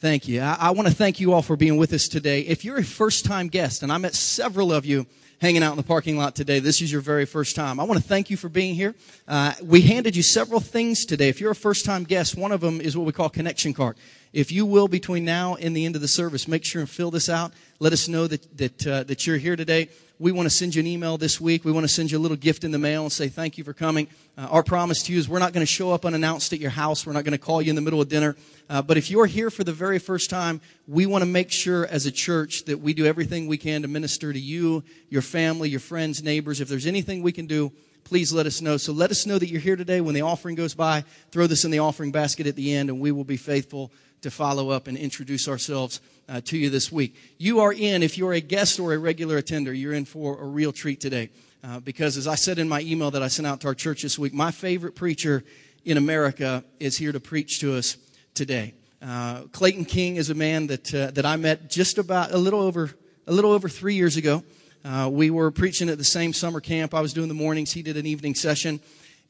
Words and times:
Thank 0.00 0.28
you. 0.28 0.42
I, 0.42 0.56
I 0.60 0.70
want 0.70 0.86
to 0.86 0.94
thank 0.94 1.18
you 1.18 1.32
all 1.32 1.42
for 1.42 1.56
being 1.56 1.76
with 1.76 1.92
us 1.92 2.06
today. 2.06 2.42
If 2.42 2.64
you're 2.64 2.78
a 2.78 2.84
first 2.84 3.24
time 3.24 3.48
guest, 3.48 3.82
and 3.82 3.90
I 3.90 3.98
met 3.98 4.14
several 4.14 4.72
of 4.72 4.86
you 4.86 5.06
hanging 5.40 5.64
out 5.64 5.72
in 5.72 5.76
the 5.76 5.82
parking 5.82 6.16
lot 6.16 6.36
today, 6.36 6.60
this 6.60 6.80
is 6.80 6.92
your 6.92 7.00
very 7.00 7.26
first 7.26 7.56
time. 7.56 7.80
I 7.80 7.82
want 7.82 8.00
to 8.00 8.06
thank 8.06 8.30
you 8.30 8.36
for 8.36 8.48
being 8.48 8.76
here. 8.76 8.94
Uh, 9.26 9.54
we 9.60 9.80
handed 9.80 10.14
you 10.14 10.22
several 10.22 10.60
things 10.60 11.04
today. 11.04 11.28
If 11.28 11.40
you're 11.40 11.50
a 11.50 11.56
first 11.56 11.84
time 11.84 12.04
guest, 12.04 12.36
one 12.36 12.52
of 12.52 12.60
them 12.60 12.80
is 12.80 12.96
what 12.96 13.06
we 13.06 13.12
call 13.12 13.28
connection 13.28 13.74
card. 13.74 13.96
If 14.32 14.52
you 14.52 14.66
will, 14.66 14.86
between 14.86 15.24
now 15.24 15.56
and 15.56 15.76
the 15.76 15.84
end 15.84 15.96
of 15.96 16.00
the 16.00 16.06
service, 16.06 16.46
make 16.46 16.64
sure 16.64 16.80
and 16.80 16.88
fill 16.88 17.10
this 17.10 17.28
out. 17.28 17.52
Let 17.80 17.92
us 17.92 18.06
know 18.06 18.28
that, 18.28 18.56
that, 18.56 18.86
uh, 18.86 19.02
that 19.02 19.26
you're 19.26 19.38
here 19.38 19.56
today 19.56 19.88
we 20.20 20.32
want 20.32 20.46
to 20.46 20.50
send 20.50 20.74
you 20.74 20.80
an 20.80 20.86
email 20.86 21.16
this 21.16 21.40
week. 21.40 21.64
We 21.64 21.70
want 21.70 21.84
to 21.84 21.92
send 21.92 22.10
you 22.10 22.18
a 22.18 22.20
little 22.20 22.36
gift 22.36 22.64
in 22.64 22.72
the 22.72 22.78
mail 22.78 23.02
and 23.02 23.12
say 23.12 23.28
thank 23.28 23.56
you 23.56 23.62
for 23.62 23.72
coming. 23.72 24.08
Uh, 24.36 24.48
our 24.50 24.64
promise 24.64 25.02
to 25.04 25.12
you 25.12 25.18
is 25.18 25.28
we're 25.28 25.38
not 25.38 25.52
going 25.52 25.64
to 25.64 25.70
show 25.70 25.92
up 25.92 26.04
unannounced 26.04 26.52
at 26.52 26.58
your 26.58 26.70
house. 26.70 27.06
We're 27.06 27.12
not 27.12 27.24
going 27.24 27.32
to 27.32 27.38
call 27.38 27.62
you 27.62 27.70
in 27.70 27.76
the 27.76 27.82
middle 27.82 28.00
of 28.00 28.08
dinner. 28.08 28.34
Uh, 28.68 28.82
but 28.82 28.96
if 28.96 29.10
you're 29.10 29.26
here 29.26 29.48
for 29.48 29.62
the 29.62 29.72
very 29.72 30.00
first 30.00 30.28
time, 30.28 30.60
we 30.88 31.06
want 31.06 31.22
to 31.22 31.26
make 31.26 31.52
sure 31.52 31.86
as 31.86 32.04
a 32.04 32.10
church 32.10 32.64
that 32.64 32.80
we 32.80 32.94
do 32.94 33.06
everything 33.06 33.46
we 33.46 33.58
can 33.58 33.82
to 33.82 33.88
minister 33.88 34.32
to 34.32 34.40
you, 34.40 34.82
your 35.08 35.22
family, 35.22 35.68
your 35.68 35.80
friends, 35.80 36.22
neighbors. 36.22 36.60
If 36.60 36.68
there's 36.68 36.86
anything 36.86 37.22
we 37.22 37.32
can 37.32 37.46
do, 37.46 37.72
please 38.02 38.32
let 38.32 38.46
us 38.46 38.60
know. 38.60 38.76
So 38.76 38.92
let 38.92 39.12
us 39.12 39.24
know 39.24 39.38
that 39.38 39.48
you're 39.48 39.60
here 39.60 39.76
today. 39.76 40.00
When 40.00 40.14
the 40.14 40.22
offering 40.22 40.56
goes 40.56 40.74
by, 40.74 41.04
throw 41.30 41.46
this 41.46 41.64
in 41.64 41.70
the 41.70 41.78
offering 41.78 42.10
basket 42.10 42.46
at 42.48 42.56
the 42.56 42.74
end, 42.74 42.88
and 42.90 43.00
we 43.00 43.12
will 43.12 43.24
be 43.24 43.36
faithful 43.36 43.92
to 44.22 44.30
follow 44.30 44.70
up 44.70 44.88
and 44.88 44.96
introduce 44.96 45.48
ourselves 45.48 46.00
uh, 46.28 46.40
to 46.42 46.58
you 46.58 46.70
this 46.70 46.92
week. 46.92 47.14
You 47.38 47.60
are 47.60 47.72
in, 47.72 48.02
if 48.02 48.18
you're 48.18 48.32
a 48.32 48.40
guest 48.40 48.78
or 48.78 48.92
a 48.92 48.98
regular 48.98 49.36
attender, 49.36 49.72
you're 49.72 49.94
in 49.94 50.04
for 50.04 50.40
a 50.40 50.44
real 50.44 50.72
treat 50.72 51.00
today. 51.00 51.30
Uh, 51.64 51.80
because 51.80 52.16
as 52.16 52.28
I 52.28 52.34
said 52.36 52.58
in 52.58 52.68
my 52.68 52.80
email 52.82 53.10
that 53.10 53.22
I 53.22 53.28
sent 53.28 53.46
out 53.46 53.60
to 53.62 53.68
our 53.68 53.74
church 53.74 54.02
this 54.02 54.18
week, 54.18 54.32
my 54.32 54.50
favorite 54.50 54.94
preacher 54.94 55.44
in 55.84 55.96
America 55.96 56.64
is 56.78 56.96
here 56.96 57.12
to 57.12 57.20
preach 57.20 57.60
to 57.60 57.76
us 57.76 57.96
today. 58.34 58.74
Uh, 59.00 59.42
Clayton 59.52 59.84
King 59.84 60.16
is 60.16 60.30
a 60.30 60.34
man 60.34 60.66
that 60.68 60.92
uh, 60.92 61.10
that 61.12 61.24
I 61.24 61.36
met 61.36 61.70
just 61.70 61.98
about 61.98 62.32
a 62.32 62.38
little 62.38 62.60
over 62.60 62.90
a 63.26 63.32
little 63.32 63.52
over 63.52 63.68
three 63.68 63.94
years 63.94 64.16
ago. 64.16 64.42
Uh, 64.84 65.08
we 65.10 65.30
were 65.30 65.50
preaching 65.50 65.88
at 65.88 65.98
the 65.98 66.04
same 66.04 66.32
summer 66.32 66.60
camp. 66.60 66.94
I 66.94 67.00
was 67.00 67.12
doing 67.12 67.28
the 67.28 67.34
mornings. 67.34 67.72
He 67.72 67.82
did 67.82 67.96
an 67.96 68.06
evening 68.06 68.34
session. 68.34 68.80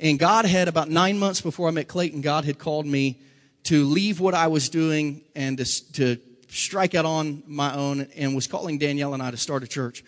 And 0.01 0.19
God 0.19 0.45
had 0.45 0.69
about 0.69 0.89
nine 0.89 1.19
months 1.19 1.41
before 1.41 1.69
I 1.69 1.71
met 1.71 1.89
Clayton, 1.89 2.21
God 2.21 2.45
had 2.45 2.59
called 2.59 2.87
me 2.87 3.19
to 3.65 3.85
leave 3.85 4.21
what 4.21 4.35
I 4.35 4.47
was 4.47 4.69
doing 4.69 5.23
and 5.35 5.59
to, 5.59 5.93
to 5.93 6.17
strike 6.49 6.95
out 6.95 7.05
on 7.05 7.43
my 7.47 7.75
own 7.75 8.09
and 8.17 8.35
was 8.35 8.47
calling 8.47 8.79
Danielle 8.79 9.15
and 9.15 9.23
I 9.23 9.31
to 9.31 9.37
start 9.37 9.63
a 9.63 9.67
church. 9.67 10.05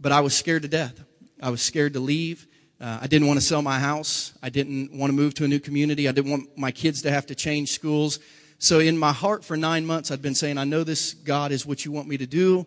But 0.00 0.12
I 0.12 0.20
was 0.20 0.36
scared 0.36 0.62
to 0.62 0.68
death. 0.68 1.02
I 1.40 1.50
was 1.50 1.62
scared 1.62 1.92
to 1.94 2.00
leave. 2.00 2.46
Uh, 2.80 2.98
I 3.02 3.06
didn't 3.06 3.28
want 3.28 3.38
to 3.38 3.44
sell 3.46 3.62
my 3.62 3.78
house. 3.78 4.32
I 4.42 4.48
didn't 4.48 4.96
want 4.96 5.10
to 5.10 5.14
move 5.14 5.34
to 5.34 5.44
a 5.44 5.48
new 5.48 5.60
community. 5.60 6.08
I 6.08 6.12
didn't 6.12 6.30
want 6.30 6.58
my 6.58 6.70
kids 6.70 7.02
to 7.02 7.10
have 7.10 7.26
to 7.26 7.34
change 7.34 7.70
schools. 7.70 8.18
So 8.58 8.80
in 8.80 8.98
my 8.98 9.12
heart 9.12 9.44
for 9.44 9.56
nine 9.56 9.86
months, 9.86 10.10
I'd 10.10 10.22
been 10.22 10.34
saying, 10.34 10.58
I 10.58 10.64
know 10.64 10.84
this, 10.84 11.14
God, 11.14 11.52
is 11.52 11.66
what 11.66 11.84
you 11.84 11.92
want 11.92 12.08
me 12.08 12.16
to 12.16 12.26
do, 12.26 12.66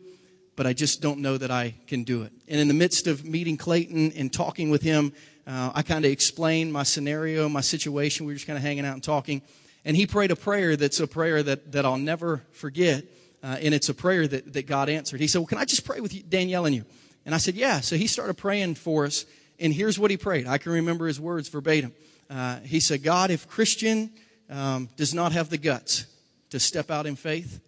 but 0.56 0.66
I 0.66 0.74
just 0.74 1.02
don't 1.02 1.20
know 1.20 1.38
that 1.38 1.52
I 1.52 1.76
can 1.88 2.04
do 2.04 2.24
it. 2.24 2.32
And 2.48 2.60
in 2.60 2.68
the 2.68 2.74
midst 2.74 3.08
of 3.08 3.26
meeting 3.26 3.58
Clayton 3.58 4.14
and 4.14 4.32
talking 4.32 4.70
with 4.70 4.82
him, 4.82 5.14
uh, 5.46 5.72
I 5.74 5.82
kind 5.82 6.06
of 6.06 6.12
explained 6.12 6.72
my 6.72 6.84
scenario, 6.84 7.50
my 7.50 7.62
situation. 7.62 8.26
We 8.26 8.34
were 8.34 8.36
just 8.36 8.48
kind 8.48 8.58
of 8.58 8.64
hanging 8.64 8.86
out 8.86 8.94
and 8.94 9.04
talking. 9.04 9.42
And 9.88 9.96
he 9.96 10.06
prayed 10.06 10.32
a 10.32 10.36
prayer 10.36 10.76
that's 10.76 11.00
a 11.00 11.08
prayer 11.08 11.42
that, 11.42 11.72
that 11.72 11.86
I'll 11.86 11.98
never 11.98 12.44
forget. 12.52 13.06
Uh, 13.42 13.56
and 13.62 13.74
it's 13.74 13.88
a 13.88 13.94
prayer 13.94 14.28
that, 14.28 14.52
that 14.52 14.68
God 14.68 14.90
answered. 14.90 15.22
He 15.22 15.28
said, 15.28 15.40
Well, 15.40 15.48
can 15.48 15.58
I 15.58 15.64
just 15.64 15.86
pray 15.86 16.02
with 16.02 16.14
you, 16.14 16.24
Danielle 16.24 16.66
and 16.66 16.76
you? 16.76 16.84
And 17.26 17.34
I 17.34 17.38
said, 17.38 17.56
Yeah. 17.56 17.80
So 17.80 17.96
he 17.96 18.06
started 18.06 18.34
praying 18.34 18.76
for 18.76 19.06
us. 19.06 19.26
And 19.62 19.74
here's 19.74 19.98
what 19.98 20.12
he 20.12 20.18
prayed. 20.18 20.46
I 20.46 20.58
can 20.58 20.74
remember 20.74 21.08
his 21.08 21.22
words 21.22 21.48
verbatim. 21.48 21.94
Uh, 22.30 22.60
he 22.60 22.82
said, 22.82 23.02
God, 23.02 23.32
if 23.32 23.48
Christian 23.48 24.12
um, 24.50 24.90
does 24.98 25.14
not 25.14 25.32
have 25.32 25.50
the 25.50 25.58
guts 25.58 26.06
to 26.50 26.60
step 26.60 26.92
out 26.92 27.06
in 27.06 27.16
faith, 27.16 27.62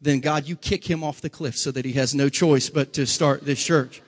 then 0.00 0.20
God, 0.20 0.46
you 0.46 0.54
kick 0.54 0.88
him 0.88 1.02
off 1.02 1.20
the 1.20 1.30
cliff 1.30 1.56
so 1.56 1.72
that 1.72 1.84
he 1.84 1.94
has 1.94 2.14
no 2.14 2.28
choice 2.28 2.70
but 2.70 2.92
to 2.92 3.06
start 3.06 3.44
this 3.44 3.62
church. 3.62 4.02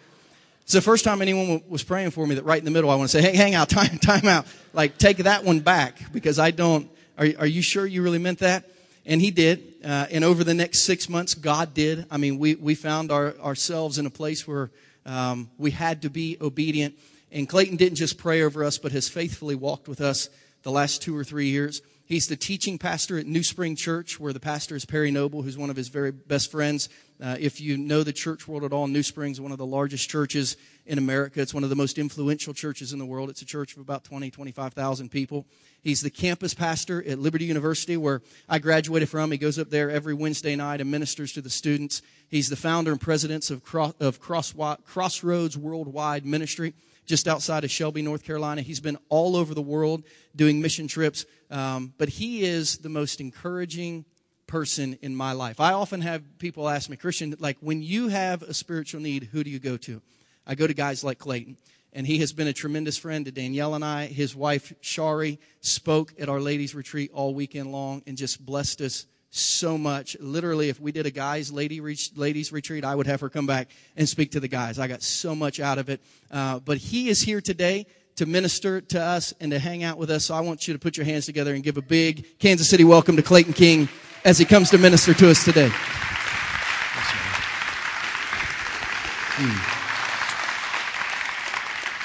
It's 0.63 0.75
the 0.75 0.81
first 0.81 1.05
time 1.05 1.21
anyone 1.21 1.61
was 1.69 1.83
praying 1.83 2.13
for 2.13 2.25
me 2.25 2.37
that 2.37 2.45
right 2.45 2.61
in 2.61 2.65
the 2.65 2.71
middle, 2.71 2.89
I 2.89 2.95
want 2.95 3.11
to 3.11 3.21
say, 3.21 3.33
hey, 3.33 3.37
hang 3.37 3.57
out, 3.57 3.69
time, 3.69 3.99
time 3.99 4.27
out. 4.27 4.47
Like, 4.73 4.97
take 4.97 5.17
that 5.19 5.43
one 5.43 5.59
back 5.59 6.13
because 6.13 6.39
I 6.39 6.53
don't, 6.53 6.89
are, 7.19 7.29
are 7.39 7.47
you 7.47 7.63
sure 7.63 7.87
you 7.87 8.03
really 8.03 8.19
meant 8.19 8.39
that? 8.41 8.69
And 9.05 9.21
he 9.21 9.31
did. 9.31 9.75
Uh, 9.85 10.07
and 10.11 10.25
over 10.25 10.45
the 10.45 10.55
next 10.55 10.83
six 10.83 11.09
months, 11.09 11.35
God 11.35 11.75
did. 11.75 12.07
I 12.11 12.17
mean, 12.17 12.39
we, 12.39 12.55
we 12.55 12.75
found 12.75 13.11
our, 13.11 13.37
ourselves 13.39 13.99
in 13.99 14.07
a 14.07 14.11
place 14.11 14.47
where 14.47 14.71
um, 15.05 15.51
we 15.59 15.73
had 15.73 16.03
to 16.03 16.11
be 16.11 16.37
obedient. 16.41 16.95
And 17.33 17.49
Clayton 17.49 17.77
didn't 17.77 17.97
just 17.97 18.19
pray 18.19 18.43
over 18.43 18.63
us, 18.63 18.79
but 18.79 18.93
has 18.93 19.09
faithfully 19.09 19.55
walked 19.55 19.89
with 19.89 20.01
us 20.01 20.29
the 20.63 20.71
last 20.71 21.03
two 21.03 21.17
or 21.17 21.25
three 21.25 21.49
years. 21.49 21.83
He's 22.13 22.27
the 22.27 22.37
teaching 22.37 22.77
pastor 22.77 23.19
at 23.19 23.25
New 23.25 23.43
Spring 23.43 23.75
Church, 23.75 24.21
where 24.21 24.35
the 24.35 24.39
pastor 24.39 24.77
is 24.77 24.85
Perry 24.85 25.11
Noble, 25.11 25.41
who's 25.41 25.57
one 25.57 25.71
of 25.71 25.77
his 25.77 25.89
very 25.89 26.11
best 26.11 26.51
friends. 26.51 26.91
Uh, 27.19 27.39
if 27.41 27.59
you 27.59 27.79
know 27.79 28.03
the 28.03 28.13
church 28.13 28.47
world 28.47 28.65
at 28.65 28.73
all, 28.75 28.87
New 28.87 29.03
Spring 29.03 29.33
is 29.33 29.41
one 29.41 29.51
of 29.51 29.57
the 29.57 29.65
largest 29.65 30.11
churches 30.11 30.59
in 30.85 30.99
America. 30.99 31.41
It's 31.41 31.55
one 31.55 31.65
of 31.65 31.71
the 31.71 31.75
most 31.75 31.97
influential 31.97 32.53
churches 32.53 32.93
in 32.93 32.99
the 32.99 33.07
world. 33.07 33.31
It's 33.31 33.41
a 33.41 33.47
church 33.47 33.73
of 33.73 33.79
about 33.79 34.05
20, 34.05 34.31
25,000 34.31 35.11
people. 35.11 35.47
He's 35.81 36.03
the 36.03 36.11
campus 36.11 36.53
pastor 36.53 37.03
at 37.03 37.19
Liberty 37.19 37.47
University, 37.47 37.97
where 37.97 38.21
I 38.47 38.59
graduated 38.59 39.09
from. 39.09 39.31
He 39.31 39.39
goes 39.39 39.59
up 39.59 39.71
there 39.71 39.91
every 39.91 40.13
Wednesday 40.13 40.55
night 40.55 40.83
and 40.83 40.91
ministers 40.91 41.33
to 41.33 41.41
the 41.41 41.49
students. 41.49 42.03
He's 42.29 42.51
the 42.51 42.57
founder 42.57 42.91
and 42.91 43.01
president 43.01 43.49
of, 43.49 43.63
of 43.99 44.21
Cross, 44.21 44.53
Crossroads 44.85 45.57
Worldwide 45.57 46.27
Ministry, 46.27 46.75
just 47.07 47.29
outside 47.29 47.65
of 47.65 47.71
Shelby, 47.71 48.03
North 48.03 48.25
Carolina. 48.25 48.63
He's 48.63 48.81
been 48.81 48.99
all 49.09 49.37
over 49.37 49.55
the 49.55 49.63
world 49.63 50.05
doing 50.35 50.61
mission 50.61 50.89
trips, 50.89 51.25
um, 51.51 51.93
but 51.99 52.09
he 52.09 52.45
is 52.45 52.79
the 52.79 52.89
most 52.89 53.21
encouraging 53.21 54.05
person 54.47 54.99
in 55.03 55.15
my 55.17 55.33
life. 55.33 55.61
I 55.61 55.73
often 55.73 56.01
have 56.03 56.39
people 56.39 56.69
ask 56.69 56.91
me, 56.91 56.97
Christian, 56.97 57.35
like 57.39 57.57
when 57.61 57.83
you 57.83 58.09
have 58.09 58.43
a 58.43 58.55
spiritual 58.55 59.01
need, 59.01 59.31
who 59.33 59.43
do 59.43 59.51
you 59.51 59.59
go 59.59 59.77
to? 59.79 60.03
I 60.47 60.55
go 60.55 60.67
to 60.67 60.75
guys 60.75 61.03
like 61.03 61.19
Clayton. 61.19 61.57
And 61.95 62.07
he 62.07 62.19
has 62.19 62.33
been 62.33 62.47
a 62.47 62.55
tremendous 62.55 62.97
friend 62.97 63.27
to 63.27 63.33
Danielle 63.33 63.75
and 63.75 63.85
I. 63.85 64.07
His 64.07 64.35
wife, 64.35 64.73
Shari, 64.81 65.39
spoke 65.61 66.15
at 66.19 66.31
our 66.31 66.41
ladies' 66.41 66.75
retreat 66.75 67.11
all 67.13 67.35
weekend 67.35 67.71
long 67.71 68.03
and 68.07 68.17
just 68.17 68.45
blessed 68.45 68.81
us 68.81 69.07
so 69.35 69.79
much. 69.79 70.15
Literally, 70.21 70.69
if 70.69 70.79
we 70.79 70.93
did 70.93 71.07
a 71.07 71.11
guys' 71.11 71.51
lady 71.51 71.81
re- 71.81 71.97
ladies' 72.15 72.53
retreat, 72.53 72.85
I 72.85 72.95
would 72.95 73.07
have 73.07 73.21
her 73.23 73.31
come 73.31 73.47
back 73.47 73.69
and 73.97 74.07
speak 74.07 74.33
to 74.33 74.41
the 74.41 74.49
guys. 74.49 74.79
I 74.79 74.87
got 74.87 75.03
so 75.03 75.35
much 75.35 75.59
out 75.59 75.79
of 75.79 75.89
it. 75.89 76.01
Uh, 76.31 76.59
but 76.61 76.77
he 76.77 77.09
is 77.09 77.23
here 77.23 77.41
today 77.41 77.87
to 78.17 78.27
minister 78.27 78.83
to 78.83 79.01
us 79.01 79.33
and 79.41 79.51
to 79.51 79.59
hang 79.59 79.83
out 79.83 79.97
with 79.97 80.11
us. 80.11 80.27
So 80.27 80.35
I 80.35 80.41
want 80.41 80.69
you 80.69 80.75
to 80.75 80.79
put 80.79 80.99
your 80.99 81.07
hands 81.07 81.25
together 81.25 81.55
and 81.55 81.65
give 81.65 81.79
a 81.79 81.83
big 81.83 82.39
Kansas 82.39 82.69
City 82.69 82.85
welcome 82.85 83.17
to 83.17 83.23
Clayton 83.23 83.55
King 83.55 83.89
as 84.23 84.39
he 84.39 84.45
comes 84.45 84.69
to 84.71 84.79
minister 84.79 85.15
to 85.15 85.31
us 85.31 85.45
today. 85.45 85.71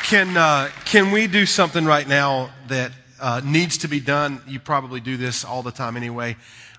Can, 0.06 0.38
uh, 0.38 0.70
can 0.86 1.12
we 1.12 1.28
do 1.28 1.46
something 1.46 1.84
right 1.84 2.08
now 2.08 2.52
that 2.70 2.94
uh, 3.20 3.42
needs 3.44 3.80
to 3.80 3.90
be 3.90 4.00
done? 4.00 4.42
You 4.48 4.62
probably 4.62 5.02
do 5.02 5.18
this 5.18 5.44
all 5.44 5.62
the 5.62 5.72
time 5.72 5.98
anyway. 5.98 6.38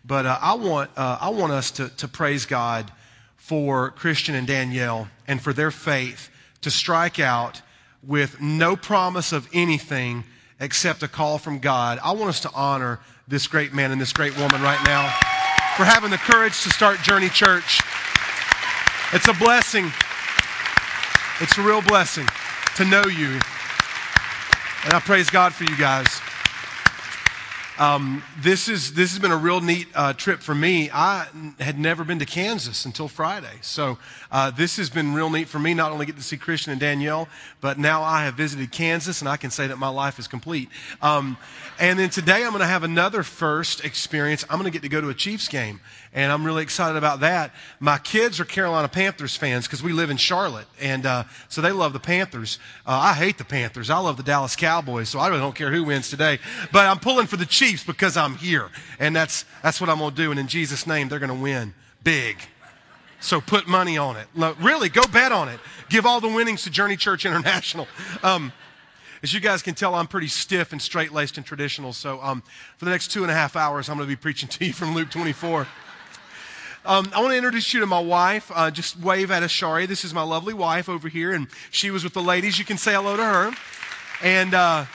But 0.09 0.25
uh, 0.25 0.39
I, 0.41 0.55
want, 0.55 0.91
uh, 0.97 1.19
I 1.21 1.29
want 1.29 1.53
us 1.53 1.71
to, 1.73 1.91
to 1.91 2.09
praise 2.09 2.47
God 2.47 2.91
for 3.37 3.91
Christian 3.91 4.35
and 4.35 4.47
Danielle 4.47 5.09
and 5.27 5.41
for 5.41 5.53
their 5.53 5.71
faith 5.71 6.31
to 6.63 6.71
strike 6.71 7.21
out 7.21 7.61
with 8.03 8.41
no 8.41 8.75
promise 8.75 9.33
of 9.33 9.47
anything 9.53 10.25
except 10.61 11.03
a 11.03 11.09
call 11.09 11.37
from 11.37 11.59
God. 11.59 11.99
I 12.03 12.13
want 12.13 12.31
us 12.31 12.41
to 12.41 12.51
honor 12.55 13.01
this 13.29 13.47
great 13.47 13.75
man 13.75 13.93
and 13.93 14.01
this 14.01 14.15
great 14.15 14.35
woman 14.39 14.63
right 14.63 14.83
now 14.87 15.11
for 15.77 15.85
having 15.85 16.11
the 16.11 16.17
courage 16.17 16.63
to 16.63 16.71
start 16.71 17.03
Journey 17.03 17.29
Church. 17.29 17.81
It's 19.13 19.29
a 19.29 19.35
blessing. 19.35 19.93
It's 21.41 21.59
a 21.59 21.63
real 21.63 21.83
blessing 21.83 22.27
to 22.77 22.87
know 22.87 23.05
you. 23.05 23.33
And 24.85 24.95
I 24.95 25.01
praise 25.05 25.29
God 25.29 25.53
for 25.53 25.65
you 25.65 25.77
guys. 25.77 26.23
Um, 27.79 28.25
this 28.41 28.69
is 28.69 28.95
this 28.95 29.13
has 29.13 29.21
been 29.21 29.31
a 29.31 29.37
real 29.37 29.61
neat 29.61 29.87
uh, 29.95 30.13
trip 30.13 30.41
for 30.41 30.53
me. 30.53 30.91
I 30.93 31.29
had 31.61 31.79
never 31.79 32.03
been 32.03 32.19
to 32.19 32.27
Kansas 32.27 32.85
until 32.85 33.07
Friday, 33.07 33.55
so 33.61 33.99
uh, 34.33 34.51
this 34.51 34.79
has 34.79 34.91
been 34.91 35.15
real 35.15 35.31
neat 35.31 35.47
for 35.47 35.61
me. 35.61 35.75
Not 35.75 35.93
only 35.93 36.05
get 36.05 36.17
to 36.17 36.23
see 36.23 36.37
Christian 36.37 36.73
and 36.73 36.81
Danielle, 36.81 37.29
but 37.61 37.79
now 37.79 38.03
I 38.03 38.25
have 38.25 38.35
visited 38.35 38.73
Kansas, 38.73 39.21
and 39.21 39.29
I 39.29 39.37
can 39.37 39.51
say 39.51 39.69
that 39.69 39.77
my 39.77 39.91
life 39.91 40.19
is 40.19 40.27
complete. 40.27 40.71
Um, 41.01 41.37
and 41.79 42.01
then 42.01 42.11
today 42.11 42.43
I'm 42.43 42.51
going 42.51 42.61
to 42.63 42.67
have 42.67 42.83
another 42.83 43.23
first 43.23 43.85
experience. 43.85 44.45
I'm 44.51 44.59
going 44.59 44.71
to 44.71 44.77
get 44.77 44.83
to 44.83 44.89
go 44.89 45.01
to 45.01 45.11
a 45.11 45.15
Chiefs 45.15 45.47
game, 45.47 45.79
and 46.13 46.33
I'm 46.33 46.45
really 46.45 46.63
excited 46.63 46.97
about 46.97 47.21
that. 47.21 47.53
My 47.81 47.99
kids 47.99 48.41
are 48.41 48.45
Carolina 48.45 48.89
Panthers 48.89 49.37
fans 49.37 49.67
because 49.67 49.83
we 49.83 49.93
live 49.93 50.11
in 50.11 50.17
Charlotte, 50.17 50.67
and 50.81 51.07
uh, 51.07 51.25
so 51.49 51.61
they 51.61 51.73
love 51.73 51.93
the 51.93 52.01
Panthers. 52.01 52.59
Uh, 52.87 52.93
I 52.93 53.15
hate 53.15 53.39
the 53.39 53.45
Panthers. 53.45 53.91
I 53.91 53.99
love 53.99 54.17
the 54.17 54.23
Dallas 54.23 54.57
Cowboys, 54.57 55.09
so 55.09 55.19
I 55.19 55.29
really 55.29 55.41
don't 55.41 55.55
care 55.55 55.71
who 55.71 55.85
wins 55.85 56.11
today. 56.11 56.39
But 56.73 56.87
I'm 56.87 56.99
pulling 56.99 57.27
for 57.27 57.37
the 57.37 57.47
Chiefs 57.47 57.85
because 57.85 58.17
I'm 58.17 58.37
here, 58.37 58.71
and 58.99 59.15
that's 59.15 59.45
that's 59.63 59.81
what 59.81 59.91
I'm 59.91 59.99
going 59.99 60.11
to 60.11 60.17
do. 60.17 60.31
And 60.31 60.41
in 60.41 60.49
Jesus' 60.49 60.87
name, 60.87 61.09
they're 61.09 61.19
going 61.19 61.37
to 61.37 61.43
win 61.43 61.75
big. 62.03 62.39
So 63.21 63.41
put 63.41 63.67
money 63.67 63.99
on 63.99 64.17
it. 64.17 64.29
Look, 64.35 64.57
really, 64.63 64.89
go 64.89 65.03
bet 65.13 65.33
on 65.33 65.49
it. 65.49 65.59
Give 65.89 66.07
all 66.07 66.21
the 66.21 66.29
winnings 66.29 66.63
to 66.65 66.71
Journey 66.71 66.97
Church 66.97 67.27
International. 67.27 67.89
Um, 68.23 68.53
as 69.23 69.35
you 69.35 69.41
guys 69.41 69.63
can 69.63 69.75
tell, 69.75 69.95
I'm 69.95 70.07
pretty 70.07 70.29
stiff 70.29 70.71
and 70.73 70.81
straight 70.81 71.13
laced 71.13 71.37
and 71.37 71.45
traditional. 71.45 71.93
So 71.93 72.21
um, 72.23 72.43
for 72.77 72.85
the 72.85 72.93
next 72.93 73.09
two 73.09 73.23
and 73.23 73.31
a 73.31 73.35
half 73.35 73.57
hours, 73.57 73.89
I'm 73.89 73.97
going 73.97 74.09
to 74.09 74.13
be 74.13 74.21
preaching 74.21 74.49
to 74.51 74.67
you 74.67 74.73
from 74.73 74.95
Luke 74.95 75.11
24. 75.11 75.67
Um, 76.89 77.11
I 77.15 77.21
want 77.21 77.33
to 77.33 77.37
introduce 77.37 77.75
you 77.75 77.81
to 77.81 77.87
my 77.87 78.01
wife. 78.01 78.51
Uh, 78.55 78.71
just 78.71 78.99
wave 78.99 79.31
at 79.31 79.43
Ashari. 79.43 79.87
This 79.87 80.07
is 80.07 80.15
my 80.15 80.23
lovely 80.23 80.55
wife 80.55 80.89
over 80.89 81.07
here, 81.07 81.35
and 81.35 81.47
she 81.71 81.91
was 81.91 82.03
with 82.03 82.15
the 82.15 82.23
ladies. 82.23 82.59
You 82.59 82.65
can 82.65 82.79
say 82.79 82.95
hello 82.95 83.15
to 83.15 83.23
her. 83.23 83.53
And 84.23 84.55
uh, 84.55 84.87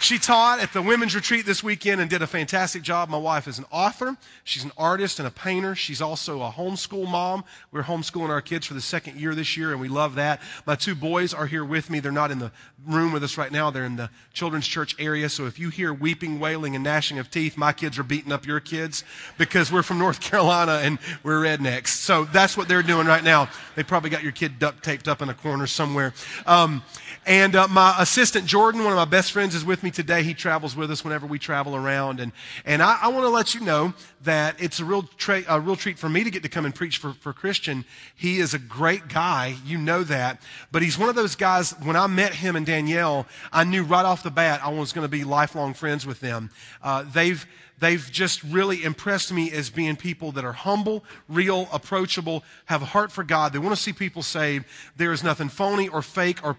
she 0.00 0.18
taught 0.18 0.60
at 0.60 0.72
the 0.72 0.82
women's 0.82 1.14
retreat 1.14 1.46
this 1.46 1.62
weekend 1.62 2.00
and 2.00 2.08
did 2.08 2.22
a 2.22 2.26
fantastic 2.26 2.82
job. 2.82 3.08
My 3.08 3.18
wife 3.18 3.46
is 3.46 3.58
an 3.58 3.66
author. 3.70 4.16
She's 4.44 4.64
an 4.64 4.72
artist 4.78 5.18
and 5.18 5.28
a 5.28 5.30
painter. 5.30 5.74
She's 5.74 6.00
also 6.00 6.42
a 6.42 6.50
homeschool 6.50 7.08
mom. 7.08 7.44
We're 7.70 7.82
homeschooling 7.82 8.30
our 8.30 8.40
kids 8.40 8.66
for 8.66 8.74
the 8.74 8.80
second 8.80 9.20
year 9.20 9.34
this 9.34 9.56
year, 9.56 9.72
and 9.72 9.80
we 9.80 9.88
love 9.88 10.14
that. 10.14 10.40
My 10.66 10.74
two 10.74 10.94
boys 10.94 11.34
are 11.34 11.46
here 11.46 11.64
with 11.64 11.90
me. 11.90 12.00
They're 12.00 12.12
not 12.12 12.30
in 12.30 12.38
the 12.38 12.50
room 12.86 13.12
with 13.12 13.22
us 13.22 13.36
right 13.36 13.52
now. 13.52 13.70
They're 13.70 13.84
in 13.84 13.96
the 13.96 14.10
children's 14.32 14.66
church 14.66 14.96
area. 14.98 15.28
So 15.28 15.46
if 15.46 15.58
you 15.58 15.68
hear 15.68 15.92
weeping, 15.92 16.40
wailing, 16.40 16.74
and 16.74 16.82
gnashing 16.82 17.18
of 17.18 17.30
teeth, 17.30 17.56
my 17.56 17.72
kids 17.72 17.98
are 17.98 18.02
beating 18.02 18.32
up 18.32 18.46
your 18.46 18.60
kids 18.60 19.04
because 19.36 19.70
we're 19.70 19.82
from 19.82 19.98
North 19.98 20.20
Carolina 20.30 20.80
and 20.82 20.98
we're 21.22 21.42
rednecks. 21.42 21.88
So 21.88 22.24
that's 22.24 22.56
what 22.56 22.68
they're 22.68 22.82
doing 22.82 23.06
right 23.06 23.22
now. 23.22 23.50
They 23.76 23.82
probably 23.82 24.10
got 24.10 24.22
your 24.22 24.32
kid 24.32 24.58
duct 24.58 24.82
taped 24.82 25.08
up 25.08 25.20
in 25.20 25.28
a 25.28 25.34
corner 25.34 25.66
somewhere. 25.66 26.14
Um, 26.46 26.82
and 27.26 27.54
uh, 27.54 27.68
my 27.68 27.94
assistant 27.98 28.46
Jordan, 28.46 28.82
one 28.82 28.92
of 28.92 28.96
my 28.96 29.04
best 29.04 29.32
friends, 29.32 29.54
is 29.54 29.64
with 29.64 29.82
me 29.82 29.89
today. 29.90 30.22
He 30.22 30.34
travels 30.34 30.76
with 30.76 30.90
us 30.90 31.04
whenever 31.04 31.26
we 31.26 31.38
travel 31.38 31.74
around. 31.76 32.20
And, 32.20 32.32
and 32.64 32.82
I, 32.82 32.98
I 33.02 33.08
want 33.08 33.24
to 33.24 33.28
let 33.28 33.54
you 33.54 33.60
know 33.60 33.94
that 34.22 34.60
it's 34.60 34.80
a 34.80 34.84
real, 34.84 35.02
tra- 35.16 35.44
a 35.48 35.60
real 35.60 35.76
treat 35.76 35.98
for 35.98 36.08
me 36.08 36.24
to 36.24 36.30
get 36.30 36.42
to 36.42 36.48
come 36.48 36.64
and 36.64 36.74
preach 36.74 36.98
for, 36.98 37.12
for 37.14 37.32
Christian. 37.32 37.84
He 38.14 38.38
is 38.38 38.54
a 38.54 38.58
great 38.58 39.08
guy. 39.08 39.56
You 39.64 39.78
know 39.78 40.02
that. 40.04 40.40
But 40.72 40.82
he's 40.82 40.98
one 40.98 41.08
of 41.08 41.14
those 41.14 41.36
guys, 41.36 41.72
when 41.82 41.96
I 41.96 42.06
met 42.06 42.34
him 42.34 42.56
and 42.56 42.66
Danielle, 42.66 43.26
I 43.52 43.64
knew 43.64 43.82
right 43.82 44.04
off 44.04 44.22
the 44.22 44.30
bat 44.30 44.60
I 44.62 44.68
was 44.70 44.92
going 44.92 45.04
to 45.04 45.08
be 45.08 45.24
lifelong 45.24 45.74
friends 45.74 46.06
with 46.06 46.20
them. 46.20 46.50
Uh, 46.82 47.04
they've, 47.12 47.46
they've 47.80 48.08
just 48.12 48.42
really 48.44 48.84
impressed 48.84 49.32
me 49.32 49.50
as 49.50 49.70
being 49.70 49.96
people 49.96 50.32
that 50.32 50.44
are 50.44 50.52
humble, 50.52 51.04
real, 51.28 51.68
approachable, 51.72 52.44
have 52.66 52.82
a 52.82 52.86
heart 52.86 53.10
for 53.10 53.24
God. 53.24 53.52
They 53.52 53.58
want 53.58 53.74
to 53.74 53.82
see 53.82 53.92
people 53.92 54.22
saved. 54.22 54.66
There 54.96 55.12
is 55.12 55.24
nothing 55.24 55.48
phony 55.48 55.88
or 55.88 56.02
fake 56.02 56.44
or 56.44 56.56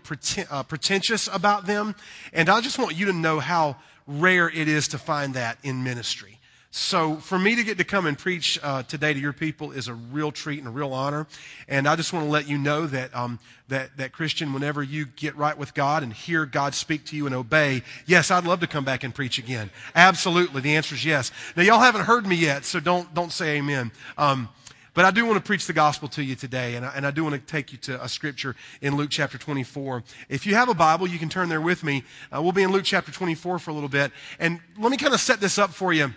uh, 0.50 0.63
pretentious 0.63 1.29
about 1.31 1.65
them. 1.65 1.95
And 2.33 2.50
I 2.50 2.59
just 2.62 2.77
want 2.77 2.97
you 2.97 3.06
to 3.06 3.13
know 3.13 3.39
how 3.39 3.77
rare 4.06 4.50
it 4.50 4.68
is 4.68 4.89
to 4.89 4.97
find 4.97 5.35
that 5.35 5.57
in 5.63 5.83
ministry. 5.83 6.41
So 6.73 7.18
for 7.18 7.38
me 7.38 7.57
to 7.57 7.63
get 7.63 7.77
to 7.79 7.83
come 7.83 8.06
and 8.06 8.18
preach 8.18 8.57
uh, 8.63 8.83
today 8.83 9.13
to 9.13 9.19
your 9.19 9.33
people 9.33 9.71
is 9.71 9.89
a 9.89 9.94
real 9.94 10.31
treat 10.31 10.59
and 10.59 10.69
a 10.69 10.71
real 10.71 10.94
honor. 10.94 11.27
And 11.68 11.85
I 11.85 11.97
just 11.97 12.13
want 12.13 12.25
to 12.25 12.31
let 12.31 12.47
you 12.47 12.57
know 12.57 12.88
that, 12.88 13.13
um, 13.13 13.39
that, 13.68 13.97
that 13.97 14.13
Christian, 14.13 14.53
whenever 14.53 14.81
you 14.81 15.06
get 15.06 15.35
right 15.35 15.57
with 15.57 15.73
God 15.73 16.01
and 16.01 16.13
hear 16.13 16.45
God 16.45 16.73
speak 16.73 17.03
to 17.07 17.18
you 17.18 17.25
and 17.25 17.35
obey, 17.35 17.83
yes, 18.06 18.31
I'd 18.31 18.45
love 18.45 18.62
to 18.62 18.68
come 18.68 18.85
back 18.85 19.03
and 19.03 19.13
preach 19.13 19.38
again. 19.38 19.69
Absolutely. 19.95 20.62
The 20.62 20.77
answer 20.77 20.95
is 20.95 21.03
yes. 21.03 21.33
Now 21.57 21.63
y'all 21.63 21.79
haven't 21.81 22.06
heard 22.06 22.25
me 22.25 22.38
yet, 22.38 22.63
so 22.63 22.79
don't, 22.79 23.13
don't 23.13 23.33
say 23.33 23.57
amen. 23.57 23.91
Um, 24.18 24.47
but 24.94 25.03
I 25.03 25.12
do 25.12 25.25
want 25.25 25.38
to 25.38 25.45
preach 25.45 25.68
the 25.68 25.73
gospel 25.73 26.07
to 26.09 26.23
you 26.23 26.35
today, 26.35 26.75
and 26.75 26.85
I, 26.85 26.94
and 26.95 27.06
I, 27.06 27.12
do 27.12 27.23
want 27.23 27.35
to 27.35 27.39
take 27.39 27.71
you 27.71 27.77
to 27.79 28.01
a 28.03 28.09
scripture 28.09 28.56
in 28.81 28.95
Luke 28.95 29.09
chapter 29.09 29.38
24. 29.38 30.03
If 30.27 30.45
you 30.45 30.56
have 30.56 30.68
a 30.68 30.73
Bible, 30.73 31.07
you 31.07 31.18
can 31.18 31.29
turn 31.29 31.47
there 31.47 31.62
with 31.62 31.83
me. 31.83 32.03
Uh, 32.33 32.41
we'll 32.41 32.51
be 32.51 32.63
in 32.63 32.73
Luke 32.73 32.83
chapter 32.83 33.09
24 33.09 33.59
for 33.59 33.71
a 33.71 33.73
little 33.73 33.88
bit. 33.88 34.12
And 34.38 34.59
let 34.77 34.91
me 34.91 34.97
kind 34.97 35.13
of 35.13 35.21
set 35.21 35.39
this 35.39 35.57
up 35.57 35.71
for 35.71 35.94
you. 35.94 36.13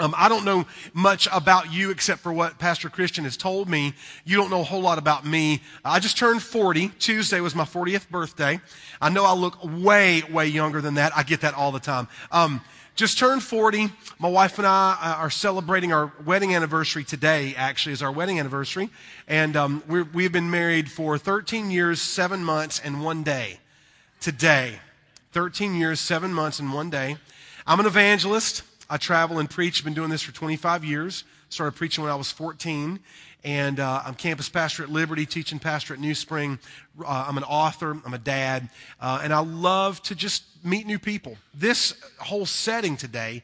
Um, 0.00 0.14
I 0.16 0.28
don't 0.28 0.44
know 0.44 0.64
much 0.94 1.26
about 1.32 1.72
you 1.72 1.90
except 1.90 2.20
for 2.20 2.32
what 2.32 2.58
Pastor 2.58 2.88
Christian 2.88 3.24
has 3.24 3.36
told 3.36 3.68
me. 3.68 3.94
You 4.24 4.36
don't 4.36 4.48
know 4.48 4.60
a 4.60 4.64
whole 4.64 4.80
lot 4.80 4.98
about 4.98 5.26
me. 5.26 5.60
I 5.84 5.98
just 5.98 6.16
turned 6.16 6.40
40. 6.40 6.88
Tuesday 7.00 7.40
was 7.40 7.54
my 7.54 7.64
40th 7.64 8.08
birthday. 8.08 8.60
I 9.00 9.10
know 9.10 9.24
I 9.24 9.34
look 9.34 9.58
way, 9.64 10.22
way 10.30 10.46
younger 10.46 10.80
than 10.80 10.94
that. 10.94 11.16
I 11.16 11.24
get 11.24 11.40
that 11.40 11.54
all 11.54 11.72
the 11.72 11.80
time. 11.80 12.06
Um, 12.30 12.60
just 12.94 13.18
turned 13.18 13.42
40. 13.42 13.90
My 14.20 14.28
wife 14.28 14.58
and 14.58 14.66
I 14.66 14.96
uh, 15.00 15.22
are 15.22 15.30
celebrating 15.30 15.92
our 15.92 16.12
wedding 16.24 16.54
anniversary 16.54 17.02
today, 17.02 17.54
actually, 17.56 17.92
is 17.92 18.02
our 18.02 18.12
wedding 18.12 18.38
anniversary. 18.38 18.90
And 19.26 19.56
um, 19.56 19.82
we 19.88 20.22
have 20.22 20.32
been 20.32 20.50
married 20.50 20.90
for 20.90 21.18
13 21.18 21.72
years, 21.72 22.00
7 22.00 22.42
months, 22.44 22.80
and 22.80 23.02
one 23.02 23.24
day. 23.24 23.58
Today. 24.20 24.78
13 25.32 25.74
years, 25.74 26.00
7 26.00 26.32
months, 26.32 26.60
and 26.60 26.72
one 26.72 26.88
day. 26.88 27.16
I'm 27.66 27.80
an 27.80 27.86
evangelist. 27.86 28.62
I 28.90 28.96
travel 28.96 29.38
and 29.38 29.50
preach. 29.50 29.84
Been 29.84 29.94
doing 29.94 30.08
this 30.08 30.22
for 30.22 30.32
25 30.32 30.84
years. 30.84 31.24
Started 31.50 31.76
preaching 31.76 32.04
when 32.04 32.12
I 32.12 32.16
was 32.16 32.30
14. 32.32 32.98
And 33.44 33.80
uh, 33.80 34.02
I'm 34.04 34.14
campus 34.14 34.48
pastor 34.48 34.82
at 34.82 34.88
Liberty, 34.88 35.26
teaching 35.26 35.58
pastor 35.58 35.94
at 35.94 36.00
New 36.00 36.14
Spring. 36.14 36.58
Uh, 36.98 37.26
I'm 37.28 37.36
an 37.36 37.44
author. 37.44 38.00
I'm 38.04 38.14
a 38.14 38.18
dad. 38.18 38.68
Uh, 39.00 39.20
and 39.22 39.32
I 39.32 39.40
love 39.40 40.02
to 40.04 40.14
just 40.14 40.44
meet 40.64 40.86
new 40.86 40.98
people. 40.98 41.36
This 41.54 42.00
whole 42.18 42.46
setting 42.46 42.96
today 42.96 43.42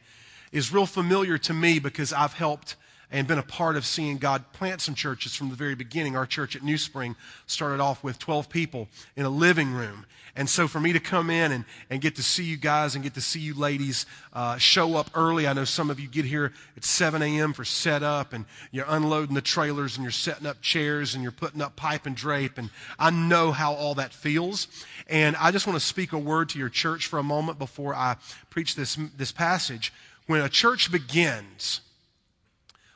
is 0.51 0.73
real 0.73 0.85
familiar 0.85 1.37
to 1.37 1.53
me 1.53 1.79
because 1.79 2.11
I've 2.11 2.33
helped 2.33 2.75
and 3.11 3.27
been 3.27 3.37
a 3.37 3.43
part 3.43 3.75
of 3.75 3.85
seeing 3.85 4.17
God 4.17 4.43
plant 4.53 4.81
some 4.81 4.95
churches 4.95 5.35
from 5.35 5.49
the 5.49 5.55
very 5.55 5.75
beginning. 5.75 6.15
Our 6.15 6.25
church 6.25 6.55
at 6.55 6.63
New 6.63 6.77
Spring 6.77 7.15
started 7.47 7.79
off 7.79 8.03
with 8.03 8.19
12 8.19 8.49
people 8.49 8.87
in 9.15 9.25
a 9.25 9.29
living 9.29 9.71
room. 9.71 10.05
And 10.37 10.49
so 10.49 10.67
for 10.67 10.81
me 10.81 10.91
to 10.91 10.99
come 10.99 11.29
in 11.29 11.53
and, 11.53 11.63
and 11.89 12.01
get 12.01 12.17
to 12.17 12.23
see 12.23 12.43
you 12.43 12.57
guys 12.57 12.95
and 12.95 13.03
get 13.03 13.13
to 13.13 13.21
see 13.21 13.39
you 13.39 13.53
ladies 13.53 14.05
uh, 14.33 14.57
show 14.57 14.95
up 14.95 15.09
early, 15.15 15.47
I 15.47 15.53
know 15.53 15.63
some 15.63 15.89
of 15.89 15.97
you 15.97 16.09
get 16.09 16.25
here 16.25 16.51
at 16.75 16.83
7 16.83 17.21
a.m. 17.21 17.53
for 17.53 17.63
setup 17.63 18.33
and 18.33 18.43
you're 18.71 18.85
unloading 18.87 19.33
the 19.33 19.41
trailers 19.41 19.95
and 19.95 20.03
you're 20.03 20.11
setting 20.11 20.45
up 20.45 20.61
chairs 20.61 21.13
and 21.13 21.23
you're 21.23 21.31
putting 21.31 21.61
up 21.61 21.77
pipe 21.77 22.05
and 22.05 22.17
drape. 22.17 22.57
And 22.57 22.69
I 22.99 23.11
know 23.11 23.53
how 23.53 23.73
all 23.73 23.95
that 23.95 24.13
feels. 24.13 24.67
And 25.07 25.37
I 25.37 25.51
just 25.51 25.67
want 25.67 25.79
to 25.79 25.85
speak 25.85 26.11
a 26.11 26.19
word 26.19 26.49
to 26.49 26.59
your 26.59 26.69
church 26.69 27.07
for 27.07 27.17
a 27.17 27.23
moment 27.23 27.57
before 27.57 27.95
I 27.95 28.17
preach 28.49 28.75
this, 28.75 28.97
this 29.15 29.31
passage. 29.31 29.93
When 30.27 30.41
a 30.41 30.49
church 30.49 30.91
begins, 30.91 31.79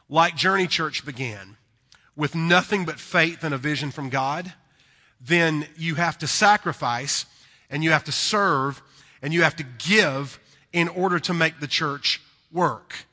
like 0.09 0.35
Journey 0.35 0.67
Church 0.67 1.05
began, 1.05 1.57
with 2.15 2.35
nothing 2.35 2.83
but 2.83 2.99
faith 2.99 3.43
and 3.43 3.53
a 3.53 3.57
vision 3.57 3.91
from 3.91 4.09
God, 4.09 4.53
then 5.21 5.67
you 5.77 5.95
have 5.95 6.17
to 6.17 6.27
sacrifice 6.27 7.25
and 7.69 7.83
you 7.83 7.91
have 7.91 8.03
to 8.05 8.11
serve 8.11 8.81
and 9.21 9.33
you 9.33 9.43
have 9.43 9.55
to 9.57 9.63
give 9.63 10.39
in 10.73 10.87
order 10.87 11.19
to 11.19 11.33
make 11.33 11.59
the 11.59 11.67
church 11.67 12.21
work. 12.51 13.05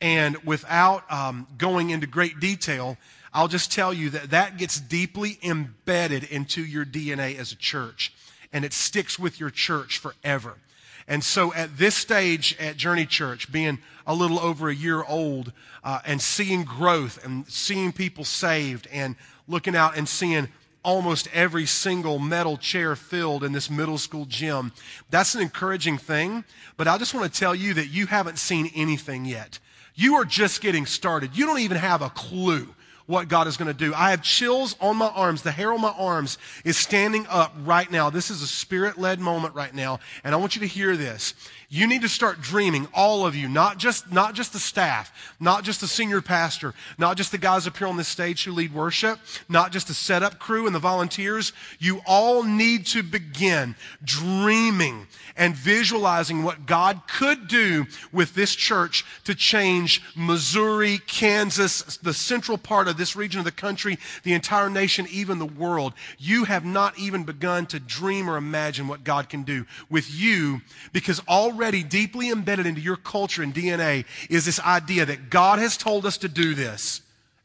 And 0.00 0.36
without 0.44 1.10
um, 1.10 1.46
going 1.56 1.90
into 1.90 2.06
great 2.06 2.38
detail, 2.40 2.96
I'll 3.32 3.48
just 3.48 3.72
tell 3.72 3.92
you 3.92 4.10
that 4.10 4.30
that 4.30 4.58
gets 4.58 4.80
deeply 4.80 5.38
embedded 5.42 6.24
into 6.24 6.64
your 6.64 6.84
DNA 6.84 7.38
as 7.38 7.52
a 7.52 7.56
church, 7.56 8.12
and 8.52 8.64
it 8.64 8.72
sticks 8.72 9.18
with 9.18 9.40
your 9.40 9.50
church 9.50 9.98
forever. 9.98 10.58
And 11.06 11.22
so 11.22 11.52
at 11.54 11.76
this 11.76 11.94
stage 11.94 12.56
at 12.58 12.76
Journey 12.76 13.06
Church, 13.06 13.52
being 13.52 13.78
a 14.06 14.14
little 14.14 14.38
over 14.38 14.68
a 14.68 14.74
year 14.74 15.02
old, 15.02 15.52
uh, 15.82 16.00
and 16.06 16.20
seeing 16.20 16.64
growth 16.64 17.24
and 17.24 17.46
seeing 17.46 17.92
people 17.92 18.24
saved 18.24 18.88
and 18.90 19.16
looking 19.46 19.76
out 19.76 19.96
and 19.96 20.08
seeing 20.08 20.48
almost 20.82 21.28
every 21.32 21.66
single 21.66 22.18
metal 22.18 22.56
chair 22.56 22.94
filled 22.94 23.42
in 23.42 23.52
this 23.52 23.70
middle 23.70 23.98
school 23.98 24.26
gym, 24.26 24.72
that's 25.10 25.34
an 25.34 25.40
encouraging 25.40 25.98
thing. 25.98 26.44
But 26.76 26.88
I 26.88 26.98
just 26.98 27.14
want 27.14 27.32
to 27.32 27.40
tell 27.40 27.54
you 27.54 27.74
that 27.74 27.88
you 27.88 28.06
haven't 28.06 28.38
seen 28.38 28.70
anything 28.74 29.24
yet. 29.24 29.58
You 29.94 30.16
are 30.16 30.24
just 30.24 30.60
getting 30.60 30.86
started. 30.86 31.36
You 31.36 31.46
don't 31.46 31.60
even 31.60 31.78
have 31.78 32.02
a 32.02 32.10
clue 32.10 32.74
what 33.06 33.28
God 33.28 33.46
is 33.46 33.56
going 33.56 33.68
to 33.68 33.74
do. 33.74 33.92
I 33.94 34.10
have 34.10 34.22
chills 34.22 34.76
on 34.80 34.96
my 34.96 35.08
arms. 35.08 35.42
The 35.42 35.50
hair 35.50 35.72
on 35.72 35.80
my 35.80 35.94
arms 35.98 36.38
is 36.64 36.76
standing 36.76 37.26
up 37.28 37.54
right 37.64 37.90
now. 37.90 38.10
This 38.10 38.30
is 38.30 38.40
a 38.42 38.46
spirit 38.46 38.98
led 38.98 39.20
moment 39.20 39.54
right 39.54 39.74
now. 39.74 40.00
And 40.22 40.34
I 40.34 40.38
want 40.38 40.56
you 40.56 40.60
to 40.60 40.66
hear 40.66 40.96
this. 40.96 41.34
You 41.74 41.88
need 41.88 42.02
to 42.02 42.08
start 42.08 42.40
dreaming, 42.40 42.86
all 42.94 43.26
of 43.26 43.34
you, 43.34 43.48
not 43.48 43.78
just, 43.78 44.12
not 44.12 44.36
just 44.36 44.52
the 44.52 44.60
staff, 44.60 45.34
not 45.40 45.64
just 45.64 45.80
the 45.80 45.88
senior 45.88 46.22
pastor, 46.22 46.72
not 46.98 47.16
just 47.16 47.32
the 47.32 47.38
guys 47.38 47.66
up 47.66 47.76
here 47.76 47.88
on 47.88 47.96
this 47.96 48.06
stage 48.06 48.44
who 48.44 48.52
lead 48.52 48.72
worship, 48.72 49.18
not 49.48 49.72
just 49.72 49.88
the 49.88 49.94
setup 49.94 50.38
crew 50.38 50.66
and 50.66 50.74
the 50.74 50.78
volunteers. 50.78 51.52
You 51.80 52.00
all 52.06 52.44
need 52.44 52.86
to 52.86 53.02
begin 53.02 53.74
dreaming 54.04 55.08
and 55.36 55.56
visualizing 55.56 56.44
what 56.44 56.64
God 56.64 57.00
could 57.08 57.48
do 57.48 57.86
with 58.12 58.36
this 58.36 58.54
church 58.54 59.04
to 59.24 59.34
change 59.34 60.00
Missouri, 60.14 60.98
Kansas, 61.08 61.96
the 61.96 62.14
central 62.14 62.56
part 62.56 62.86
of 62.86 62.96
this 62.96 63.16
region 63.16 63.40
of 63.40 63.44
the 63.44 63.50
country, 63.50 63.98
the 64.22 64.32
entire 64.32 64.70
nation, 64.70 65.08
even 65.10 65.40
the 65.40 65.44
world. 65.44 65.92
You 66.18 66.44
have 66.44 66.64
not 66.64 66.96
even 67.00 67.24
begun 67.24 67.66
to 67.66 67.80
dream 67.80 68.30
or 68.30 68.36
imagine 68.36 68.86
what 68.86 69.02
God 69.02 69.28
can 69.28 69.42
do 69.42 69.66
with 69.90 70.08
you 70.14 70.60
because 70.92 71.20
already 71.26 71.63
already 71.64 71.82
deeply 71.82 72.30
embedded 72.30 72.66
into 72.66 72.80
your 72.80 72.96
culture 72.96 73.42
and 73.42 73.54
DNA 73.54 74.04
is 74.28 74.44
this 74.44 74.60
idea 74.60 75.06
that 75.06 75.30
God 75.30 75.58
has 75.58 75.76
told 75.76 76.04
us 76.04 76.18
to 76.18 76.28
do 76.28 76.54
this 76.54 77.00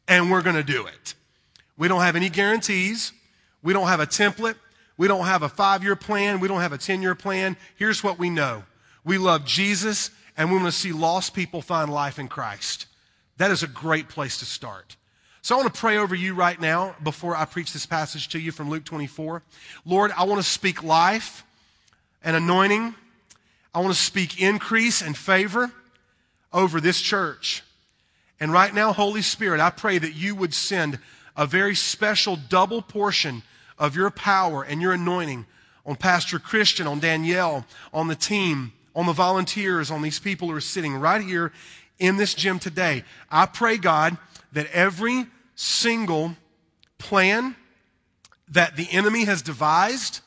and 0.06 0.30
we're 0.30 0.42
going 0.42 0.56
to 0.56 0.62
do 0.62 0.86
it. 0.86 1.14
We 1.78 1.88
don't 1.88 2.02
have 2.02 2.16
any 2.16 2.28
guarantees. 2.28 3.12
We 3.62 3.72
don't 3.72 3.88
have 3.88 4.00
a 4.00 4.06
template. 4.06 4.56
We 4.98 5.08
don't 5.08 5.24
have 5.24 5.42
a 5.42 5.48
five 5.48 5.82
year 5.82 5.96
plan. 5.96 6.38
We 6.38 6.48
don't 6.48 6.60
have 6.60 6.74
a 6.74 6.78
10 6.78 7.00
year 7.00 7.14
plan. 7.14 7.56
Here's 7.76 8.04
what 8.04 8.18
we 8.18 8.28
know 8.28 8.62
we 9.04 9.16
love 9.16 9.46
Jesus 9.46 10.10
and 10.36 10.50
we 10.50 10.58
want 10.58 10.68
to 10.68 10.78
see 10.78 10.92
lost 10.92 11.32
people 11.32 11.62
find 11.62 11.90
life 11.90 12.18
in 12.18 12.28
Christ. 12.28 12.86
That 13.38 13.50
is 13.50 13.62
a 13.62 13.66
great 13.66 14.08
place 14.08 14.38
to 14.40 14.44
start. 14.44 14.96
So 15.40 15.54
I 15.54 15.58
want 15.62 15.72
to 15.72 15.80
pray 15.80 15.96
over 15.96 16.14
you 16.14 16.34
right 16.34 16.60
now 16.60 16.94
before 17.02 17.34
I 17.34 17.46
preach 17.46 17.72
this 17.72 17.86
passage 17.86 18.28
to 18.28 18.38
you 18.38 18.52
from 18.52 18.68
Luke 18.68 18.84
24. 18.84 19.42
Lord, 19.86 20.12
I 20.14 20.24
want 20.24 20.38
to 20.38 20.46
speak 20.46 20.82
life 20.82 21.42
and 22.22 22.36
anointing 22.36 22.94
I 23.74 23.80
want 23.80 23.94
to 23.94 24.00
speak 24.00 24.40
increase 24.40 25.02
and 25.02 25.16
favor 25.16 25.70
over 26.52 26.80
this 26.80 27.00
church. 27.00 27.62
And 28.40 28.52
right 28.52 28.74
now, 28.74 28.92
Holy 28.92 29.22
Spirit, 29.22 29.60
I 29.60 29.70
pray 29.70 29.98
that 29.98 30.14
you 30.14 30.34
would 30.34 30.54
send 30.54 30.98
a 31.36 31.46
very 31.46 31.74
special 31.74 32.36
double 32.36 32.82
portion 32.82 33.42
of 33.78 33.94
your 33.94 34.10
power 34.10 34.62
and 34.62 34.82
your 34.82 34.92
anointing 34.92 35.46
on 35.86 35.96
Pastor 35.96 36.38
Christian, 36.38 36.86
on 36.86 37.00
Danielle, 37.00 37.64
on 37.92 38.08
the 38.08 38.16
team, 38.16 38.72
on 38.94 39.06
the 39.06 39.12
volunteers, 39.12 39.90
on 39.90 40.02
these 40.02 40.18
people 40.18 40.48
who 40.48 40.54
are 40.54 40.60
sitting 40.60 40.94
right 40.96 41.22
here 41.22 41.52
in 41.98 42.16
this 42.16 42.34
gym 42.34 42.58
today. 42.58 43.04
I 43.30 43.46
pray, 43.46 43.76
God, 43.76 44.16
that 44.52 44.66
every 44.72 45.26
single 45.54 46.34
plan 46.98 47.54
that 48.48 48.76
the 48.76 48.90
enemy 48.90 49.24
has 49.24 49.42
devised 49.42 50.20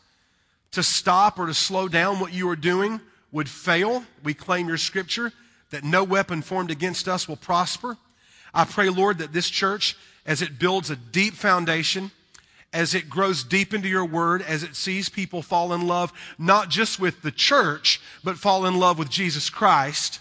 to 0.72 0.82
stop 0.82 1.38
or 1.38 1.48
to 1.48 1.54
slow 1.54 1.88
down 1.88 2.20
what 2.20 2.34
you 2.34 2.50
are 2.50 2.56
doing 2.56 3.02
would 3.34 3.50
fail. 3.50 4.06
We 4.24 4.34
claim 4.34 4.70
your 4.70 4.78
scripture 4.78 5.34
that 5.72 5.84
no 5.84 6.06
weapon 6.06 6.42
formed 6.42 6.72
against 6.72 7.10
us 7.10 7.28
will 7.28 7.36
prosper. 7.36 7.98
I 8.54 8.64
pray, 8.64 8.90
Lord, 8.90 9.18
that 9.18 9.34
this 9.34 9.50
church, 9.50 9.98
as 10.26 10.42
it 10.42 10.60
builds 10.60 10.90
a 10.90 10.96
deep 10.96 11.34
foundation, 11.34 12.12
as 12.72 12.94
it 12.94 13.10
grows 13.10 13.44
deep 13.44 13.74
into 13.74 13.90
your 13.90 14.06
word, 14.06 14.42
as 14.44 14.64
it 14.64 14.76
sees 14.76 15.10
people 15.10 15.42
fall 15.42 15.74
in 15.74 15.88
love, 15.88 16.14
not 16.38 16.70
just 16.70 17.00
with 17.00 17.22
the 17.24 17.32
church, 17.32 18.00
but 18.24 18.38
fall 18.38 18.66
in 18.66 18.80
love 18.80 18.98
with 18.98 19.10
Jesus 19.10 19.50
Christ, 19.50 20.20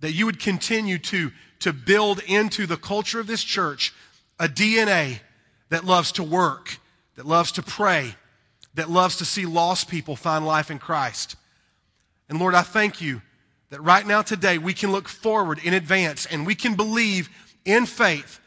that 0.00 0.12
you 0.12 0.26
would 0.26 0.38
continue 0.38 0.98
to, 0.98 1.32
to 1.60 1.72
build 1.72 2.20
into 2.26 2.66
the 2.66 2.76
culture 2.76 3.18
of 3.18 3.26
this 3.26 3.42
church 3.42 3.94
a 4.38 4.46
DNA 4.46 5.20
that 5.70 5.84
loves 5.84 6.12
to 6.12 6.22
work, 6.22 6.78
that 7.16 7.26
loves 7.26 7.52
to 7.52 7.62
pray, 7.62 8.14
that 8.74 8.90
loves 8.90 9.16
to 9.16 9.24
see 9.24 9.46
lost 9.46 9.88
people 9.88 10.16
find 10.16 10.46
life 10.46 10.70
in 10.70 10.78
Christ. 10.78 11.36
And 12.28 12.38
Lord, 12.38 12.54
I 12.54 12.62
thank 12.62 13.00
you 13.00 13.22
that 13.70 13.82
right 13.82 14.06
now 14.06 14.22
today 14.22 14.58
we 14.58 14.74
can 14.74 14.92
look 14.92 15.08
forward 15.08 15.58
in 15.62 15.74
advance 15.74 16.26
and 16.26 16.46
we 16.46 16.54
can 16.54 16.74
believe 16.74 17.28
in 17.64 17.86
faith 17.86 18.40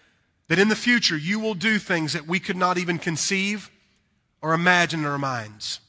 that 0.47 0.59
in 0.59 0.69
the 0.69 0.75
future 0.75 1.17
you 1.17 1.39
will 1.39 1.53
do 1.53 1.77
things 1.77 2.13
that 2.13 2.27
we 2.27 2.39
could 2.39 2.57
not 2.57 2.77
even 2.77 2.97
conceive 2.97 3.69
or 4.41 4.53
imagine 4.53 5.01
in 5.01 5.05
our 5.05 5.17
minds. 5.17 5.79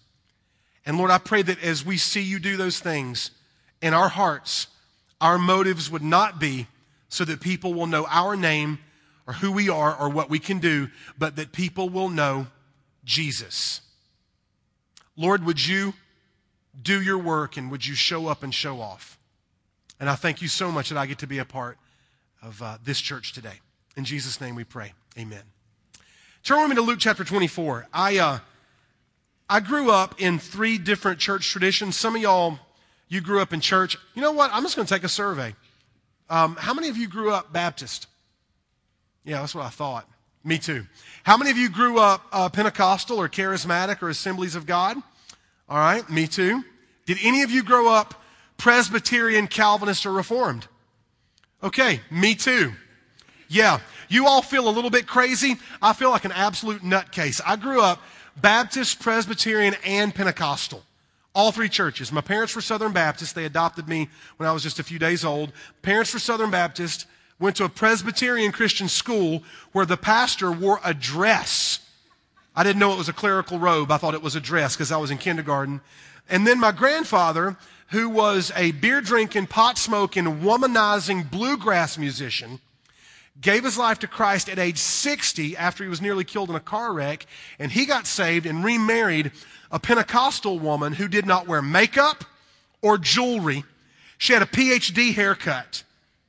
And 0.85 0.99
Lord, 0.99 1.11
I 1.11 1.19
pray 1.19 1.43
that 1.43 1.63
as 1.63 1.85
we 1.85 1.97
see 1.97 2.23
you 2.23 2.39
do 2.39 2.57
those 2.57 2.81
things 2.81 3.31
in 3.81 3.95
our 3.95 4.09
hearts, 4.09 4.67
our 5.21 5.39
motives 5.39 5.91
would 5.91 6.03
not 6.03 6.41
be 6.41 6.67
so 7.09 7.25
that 7.25 7.41
people 7.41 7.75
will 7.75 7.87
know 7.87 8.07
our 8.09 8.37
name 8.37 8.79
or 9.27 9.35
who 9.35 9.53
we 9.53 9.69
are 9.69 9.95
or 9.95 10.09
what 10.09 10.31
we 10.31 10.39
can 10.39 10.59
do, 10.59 10.89
but 11.19 11.37
that 11.37 11.53
people 11.53 11.89
will 11.89 12.09
know 12.09 12.47
Jesus. 13.05 13.81
Lord, 15.17 15.45
would 15.45 15.65
you 15.65 15.95
do 16.83 17.01
your 17.01 17.19
work 17.19 17.57
and 17.57 17.71
would 17.71 17.87
you 17.87 17.95
show 17.95 18.29
up 18.29 18.43
and 18.43 18.55
show 18.55 18.81
off? 18.81 19.19
And 19.99 20.09
I 20.09 20.15
thank 20.15 20.41
you 20.41 20.49
so 20.49 20.73
much 20.73 20.89
that 20.89 20.99
I 20.99 21.07
get 21.07 21.19
to 21.19 21.27
be 21.27 21.39
a 21.39 21.45
part 21.45 21.79
of 22.43 22.63
uh, 22.63 22.79
this 22.83 23.01
church 23.01 23.33
today. 23.33 23.61
In 23.97 24.05
Jesus' 24.05 24.41
name 24.41 24.55
we 24.55 24.65
pray. 24.65 24.93
Amen. 25.19 25.43
Turn 26.43 26.61
with 26.61 26.71
me 26.71 26.77
to 26.77 26.83
Luke 26.83 26.99
chapter 26.99 27.23
24. 27.23 27.89
I, 27.93 28.19
uh, 28.19 28.39
I 29.49 29.61
grew 29.61 29.91
up 29.91 30.21
in 30.21 30.39
three 30.39 30.79
different 30.79 31.19
church 31.19 31.51
traditions. 31.51 31.99
Some 31.99 32.17
of 32.17 32.23
y'all, 32.23 32.59
you 33.09 33.21
grew 33.21 33.43
up 33.43 33.53
in 33.53 33.61
church. 33.61 33.99
You 34.15 34.23
know 34.23 34.33
what? 34.33 34.51
I'm 34.53 34.63
just 34.63 34.75
going 34.75 34.87
to 34.87 34.95
take 34.95 35.05
a 35.05 35.09
survey. 35.09 35.55
Um, 36.31 36.57
how 36.57 36.73
many 36.73 36.89
of 36.89 36.97
you 36.97 37.09
grew 37.09 37.31
up 37.33 37.53
Baptist? 37.53 38.07
Yeah, 39.25 39.41
that's 39.41 39.55
what 39.55 39.67
I 39.67 39.69
thought. 39.69 40.09
Me 40.43 40.57
too. 40.57 40.87
How 41.25 41.37
many 41.37 41.51
of 41.51 41.59
you 41.59 41.69
grew 41.69 41.99
up 41.99 42.23
uh, 42.33 42.49
Pentecostal 42.49 43.21
or 43.21 43.29
charismatic 43.29 44.01
or 44.01 44.09
assemblies 44.09 44.55
of 44.55 44.65
God? 44.65 44.97
All 45.71 45.79
right, 45.79 46.09
me 46.11 46.27
too. 46.27 46.65
Did 47.07 47.19
any 47.23 47.43
of 47.43 47.51
you 47.53 47.63
grow 47.63 47.89
up 47.89 48.21
Presbyterian, 48.57 49.47
Calvinist, 49.47 50.05
or 50.05 50.13
Reformed? 50.13 50.67
Okay, 51.63 52.01
me 52.11 52.35
too. 52.35 52.73
Yeah, 53.49 53.79
you 54.09 54.27
all 54.27 54.43
feel 54.43 54.69
a 54.69 54.71
little 54.71 54.91
bit 54.91 55.07
crazy. 55.07 55.57
I 55.81 55.93
feel 55.93 56.11
like 56.11 56.25
an 56.25 56.33
absolute 56.33 56.83
nutcase. 56.83 57.41
I 57.47 57.55
grew 57.55 57.81
up 57.81 58.03
Baptist, 58.37 59.01
Presbyterian, 59.01 59.77
and 59.85 60.13
Pentecostal. 60.13 60.83
All 61.35 61.53
three 61.53 61.69
churches. 61.69 62.11
My 62.11 62.21
parents 62.21 62.57
were 62.57 62.63
Southern 62.63 62.93
Baptist. 62.93 63.37
They 63.37 63.45
adopted 63.45 63.89
me 63.89 64.09
when 64.37 64.49
I 64.49 64.53
was 64.53 64.65
just 64.65 64.81
a 64.81 64.85
few 64.85 64.99
days 64.99 65.25
old. 65.25 65.53
Parents 65.83 66.13
were 66.13 66.19
Southern 66.19 66.51
Baptist 66.51 67.07
went 67.39 67.55
to 67.57 67.65
a 67.65 67.69
Presbyterian 67.69 68.51
Christian 68.51 68.89
school 68.89 69.45
where 69.71 69.87
the 69.87 69.97
pastor 69.97 70.51
wore 70.51 70.81
a 70.85 70.93
dress. 70.93 71.79
I 72.61 72.63
didn't 72.63 72.79
know 72.79 72.93
it 72.93 72.99
was 72.99 73.09
a 73.09 73.15
clerical 73.15 73.59
robe. 73.59 73.91
I 73.91 73.97
thought 73.97 74.13
it 74.13 74.21
was 74.21 74.37
a 74.37 74.41
dress 74.41 74.77
because 74.77 74.93
I 74.93 74.99
was 74.99 75.11
in 75.11 75.17
kindergarten. 75.17 75.81
And 76.29 76.47
then 76.47 76.61
my 76.61 76.73
grandfather, 76.73 77.57
who 77.89 78.11
was 78.11 78.53
a 78.55 78.73
beer 78.73 79.01
drinking, 79.01 79.47
pot 79.47 79.79
smoking, 79.79 80.43
womanizing 80.43 81.31
bluegrass 81.31 81.97
musician, 81.97 82.61
gave 83.41 83.65
his 83.65 83.79
life 83.79 84.01
to 84.01 84.07
Christ 84.07 84.51
at 84.51 84.59
age 84.59 84.77
60 84.77 85.57
after 85.57 85.85
he 85.85 85.89
was 85.89 86.03
nearly 86.03 86.23
killed 86.23 86.51
in 86.51 86.55
a 86.55 86.61
car 86.61 86.93
wreck. 86.93 87.25
And 87.59 87.73
he 87.73 87.87
got 87.87 88.07
saved 88.07 88.45
and 88.45 88.63
remarried 88.63 89.33
a 89.71 89.79
Pentecostal 89.79 90.59
woman 90.59 90.93
who 90.93 91.09
did 91.09 91.25
not 91.25 91.49
wear 91.49 91.63
makeup 91.63 92.27
or 92.83 92.99
jewelry. 92.99 93.65
She 94.19 94.35
had 94.35 94.43
a 94.43 94.45
PhD 94.45 95.15
haircut. 95.15 95.83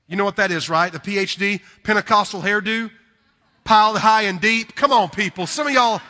You 0.08 0.16
know 0.16 0.24
what 0.24 0.38
that 0.38 0.50
is, 0.50 0.70
right? 0.70 0.94
The 0.94 1.00
PhD, 1.00 1.60
Pentecostal 1.84 2.42
hairdo, 2.42 2.90
piled 3.66 3.98
high 3.98 4.22
and 4.24 4.40
deep. 4.40 4.76
Come 4.76 4.94
on, 4.94 5.10
people. 5.10 5.46
Some 5.46 5.68
of 5.68 5.74
y'all, 5.74 6.02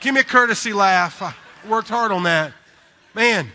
give 0.00 0.14
me 0.14 0.20
a 0.20 0.24
courtesy 0.24 0.72
laugh. 0.72 1.22
I 1.22 1.34
worked 1.68 1.88
hard 1.88 2.12
on 2.12 2.24
that. 2.24 2.52
Man. 3.14 3.50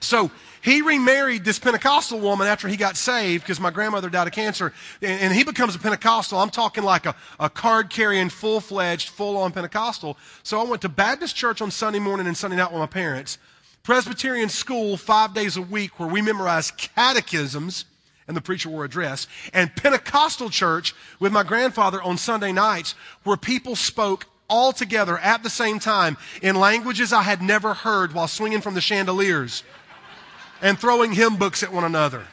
So 0.00 0.30
he 0.62 0.82
remarried 0.82 1.44
this 1.44 1.58
Pentecostal 1.58 2.20
woman 2.20 2.46
after 2.46 2.68
he 2.68 2.76
got 2.76 2.96
saved 2.96 3.44
because 3.44 3.60
my 3.60 3.70
grandmother 3.70 4.10
died 4.10 4.26
of 4.26 4.32
cancer. 4.32 4.72
And, 5.00 5.20
and 5.20 5.32
he 5.32 5.44
becomes 5.44 5.74
a 5.74 5.78
Pentecostal. 5.78 6.38
I'm 6.38 6.50
talking 6.50 6.84
like 6.84 7.06
a, 7.06 7.14
a 7.38 7.48
card 7.48 7.90
carrying, 7.90 8.28
full 8.28 8.60
fledged, 8.60 9.08
full 9.08 9.36
on 9.38 9.52
Pentecostal. 9.52 10.18
So 10.42 10.60
I 10.60 10.64
went 10.64 10.82
to 10.82 10.88
Baptist 10.88 11.36
church 11.36 11.62
on 11.62 11.70
Sunday 11.70 11.98
morning 11.98 12.26
and 12.26 12.36
Sunday 12.36 12.56
night 12.56 12.72
with 12.72 12.80
my 12.80 12.86
parents. 12.86 13.38
Presbyterian 13.82 14.50
school 14.50 14.96
five 14.96 15.34
days 15.34 15.56
a 15.56 15.62
week 15.62 15.98
where 15.98 16.08
we 16.08 16.20
memorized 16.20 16.76
catechisms 16.76 17.86
and 18.28 18.36
the 18.36 18.40
preacher 18.40 18.68
wore 18.68 18.84
a 18.84 18.88
dress, 18.88 19.26
and 19.52 19.74
Pentecostal 19.74 20.50
church 20.50 20.94
with 21.18 21.32
my 21.32 21.42
grandfather 21.42 22.00
on 22.00 22.16
Sunday 22.16 22.52
nights 22.52 22.94
where 23.24 23.36
people 23.36 23.74
spoke 23.74 24.26
all 24.50 24.74
together 24.74 25.16
at 25.18 25.42
the 25.42 25.48
same 25.48 25.78
time 25.78 26.18
in 26.42 26.56
languages 26.56 27.12
I 27.12 27.22
had 27.22 27.40
never 27.40 27.72
heard 27.72 28.12
while 28.12 28.28
swinging 28.28 28.60
from 28.60 28.74
the 28.74 28.80
chandeliers 28.82 29.62
and 30.60 30.78
throwing 30.78 31.12
hymn 31.12 31.36
books 31.36 31.62
at 31.62 31.72
one 31.72 31.84
another. 31.84 32.24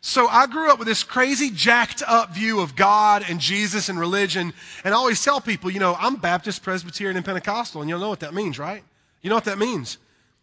So 0.00 0.26
I 0.26 0.46
grew 0.46 0.70
up 0.70 0.80
with 0.80 0.88
this 0.88 1.04
crazy 1.04 1.50
jacked 1.50 2.02
up 2.06 2.34
view 2.34 2.60
of 2.60 2.74
God 2.74 3.24
and 3.28 3.38
Jesus 3.38 3.88
and 3.88 3.98
religion. 4.00 4.52
And 4.82 4.94
I 4.94 4.96
always 4.96 5.22
tell 5.22 5.40
people, 5.40 5.70
you 5.70 5.78
know, 5.78 5.96
I'm 5.98 6.16
Baptist, 6.16 6.62
Presbyterian, 6.64 7.16
and 7.16 7.24
Pentecostal. 7.24 7.82
And 7.82 7.88
you'll 7.88 8.00
know 8.00 8.08
what 8.08 8.20
that 8.20 8.34
means, 8.34 8.58
right? 8.58 8.82
You 9.20 9.30
know 9.30 9.36
what 9.36 9.44
that 9.44 9.58
means? 9.58 9.98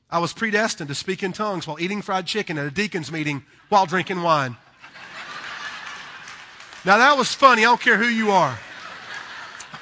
I 0.09 0.19
was 0.19 0.31
predestined 0.31 0.87
to 0.87 0.95
speak 0.95 1.23
in 1.23 1.33
tongues 1.33 1.67
while 1.67 1.79
eating 1.79 2.01
fried 2.01 2.25
chicken 2.25 2.57
at 2.57 2.65
a 2.65 2.71
deacon's 2.71 3.11
meeting 3.11 3.43
while 3.67 3.85
drinking 3.85 4.21
wine. 4.21 4.55
Now 6.85 6.97
that 6.97 7.17
was 7.17 7.33
funny. 7.33 7.63
I 7.63 7.65
don't 7.65 7.81
care 7.81 7.97
who 7.97 8.07
you 8.07 8.31
are. 8.31 8.57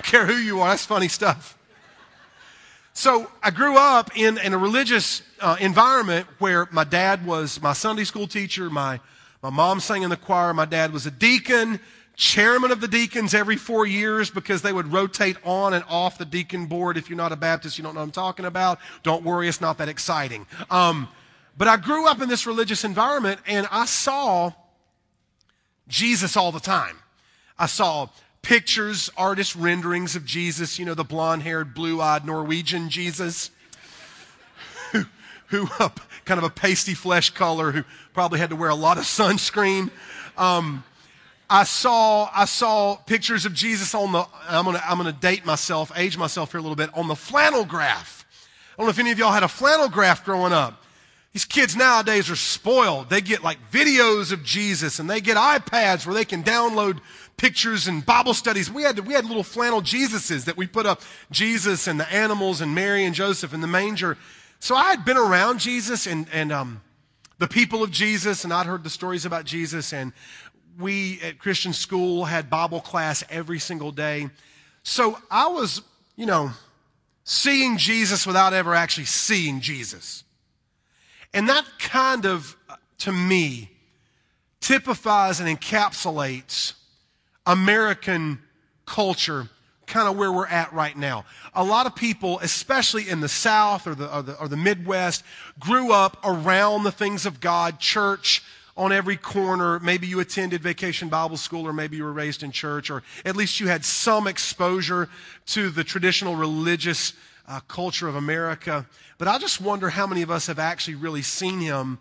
Care 0.07 0.25
who 0.25 0.35
you 0.35 0.61
are. 0.61 0.69
That's 0.69 0.85
funny 0.85 1.09
stuff. 1.09 1.57
So 2.93 3.29
I 3.43 3.51
grew 3.51 3.75
up 3.75 4.15
in, 4.15 4.37
in 4.37 4.53
a 4.53 4.57
religious 4.57 5.21
uh, 5.41 5.57
environment 5.59 6.25
where 6.39 6.69
my 6.71 6.85
dad 6.85 7.25
was 7.25 7.61
my 7.61 7.73
Sunday 7.73 8.05
school 8.05 8.25
teacher, 8.25 8.69
my, 8.69 9.01
my 9.43 9.49
mom 9.49 9.81
sang 9.81 10.03
in 10.03 10.09
the 10.09 10.15
choir, 10.15 10.53
my 10.53 10.63
dad 10.63 10.93
was 10.93 11.05
a 11.07 11.11
deacon, 11.11 11.81
chairman 12.15 12.71
of 12.71 12.79
the 12.79 12.87
deacons 12.87 13.33
every 13.33 13.57
four 13.57 13.85
years 13.85 14.29
because 14.29 14.61
they 14.61 14.71
would 14.71 14.93
rotate 14.93 15.35
on 15.43 15.73
and 15.73 15.83
off 15.89 16.17
the 16.17 16.23
deacon 16.23 16.67
board. 16.67 16.95
If 16.95 17.09
you're 17.09 17.17
not 17.17 17.33
a 17.33 17.35
Baptist, 17.35 17.77
you 17.77 17.83
don't 17.83 17.93
know 17.93 17.99
what 17.99 18.05
I'm 18.05 18.11
talking 18.11 18.45
about. 18.45 18.79
Don't 19.03 19.25
worry, 19.25 19.49
it's 19.49 19.59
not 19.59 19.77
that 19.79 19.89
exciting. 19.89 20.47
Um, 20.69 21.09
but 21.57 21.67
I 21.67 21.75
grew 21.75 22.07
up 22.07 22.21
in 22.21 22.29
this 22.29 22.47
religious 22.47 22.85
environment 22.85 23.41
and 23.45 23.67
I 23.71 23.85
saw 23.85 24.53
Jesus 25.89 26.37
all 26.37 26.53
the 26.53 26.61
time. 26.61 26.95
I 27.59 27.65
saw 27.65 28.07
pictures, 28.41 29.09
artist 29.17 29.55
renderings 29.55 30.15
of 30.15 30.25
Jesus, 30.25 30.79
you 30.79 30.85
know, 30.85 30.93
the 30.93 31.03
blonde 31.03 31.43
haired, 31.43 31.73
blue 31.73 32.01
eyed 32.01 32.25
Norwegian 32.25 32.89
Jesus. 32.89 33.51
Who, 34.91 35.05
who 35.47 35.67
uh, 35.79 35.89
kind 36.25 36.37
of 36.37 36.43
a 36.43 36.49
pasty 36.49 36.93
flesh 36.93 37.31
color, 37.31 37.71
who 37.71 37.83
probably 38.13 38.39
had 38.39 38.49
to 38.49 38.55
wear 38.55 38.69
a 38.69 38.75
lot 38.75 38.97
of 38.97 39.03
sunscreen. 39.03 39.91
Um, 40.37 40.83
I 41.49 41.63
saw, 41.63 42.29
I 42.33 42.45
saw 42.45 42.95
pictures 42.95 43.45
of 43.45 43.53
Jesus 43.53 43.95
on 43.95 44.11
the, 44.11 44.25
I'm 44.47 44.65
gonna, 44.65 44.81
I'm 44.85 44.97
gonna 44.97 45.13
date 45.13 45.45
myself, 45.45 45.91
age 45.95 46.17
myself 46.17 46.51
here 46.51 46.59
a 46.59 46.61
little 46.61 46.75
bit, 46.75 46.89
on 46.93 47.07
the 47.07 47.15
flannel 47.15 47.63
graph. 47.63 48.25
I 48.73 48.81
don't 48.81 48.87
know 48.87 48.91
if 48.91 48.99
any 48.99 49.11
of 49.11 49.19
y'all 49.19 49.31
had 49.31 49.43
a 49.43 49.47
flannel 49.47 49.89
graph 49.89 50.25
growing 50.25 50.53
up. 50.53 50.83
These 51.37 51.45
kids 51.45 51.75
nowadays 51.75 52.31
are 52.31 52.35
spoiled. 52.35 53.11
They 53.11 53.21
get 53.21 53.43
like 53.43 53.59
videos 53.69 54.31
of 54.31 54.43
Jesus 54.43 54.97
and 54.97 55.07
they 55.07 55.21
get 55.21 55.37
iPads 55.37 56.03
where 56.03 56.15
they 56.15 56.25
can 56.25 56.41
download 56.41 56.99
pictures 57.37 57.87
and 57.87 58.03
Bible 58.03 58.33
studies. 58.33 58.71
We 58.71 58.81
had, 58.81 58.97
we 59.05 59.13
had 59.13 59.23
little 59.23 59.43
flannel 59.43 59.83
Jesuses 59.83 60.45
that 60.45 60.57
we 60.57 60.65
put 60.65 60.87
up 60.87 61.03
Jesus 61.29 61.85
and 61.85 61.99
the 61.99 62.11
animals 62.11 62.59
and 62.59 62.73
Mary 62.73 63.05
and 63.05 63.13
Joseph 63.13 63.53
in 63.53 63.61
the 63.61 63.67
manger. 63.67 64.17
So 64.59 64.73
I 64.75 64.85
had 64.89 65.05
been 65.05 65.15
around 65.15 65.59
Jesus 65.59 66.07
and, 66.07 66.25
and, 66.33 66.51
um, 66.51 66.81
the 67.37 67.47
people 67.47 67.83
of 67.83 67.91
Jesus 67.91 68.43
and 68.43 68.51
I'd 68.51 68.65
heard 68.65 68.83
the 68.83 68.89
stories 68.89 69.23
about 69.23 69.45
Jesus 69.45 69.93
and 69.93 70.13
we 70.79 71.21
at 71.21 71.37
Christian 71.37 71.71
school 71.71 72.25
had 72.25 72.49
Bible 72.49 72.81
class 72.81 73.23
every 73.29 73.59
single 73.59 73.91
day. 73.91 74.31
So 74.81 75.19
I 75.29 75.49
was, 75.49 75.83
you 76.15 76.25
know, 76.25 76.49
seeing 77.25 77.77
Jesus 77.77 78.25
without 78.25 78.53
ever 78.53 78.73
actually 78.73 79.05
seeing 79.05 79.61
Jesus. 79.61 80.23
And 81.33 81.49
that 81.49 81.65
kind 81.79 82.25
of, 82.25 82.55
uh, 82.69 82.75
to 82.99 83.11
me, 83.11 83.69
typifies 84.59 85.39
and 85.39 85.59
encapsulates 85.59 86.73
American 87.45 88.39
culture, 88.85 89.47
kind 89.85 90.07
of 90.09 90.17
where 90.17 90.31
we're 90.31 90.47
at 90.47 90.73
right 90.73 90.97
now. 90.97 91.25
A 91.53 91.63
lot 91.63 91.85
of 91.85 91.95
people, 91.95 92.39
especially 92.39 93.09
in 93.09 93.19
the 93.21 93.29
South 93.29 93.87
or 93.87 93.95
the, 93.95 94.13
or 94.13 94.21
the, 94.21 94.39
or 94.39 94.47
the 94.47 94.57
Midwest, 94.57 95.23
grew 95.59 95.91
up 95.91 96.17
around 96.23 96.83
the 96.83 96.91
things 96.91 97.25
of 97.25 97.39
God, 97.39 97.79
church, 97.79 98.43
on 98.75 98.91
every 98.91 99.17
corner. 99.17 99.79
Maybe 99.79 100.07
you 100.07 100.19
attended 100.19 100.61
vacation 100.61 101.09
Bible 101.09 101.37
school, 101.37 101.67
or 101.67 101.73
maybe 101.73 101.97
you 101.97 102.03
were 102.03 102.13
raised 102.13 102.43
in 102.43 102.51
church, 102.51 102.89
or 102.89 103.03
at 103.25 103.35
least 103.35 103.59
you 103.59 103.67
had 103.67 103.83
some 103.83 104.27
exposure 104.27 105.09
to 105.47 105.69
the 105.69 105.83
traditional 105.83 106.35
religious 106.35 107.13
uh, 107.47 107.59
culture 107.67 108.07
of 108.07 108.15
America. 108.15 108.85
But 109.17 109.27
I 109.27 109.37
just 109.37 109.61
wonder 109.61 109.89
how 109.89 110.07
many 110.07 110.21
of 110.21 110.31
us 110.31 110.47
have 110.47 110.59
actually 110.59 110.95
really 110.95 111.21
seen 111.21 111.59
him. 111.59 111.99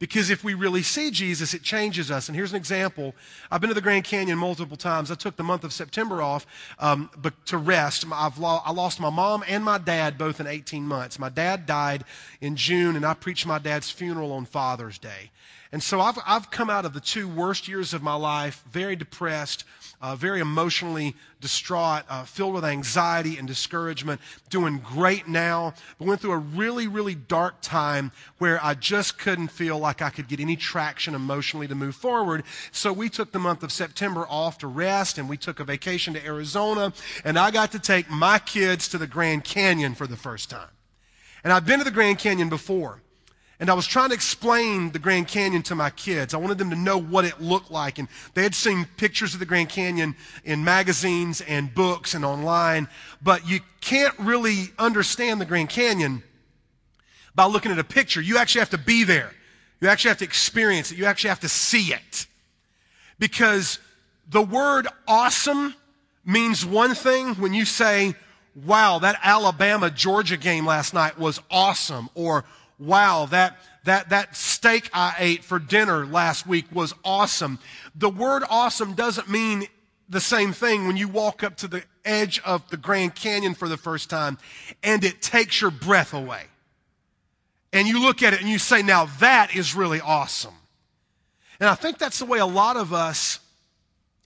Because 0.00 0.30
if 0.30 0.42
we 0.42 0.54
really 0.54 0.82
see 0.82 1.10
Jesus, 1.10 1.52
it 1.52 1.62
changes 1.62 2.10
us. 2.10 2.28
And 2.28 2.34
here's 2.34 2.52
an 2.52 2.56
example. 2.56 3.14
I've 3.50 3.60
been 3.60 3.68
to 3.68 3.74
the 3.74 3.82
Grand 3.82 4.04
Canyon 4.04 4.38
multiple 4.38 4.78
times. 4.78 5.10
I 5.10 5.14
took 5.14 5.36
the 5.36 5.42
month 5.42 5.62
of 5.62 5.74
September 5.74 6.22
off 6.22 6.46
um, 6.78 7.10
but 7.18 7.44
to 7.46 7.58
rest. 7.58 8.06
I've 8.10 8.38
lo- 8.38 8.62
I 8.64 8.72
lost 8.72 8.98
my 8.98 9.10
mom 9.10 9.44
and 9.46 9.62
my 9.62 9.76
dad 9.76 10.16
both 10.16 10.40
in 10.40 10.46
18 10.46 10.84
months. 10.84 11.18
My 11.18 11.28
dad 11.28 11.66
died 11.66 12.04
in 12.40 12.56
June, 12.56 12.96
and 12.96 13.04
I 13.04 13.12
preached 13.12 13.44
my 13.44 13.58
dad's 13.58 13.90
funeral 13.90 14.32
on 14.32 14.46
Father's 14.46 14.96
Day. 14.98 15.30
And 15.70 15.82
so 15.82 16.00
I've, 16.00 16.18
I've 16.26 16.50
come 16.50 16.70
out 16.70 16.86
of 16.86 16.94
the 16.94 17.00
two 17.00 17.28
worst 17.28 17.68
years 17.68 17.92
of 17.92 18.02
my 18.02 18.14
life 18.14 18.64
very 18.70 18.96
depressed, 18.96 19.64
uh, 20.00 20.16
very 20.16 20.40
emotionally 20.40 21.14
distraught, 21.40 22.04
uh, 22.08 22.24
filled 22.24 22.54
with 22.54 22.64
anxiety 22.64 23.36
and 23.36 23.46
discouragement, 23.46 24.20
doing 24.48 24.78
great 24.78 25.28
now, 25.28 25.74
but 25.98 26.08
went 26.08 26.20
through 26.20 26.32
a 26.32 26.38
really, 26.38 26.86
really 26.86 27.14
dark 27.14 27.60
time 27.60 28.10
where 28.38 28.62
I 28.64 28.74
just 28.74 29.18
couldn't 29.18 29.48
feel 29.48 29.78
like 29.78 30.00
I 30.00 30.10
could 30.10 30.28
get 30.28 30.40
any 30.40 30.56
traction 30.56 31.14
emotionally 31.14 31.68
to 31.68 31.74
move 31.74 31.94
forward. 31.94 32.44
So 32.72 32.92
we 32.92 33.08
took 33.08 33.32
the 33.32 33.38
month 33.38 33.62
of 33.62 33.72
September 33.72 34.26
off 34.28 34.58
to 34.58 34.66
rest 34.66 35.18
and 35.18 35.28
we 35.28 35.36
took 35.36 35.60
a 35.60 35.64
vacation 35.64 36.14
to 36.14 36.24
Arizona 36.24 36.92
and 37.24 37.38
I 37.38 37.50
got 37.50 37.72
to 37.72 37.78
take 37.78 38.10
my 38.10 38.38
kids 38.38 38.88
to 38.88 38.98
the 38.98 39.06
Grand 39.06 39.44
Canyon 39.44 39.94
for 39.94 40.06
the 40.06 40.16
first 40.16 40.50
time. 40.50 40.70
And 41.44 41.52
I've 41.52 41.66
been 41.66 41.78
to 41.78 41.84
the 41.84 41.90
Grand 41.90 42.18
Canyon 42.18 42.48
before. 42.48 43.02
And 43.60 43.68
I 43.68 43.74
was 43.74 43.86
trying 43.86 44.08
to 44.08 44.14
explain 44.14 44.90
the 44.90 44.98
Grand 44.98 45.28
Canyon 45.28 45.62
to 45.64 45.74
my 45.74 45.90
kids. 45.90 46.32
I 46.32 46.38
wanted 46.38 46.56
them 46.56 46.70
to 46.70 46.76
know 46.76 46.96
what 46.96 47.26
it 47.26 47.42
looked 47.42 47.70
like. 47.70 47.98
And 47.98 48.08
they 48.32 48.42
had 48.42 48.54
seen 48.54 48.86
pictures 48.96 49.34
of 49.34 49.40
the 49.40 49.44
Grand 49.44 49.68
Canyon 49.68 50.16
in 50.44 50.64
magazines 50.64 51.42
and 51.42 51.72
books 51.74 52.14
and 52.14 52.24
online. 52.24 52.88
But 53.22 53.46
you 53.46 53.60
can't 53.82 54.18
really 54.18 54.70
understand 54.78 55.42
the 55.42 55.44
Grand 55.44 55.68
Canyon 55.68 56.22
by 57.34 57.44
looking 57.44 57.70
at 57.70 57.78
a 57.78 57.84
picture. 57.84 58.22
You 58.22 58.38
actually 58.38 58.60
have 58.60 58.70
to 58.70 58.78
be 58.78 59.04
there. 59.04 59.30
You 59.82 59.88
actually 59.88 60.08
have 60.08 60.18
to 60.18 60.24
experience 60.24 60.90
it. 60.90 60.96
You 60.96 61.04
actually 61.04 61.28
have 61.28 61.40
to 61.40 61.48
see 61.48 61.92
it. 61.92 62.26
Because 63.18 63.78
the 64.26 64.42
word 64.42 64.88
awesome 65.06 65.74
means 66.24 66.64
one 66.64 66.94
thing 66.94 67.34
when 67.34 67.52
you 67.52 67.66
say, 67.66 68.14
wow, 68.64 68.98
that 69.00 69.20
Alabama 69.22 69.90
Georgia 69.90 70.38
game 70.38 70.64
last 70.64 70.94
night 70.94 71.18
was 71.18 71.40
awesome. 71.50 72.08
Or 72.14 72.46
wow, 72.80 73.26
that, 73.26 73.58
that, 73.84 74.08
that 74.08 74.34
steak 74.34 74.90
I 74.92 75.14
ate 75.18 75.44
for 75.44 75.58
dinner 75.58 76.06
last 76.06 76.46
week 76.46 76.64
was 76.72 76.94
awesome. 77.04 77.58
The 77.94 78.10
word 78.10 78.42
awesome 78.48 78.94
doesn't 78.94 79.28
mean 79.28 79.66
the 80.08 80.20
same 80.20 80.52
thing 80.52 80.86
when 80.86 80.96
you 80.96 81.06
walk 81.06 81.44
up 81.44 81.56
to 81.58 81.68
the 81.68 81.84
edge 82.04 82.40
of 82.44 82.68
the 82.70 82.76
Grand 82.76 83.14
Canyon 83.14 83.54
for 83.54 83.68
the 83.68 83.76
first 83.76 84.10
time 84.10 84.38
and 84.82 85.04
it 85.04 85.22
takes 85.22 85.60
your 85.60 85.70
breath 85.70 86.14
away. 86.14 86.44
And 87.72 87.86
you 87.86 88.02
look 88.02 88.22
at 88.22 88.34
it 88.34 88.40
and 88.40 88.48
you 88.48 88.58
say, 88.58 88.82
now 88.82 89.04
that 89.20 89.54
is 89.54 89.74
really 89.74 90.00
awesome. 90.00 90.54
And 91.60 91.68
I 91.68 91.74
think 91.74 91.98
that's 91.98 92.18
the 92.18 92.24
way 92.24 92.38
a 92.38 92.46
lot 92.46 92.76
of 92.76 92.92
us 92.92 93.38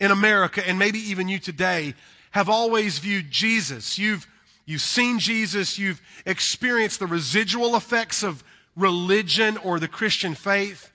in 0.01 0.11
America, 0.11 0.67
and 0.67 0.79
maybe 0.79 0.99
even 0.99 1.29
you 1.29 1.39
today, 1.39 1.95
have 2.31 2.49
always 2.49 2.99
viewed 2.99 3.31
Jesus. 3.31 3.99
You've 3.99 4.27
You've 4.67 4.81
seen 4.81 5.19
Jesus, 5.19 5.79
you've 5.79 6.01
experienced 6.25 6.99
the 6.99 7.07
residual 7.07 7.77
effects 7.77 8.23
of 8.23 8.43
religion 8.77 9.57
or 9.59 9.79
the 9.79 9.89
Christian 9.89 10.35
faith. 10.35 10.91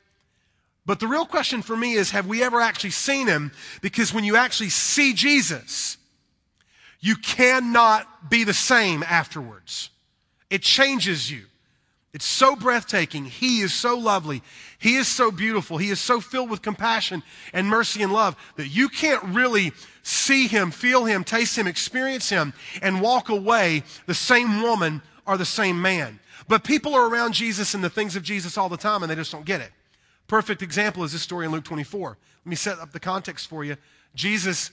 But 0.85 0.99
the 0.99 1.07
real 1.07 1.25
question 1.25 1.61
for 1.61 1.77
me 1.77 1.93
is 1.93 2.11
have 2.11 2.25
we 2.25 2.41
ever 2.41 2.59
actually 2.61 2.89
seen 2.91 3.27
him? 3.27 3.51
Because 3.81 4.13
when 4.13 4.23
you 4.23 4.35
actually 4.35 4.69
see 4.69 5.13
Jesus, 5.13 5.97
you 6.99 7.15
cannot 7.15 8.29
be 8.29 8.43
the 8.43 8.53
same 8.53 9.03
afterwards. 9.03 9.91
It 10.49 10.63
changes 10.63 11.29
you. 11.29 11.43
It's 12.11 12.25
so 12.25 12.55
breathtaking. 12.55 13.25
He 13.25 13.61
is 13.61 13.71
so 13.71 13.97
lovely. 13.97 14.41
He 14.79 14.95
is 14.95 15.07
so 15.07 15.29
beautiful. 15.29 15.77
He 15.77 15.91
is 15.91 15.99
so 15.99 16.19
filled 16.19 16.49
with 16.49 16.63
compassion 16.63 17.21
and 17.53 17.67
mercy 17.67 18.01
and 18.01 18.11
love 18.11 18.35
that 18.55 18.67
you 18.67 18.89
can't 18.89 19.23
really 19.25 19.73
see 20.09 20.47
him, 20.47 20.71
feel 20.71 21.05
him, 21.05 21.23
taste 21.23 21.57
him, 21.57 21.67
experience 21.67 22.29
him, 22.29 22.53
and 22.81 23.01
walk 23.01 23.29
away 23.29 23.83
the 24.07 24.13
same 24.13 24.61
woman 24.61 25.01
or 25.25 25.37
the 25.37 25.45
same 25.45 25.81
man. 25.81 26.19
But 26.47 26.63
people 26.63 26.95
are 26.95 27.07
around 27.07 27.33
Jesus 27.33 27.73
and 27.75 27.83
the 27.83 27.89
things 27.89 28.15
of 28.15 28.23
Jesus 28.23 28.57
all 28.57 28.69
the 28.69 28.77
time 28.77 29.03
and 29.03 29.11
they 29.11 29.15
just 29.15 29.31
don't 29.31 29.45
get 29.45 29.61
it. 29.61 29.71
Perfect 30.27 30.61
example 30.61 31.03
is 31.03 31.11
this 31.11 31.21
story 31.21 31.45
in 31.45 31.51
Luke 31.51 31.63
24. 31.63 32.17
Let 32.45 32.49
me 32.49 32.55
set 32.55 32.79
up 32.79 32.91
the 32.91 32.99
context 32.99 33.47
for 33.47 33.63
you. 33.63 33.77
Jesus 34.15 34.71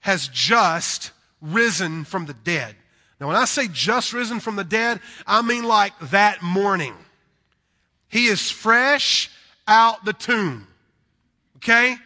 has 0.00 0.28
just 0.28 1.12
risen 1.40 2.04
from 2.04 2.26
the 2.26 2.34
dead. 2.34 2.74
Now, 3.20 3.28
when 3.28 3.36
I 3.36 3.44
say 3.44 3.68
just 3.68 4.12
risen 4.12 4.40
from 4.40 4.56
the 4.56 4.64
dead, 4.64 5.00
I 5.26 5.42
mean 5.42 5.64
like 5.64 5.92
that 6.10 6.42
morning. 6.42 6.94
He 8.08 8.26
is 8.26 8.50
fresh 8.50 9.30
out 9.66 10.04
the 10.04 10.12
tomb. 10.12 10.66
Okay? 11.56 11.96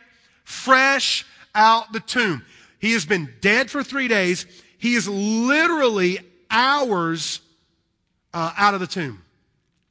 Fresh 0.45 1.27
out 1.55 1.93
the 1.93 2.01
tomb. 2.01 2.45
He 2.79 2.93
has 2.93 3.05
been 3.05 3.33
dead 3.41 3.71
for 3.71 3.83
three 3.83 4.09
days. 4.09 4.47
He 4.79 4.95
is 4.95 5.09
literally 5.09 6.19
hours 6.51 7.41
uh, 8.35 8.53
out 8.57 8.75
of 8.75 8.81
the 8.81 8.87
tomb. 8.87 9.23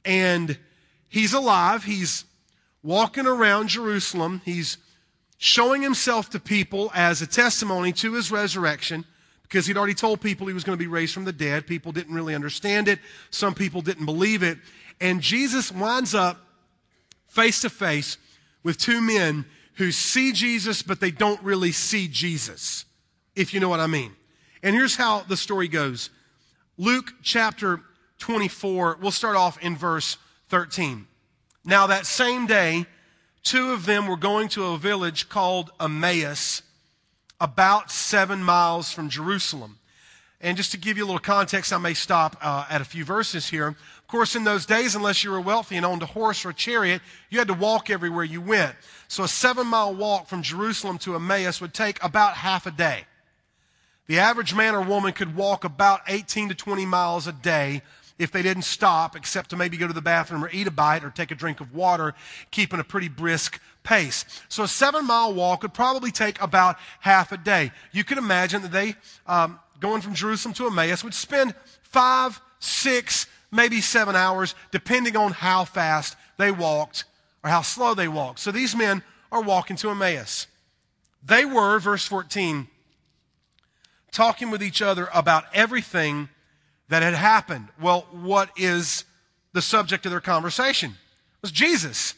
And 0.04 0.58
he's 1.08 1.32
alive. 1.32 1.84
He's 1.84 2.24
walking 2.82 3.26
around 3.26 3.68
Jerusalem. 3.68 4.42
He's 4.44 4.78
showing 5.38 5.82
himself 5.82 6.30
to 6.30 6.40
people 6.40 6.90
as 6.94 7.22
a 7.22 7.26
testimony 7.26 7.92
to 7.92 8.14
his 8.14 8.30
resurrection 8.30 9.04
because 9.42 9.66
he'd 9.66 9.76
already 9.76 9.94
told 9.94 10.20
people 10.20 10.46
he 10.46 10.54
was 10.54 10.64
going 10.64 10.78
to 10.78 10.82
be 10.82 10.88
raised 10.88 11.12
from 11.12 11.24
the 11.24 11.32
dead. 11.32 11.66
People 11.66 11.92
didn't 11.92 12.14
really 12.14 12.34
understand 12.34 12.88
it. 12.88 12.98
Some 13.30 13.54
people 13.54 13.82
didn't 13.82 14.06
believe 14.06 14.42
it. 14.42 14.58
And 15.00 15.20
Jesus 15.20 15.72
winds 15.72 16.14
up 16.14 16.38
face 17.28 17.60
to 17.62 17.70
face 17.70 18.18
with 18.62 18.78
two 18.78 19.00
men 19.00 19.44
who 19.74 19.90
see 19.92 20.32
Jesus, 20.32 20.82
but 20.82 21.00
they 21.00 21.10
don't 21.10 21.42
really 21.42 21.72
see 21.72 22.08
Jesus, 22.08 22.84
if 23.34 23.54
you 23.54 23.60
know 23.60 23.68
what 23.68 23.80
I 23.80 23.86
mean. 23.86 24.12
And 24.62 24.74
here's 24.74 24.96
how 24.96 25.20
the 25.20 25.36
story 25.36 25.68
goes 25.68 26.10
Luke 26.78 27.12
chapter 27.22 27.80
24, 28.18 28.98
we'll 29.00 29.10
start 29.10 29.36
off 29.36 29.60
in 29.62 29.76
verse 29.76 30.16
13. 30.48 31.06
Now, 31.64 31.86
that 31.88 32.06
same 32.06 32.46
day, 32.46 32.86
two 33.42 33.72
of 33.72 33.86
them 33.86 34.06
were 34.06 34.16
going 34.16 34.48
to 34.50 34.66
a 34.66 34.78
village 34.78 35.28
called 35.28 35.70
Emmaus 35.80 36.62
about 37.40 37.90
seven 37.90 38.42
miles 38.42 38.92
from 38.92 39.08
Jerusalem. 39.08 39.78
And 40.40 40.56
just 40.56 40.72
to 40.72 40.78
give 40.78 40.96
you 40.96 41.04
a 41.04 41.06
little 41.06 41.20
context, 41.20 41.72
I 41.72 41.78
may 41.78 41.94
stop 41.94 42.36
uh, 42.40 42.66
at 42.68 42.80
a 42.80 42.84
few 42.84 43.04
verses 43.04 43.48
here. 43.48 43.76
Course, 44.12 44.36
in 44.36 44.44
those 44.44 44.66
days, 44.66 44.94
unless 44.94 45.24
you 45.24 45.30
were 45.30 45.40
wealthy 45.40 45.76
and 45.76 45.86
owned 45.86 46.02
a 46.02 46.06
horse 46.06 46.44
or 46.44 46.50
a 46.50 46.54
chariot, 46.54 47.00
you 47.30 47.38
had 47.38 47.48
to 47.48 47.54
walk 47.54 47.88
everywhere 47.88 48.24
you 48.24 48.42
went. 48.42 48.74
So 49.08 49.24
a 49.24 49.28
seven 49.28 49.66
mile 49.66 49.94
walk 49.94 50.28
from 50.28 50.42
Jerusalem 50.42 50.98
to 50.98 51.14
Emmaus 51.14 51.62
would 51.62 51.72
take 51.72 52.04
about 52.04 52.34
half 52.34 52.66
a 52.66 52.70
day. 52.70 53.06
The 54.08 54.18
average 54.18 54.54
man 54.54 54.74
or 54.74 54.82
woman 54.82 55.14
could 55.14 55.34
walk 55.34 55.64
about 55.64 56.02
18 56.08 56.50
to 56.50 56.54
20 56.54 56.84
miles 56.84 57.26
a 57.26 57.32
day 57.32 57.80
if 58.18 58.30
they 58.30 58.42
didn't 58.42 58.64
stop, 58.64 59.16
except 59.16 59.48
to 59.48 59.56
maybe 59.56 59.78
go 59.78 59.86
to 59.86 59.94
the 59.94 60.02
bathroom 60.02 60.44
or 60.44 60.50
eat 60.52 60.66
a 60.66 60.70
bite 60.70 61.04
or 61.04 61.08
take 61.08 61.30
a 61.30 61.34
drink 61.34 61.62
of 61.62 61.74
water, 61.74 62.12
keeping 62.50 62.80
a 62.80 62.84
pretty 62.84 63.08
brisk 63.08 63.62
pace. 63.82 64.26
So 64.50 64.64
a 64.64 64.68
seven 64.68 65.06
mile 65.06 65.32
walk 65.32 65.62
would 65.62 65.72
probably 65.72 66.10
take 66.10 66.38
about 66.42 66.76
half 67.00 67.32
a 67.32 67.38
day. 67.38 67.72
You 67.92 68.04
can 68.04 68.18
imagine 68.18 68.60
that 68.60 68.72
they, 68.72 68.94
um, 69.26 69.58
going 69.80 70.02
from 70.02 70.12
Jerusalem 70.12 70.52
to 70.56 70.66
Emmaus, 70.66 71.02
would 71.02 71.14
spend 71.14 71.54
five, 71.80 72.38
six, 72.58 73.26
maybe 73.52 73.80
seven 73.80 74.16
hours, 74.16 74.56
depending 74.72 75.16
on 75.16 75.30
how 75.32 75.64
fast 75.64 76.16
they 76.38 76.50
walked 76.50 77.04
or 77.44 77.50
how 77.50 77.62
slow 77.62 77.94
they 77.94 78.08
walked. 78.08 78.40
So 78.40 78.50
these 78.50 78.74
men 78.74 79.02
are 79.30 79.42
walking 79.42 79.76
to 79.76 79.90
Emmaus. 79.90 80.48
They 81.24 81.44
were, 81.44 81.78
verse 81.78 82.06
14, 82.06 82.66
talking 84.10 84.50
with 84.50 84.62
each 84.62 84.82
other 84.82 85.08
about 85.14 85.44
everything 85.54 86.28
that 86.88 87.02
had 87.02 87.14
happened. 87.14 87.68
Well, 87.80 88.06
what 88.10 88.50
is 88.56 89.04
the 89.52 89.62
subject 89.62 90.04
of 90.06 90.10
their 90.10 90.20
conversation? 90.20 90.90
It 90.90 91.42
was 91.42 91.52
Jesus. 91.52 92.14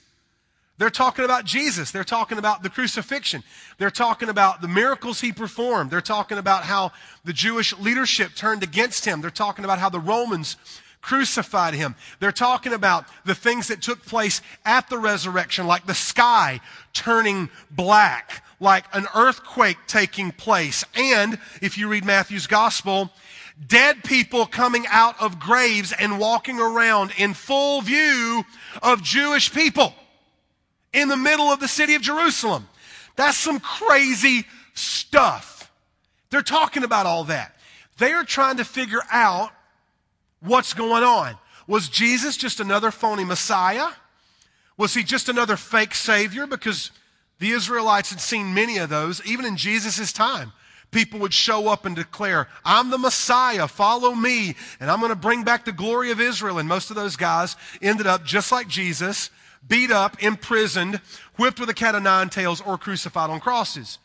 They're 0.76 0.90
talking 0.90 1.24
about 1.24 1.44
Jesus. 1.44 1.92
They're 1.92 2.02
talking 2.02 2.38
about 2.38 2.62
the 2.64 2.70
crucifixion. 2.70 3.44
They're 3.78 3.90
talking 3.90 4.28
about 4.28 4.60
the 4.60 4.68
miracles 4.68 5.20
he 5.20 5.32
performed. 5.32 5.90
They're 5.90 6.00
talking 6.00 6.38
about 6.38 6.64
how 6.64 6.90
the 7.24 7.32
Jewish 7.32 7.76
leadership 7.78 8.34
turned 8.34 8.64
against 8.64 9.04
him. 9.04 9.20
They're 9.20 9.30
talking 9.30 9.64
about 9.64 9.78
how 9.78 9.88
the 9.88 10.00
Romans 10.00 10.56
crucified 11.04 11.74
him. 11.74 11.94
They're 12.18 12.32
talking 12.32 12.72
about 12.72 13.04
the 13.26 13.34
things 13.34 13.68
that 13.68 13.82
took 13.82 14.04
place 14.06 14.40
at 14.64 14.88
the 14.88 14.98
resurrection, 14.98 15.66
like 15.66 15.86
the 15.86 15.94
sky 15.94 16.60
turning 16.94 17.50
black, 17.70 18.42
like 18.58 18.86
an 18.94 19.06
earthquake 19.14 19.76
taking 19.86 20.32
place. 20.32 20.82
And 20.94 21.38
if 21.60 21.76
you 21.76 21.88
read 21.88 22.06
Matthew's 22.06 22.46
gospel, 22.46 23.10
dead 23.68 24.02
people 24.02 24.46
coming 24.46 24.86
out 24.88 25.20
of 25.20 25.38
graves 25.38 25.92
and 25.92 26.18
walking 26.18 26.58
around 26.58 27.12
in 27.18 27.34
full 27.34 27.82
view 27.82 28.42
of 28.82 29.02
Jewish 29.02 29.52
people 29.52 29.92
in 30.94 31.08
the 31.08 31.18
middle 31.18 31.46
of 31.46 31.60
the 31.60 31.68
city 31.68 31.94
of 31.96 32.02
Jerusalem. 32.02 32.66
That's 33.16 33.36
some 33.36 33.60
crazy 33.60 34.46
stuff. 34.72 35.70
They're 36.30 36.40
talking 36.40 36.82
about 36.82 37.04
all 37.04 37.24
that. 37.24 37.54
They 37.98 38.12
are 38.12 38.24
trying 38.24 38.56
to 38.56 38.64
figure 38.64 39.02
out 39.10 39.50
what's 40.44 40.74
going 40.74 41.02
on. 41.02 41.36
Was 41.66 41.88
Jesus 41.88 42.36
just 42.36 42.60
another 42.60 42.90
phony 42.90 43.24
Messiah? 43.24 43.88
Was 44.76 44.94
he 44.94 45.02
just 45.02 45.28
another 45.28 45.56
fake 45.56 45.94
Savior? 45.94 46.46
Because 46.46 46.90
the 47.38 47.50
Israelites 47.50 48.10
had 48.10 48.20
seen 48.20 48.54
many 48.54 48.78
of 48.78 48.90
those, 48.90 49.24
even 49.26 49.44
in 49.44 49.56
Jesus' 49.56 50.12
time. 50.12 50.52
People 50.90 51.18
would 51.20 51.34
show 51.34 51.68
up 51.68 51.86
and 51.86 51.96
declare, 51.96 52.48
I'm 52.64 52.90
the 52.90 52.98
Messiah, 52.98 53.66
follow 53.66 54.14
me, 54.14 54.54
and 54.78 54.90
I'm 54.90 55.00
going 55.00 55.10
to 55.10 55.16
bring 55.16 55.42
back 55.42 55.64
the 55.64 55.72
glory 55.72 56.12
of 56.12 56.20
Israel. 56.20 56.58
And 56.58 56.68
most 56.68 56.90
of 56.90 56.96
those 56.96 57.16
guys 57.16 57.56
ended 57.82 58.06
up 58.06 58.24
just 58.24 58.52
like 58.52 58.68
Jesus, 58.68 59.30
beat 59.66 59.90
up, 59.90 60.22
imprisoned, 60.22 61.00
whipped 61.36 61.58
with 61.58 61.68
a 61.68 61.74
cat 61.74 61.96
of 61.96 62.02
nine 62.02 62.28
tails, 62.28 62.60
or 62.60 62.78
crucified 62.78 63.30
on 63.30 63.40
crosses. 63.40 63.98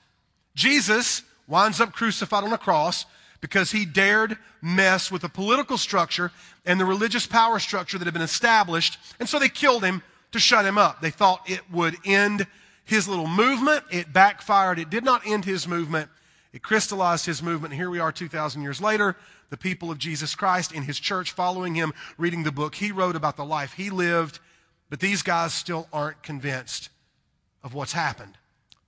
Jesus 0.56 1.21
winds 1.47 1.80
up 1.80 1.93
crucified 1.93 2.43
on 2.43 2.54
a 2.54 2.58
cross 2.58 3.06
because 3.41 3.71
he 3.71 3.86
dared 3.86 4.38
mess 4.62 5.12
with 5.12 5.21
the 5.21 5.30
political 5.30 5.78
structure 5.78 6.32
and 6.65 6.80
the 6.80 6.86
religious 6.86 7.25
power 7.25 7.60
structure 7.60 7.97
that 7.97 8.06
had 8.06 8.13
been 8.13 8.23
established. 8.23 8.97
And 9.19 9.30
so 9.30 9.39
they 9.39 9.49
killed 9.49 9.84
him 9.84 10.04
to 10.32 10.39
shut 10.39 10.65
him 10.65 10.78
up. 10.78 11.02
They 11.02 11.10
thought 11.10 11.49
it 11.49 11.62
would 11.71 11.95
end 12.06 12.45
his 12.86 13.08
little 13.08 13.28
movement. 13.28 13.84
It 13.91 14.12
backfired. 14.12 14.80
It 14.80 14.89
did 14.89 15.04
not 15.04 15.25
end 15.25 15.45
his 15.45 15.67
movement. 15.67 16.10
It 16.52 16.63
crystallized 16.63 17.25
his 17.25 17.43
movement. 17.43 17.73
Here 17.73 17.89
we 17.89 17.99
are 17.99 18.12
2,000 18.12 18.62
years 18.62 18.82
later, 18.82 19.15
the 19.49 19.58
people 19.58 19.91
of 19.91 19.99
Jesus 19.99 20.36
Christ 20.36 20.71
in 20.71 20.84
his 20.84 20.99
church 20.99 21.32
following 21.32 21.75
him, 21.75 21.93
reading 22.17 22.43
the 22.43 22.52
book 22.52 22.75
he 22.75 22.91
wrote 22.91 23.15
about 23.15 23.38
the 23.38 23.45
life 23.45 23.73
he 23.73 23.89
lived. 23.89 24.39
But 24.89 24.99
these 24.99 25.21
guys 25.21 25.54
still 25.54 25.88
aren't 25.93 26.23
convinced 26.23 26.89
of 27.63 27.73
what's 27.73 27.93
happened. 27.93 28.38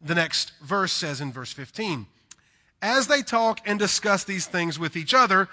The 0.02 0.16
next 0.16 0.54
verse 0.64 0.92
says 0.92 1.22
in 1.22 1.32
verse 1.32 1.54
15, 1.54 2.08
as 2.82 3.08
they 3.08 3.22
talk 3.22 3.60
and 3.65 3.78
discuss 3.78 4.24
these 4.24 4.48
things 4.48 4.80
with 4.80 4.96
each 4.96 5.13
other, 5.13 5.48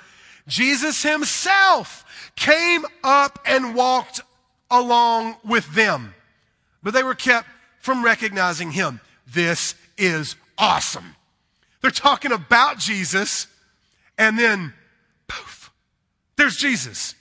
Jesus 0.47 1.03
himself 1.03 2.33
came 2.37 2.85
up 3.05 3.39
and 3.45 3.75
walked 3.75 4.21
along 4.71 5.37
with 5.45 5.75
them. 5.75 6.15
But 6.83 6.95
they 6.95 7.03
were 7.03 7.15
kept 7.15 7.49
from 7.81 8.05
recognizing 8.05 8.71
him. 8.71 9.01
This 9.27 9.75
is 9.97 10.37
awesome. 10.57 11.15
They're 11.81 11.91
talking 11.91 12.33
about 12.33 12.79
Jesus, 12.79 13.47
and 14.17 14.39
then 14.39 14.73
poof, 15.29 15.71
there's 16.37 16.57
Jesus. 16.57 17.15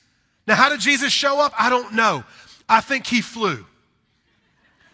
Now, 0.47 0.55
how 0.55 0.69
did 0.69 0.79
Jesus 0.79 1.11
show 1.11 1.39
up? 1.39 1.53
I 1.59 1.69
don't 1.69 1.93
know. 1.93 2.23
I 2.69 2.81
think 2.81 3.05
he 3.05 3.21
flew. 3.21 3.65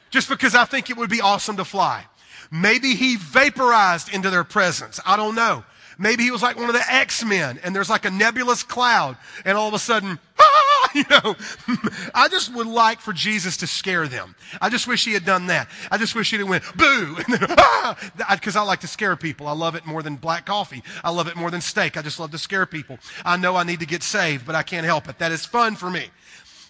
Just 0.09 0.29
because 0.29 0.53
I 0.55 0.65
think 0.65 0.89
it 0.89 0.97
would 0.97 1.09
be 1.09 1.21
awesome 1.21 1.57
to 1.57 1.65
fly. 1.65 2.05
Maybe 2.53 2.93
he 2.93 3.15
vaporized 3.15 4.13
into 4.13 4.29
their 4.29 4.43
presence. 4.43 4.99
I 5.07 5.17
don't 5.17 5.33
know. 5.33 5.63
Maybe 5.97 6.21
he 6.21 6.29
was 6.29 6.43
like 6.43 6.55
one 6.55 6.69
of 6.69 6.75
the 6.75 6.93
X-Men 6.93 7.59
and 7.63 7.75
there's 7.75 7.89
like 7.89 8.05
a 8.05 8.11
nebulous 8.11 8.61
cloud 8.61 9.17
and 9.43 9.57
all 9.57 9.67
of 9.67 9.73
a 9.73 9.79
sudden, 9.79 10.19
ah, 10.39 10.89
you 10.93 11.03
know, 11.09 11.35
I 12.13 12.27
just 12.27 12.53
would 12.53 12.67
like 12.67 12.99
for 12.99 13.11
Jesus 13.11 13.57
to 13.57 13.67
scare 13.67 14.07
them. 14.07 14.35
I 14.61 14.69
just 14.69 14.87
wish 14.87 15.03
he 15.03 15.13
had 15.13 15.25
done 15.25 15.47
that. 15.47 15.67
I 15.89 15.97
just 15.97 16.13
wish 16.13 16.29
he 16.29 16.37
had 16.37 16.47
went, 16.47 16.63
boo, 16.77 17.17
and 17.25 17.33
then, 17.33 17.55
ah, 17.57 17.97
because 18.31 18.55
I 18.55 18.61
like 18.61 18.81
to 18.81 18.87
scare 18.87 19.15
people. 19.15 19.47
I 19.47 19.53
love 19.53 19.73
it 19.73 19.87
more 19.87 20.03
than 20.03 20.15
black 20.15 20.45
coffee. 20.45 20.83
I 21.03 21.09
love 21.09 21.27
it 21.27 21.35
more 21.35 21.49
than 21.49 21.61
steak. 21.61 21.97
I 21.97 22.03
just 22.03 22.19
love 22.19 22.29
to 22.31 22.37
scare 22.37 22.67
people. 22.67 22.99
I 23.25 23.35
know 23.35 23.55
I 23.55 23.63
need 23.63 23.79
to 23.79 23.87
get 23.87 24.03
saved, 24.03 24.45
but 24.45 24.53
I 24.53 24.61
can't 24.61 24.85
help 24.85 25.09
it. 25.09 25.17
That 25.17 25.31
is 25.31 25.43
fun 25.43 25.75
for 25.75 25.89
me. 25.89 26.11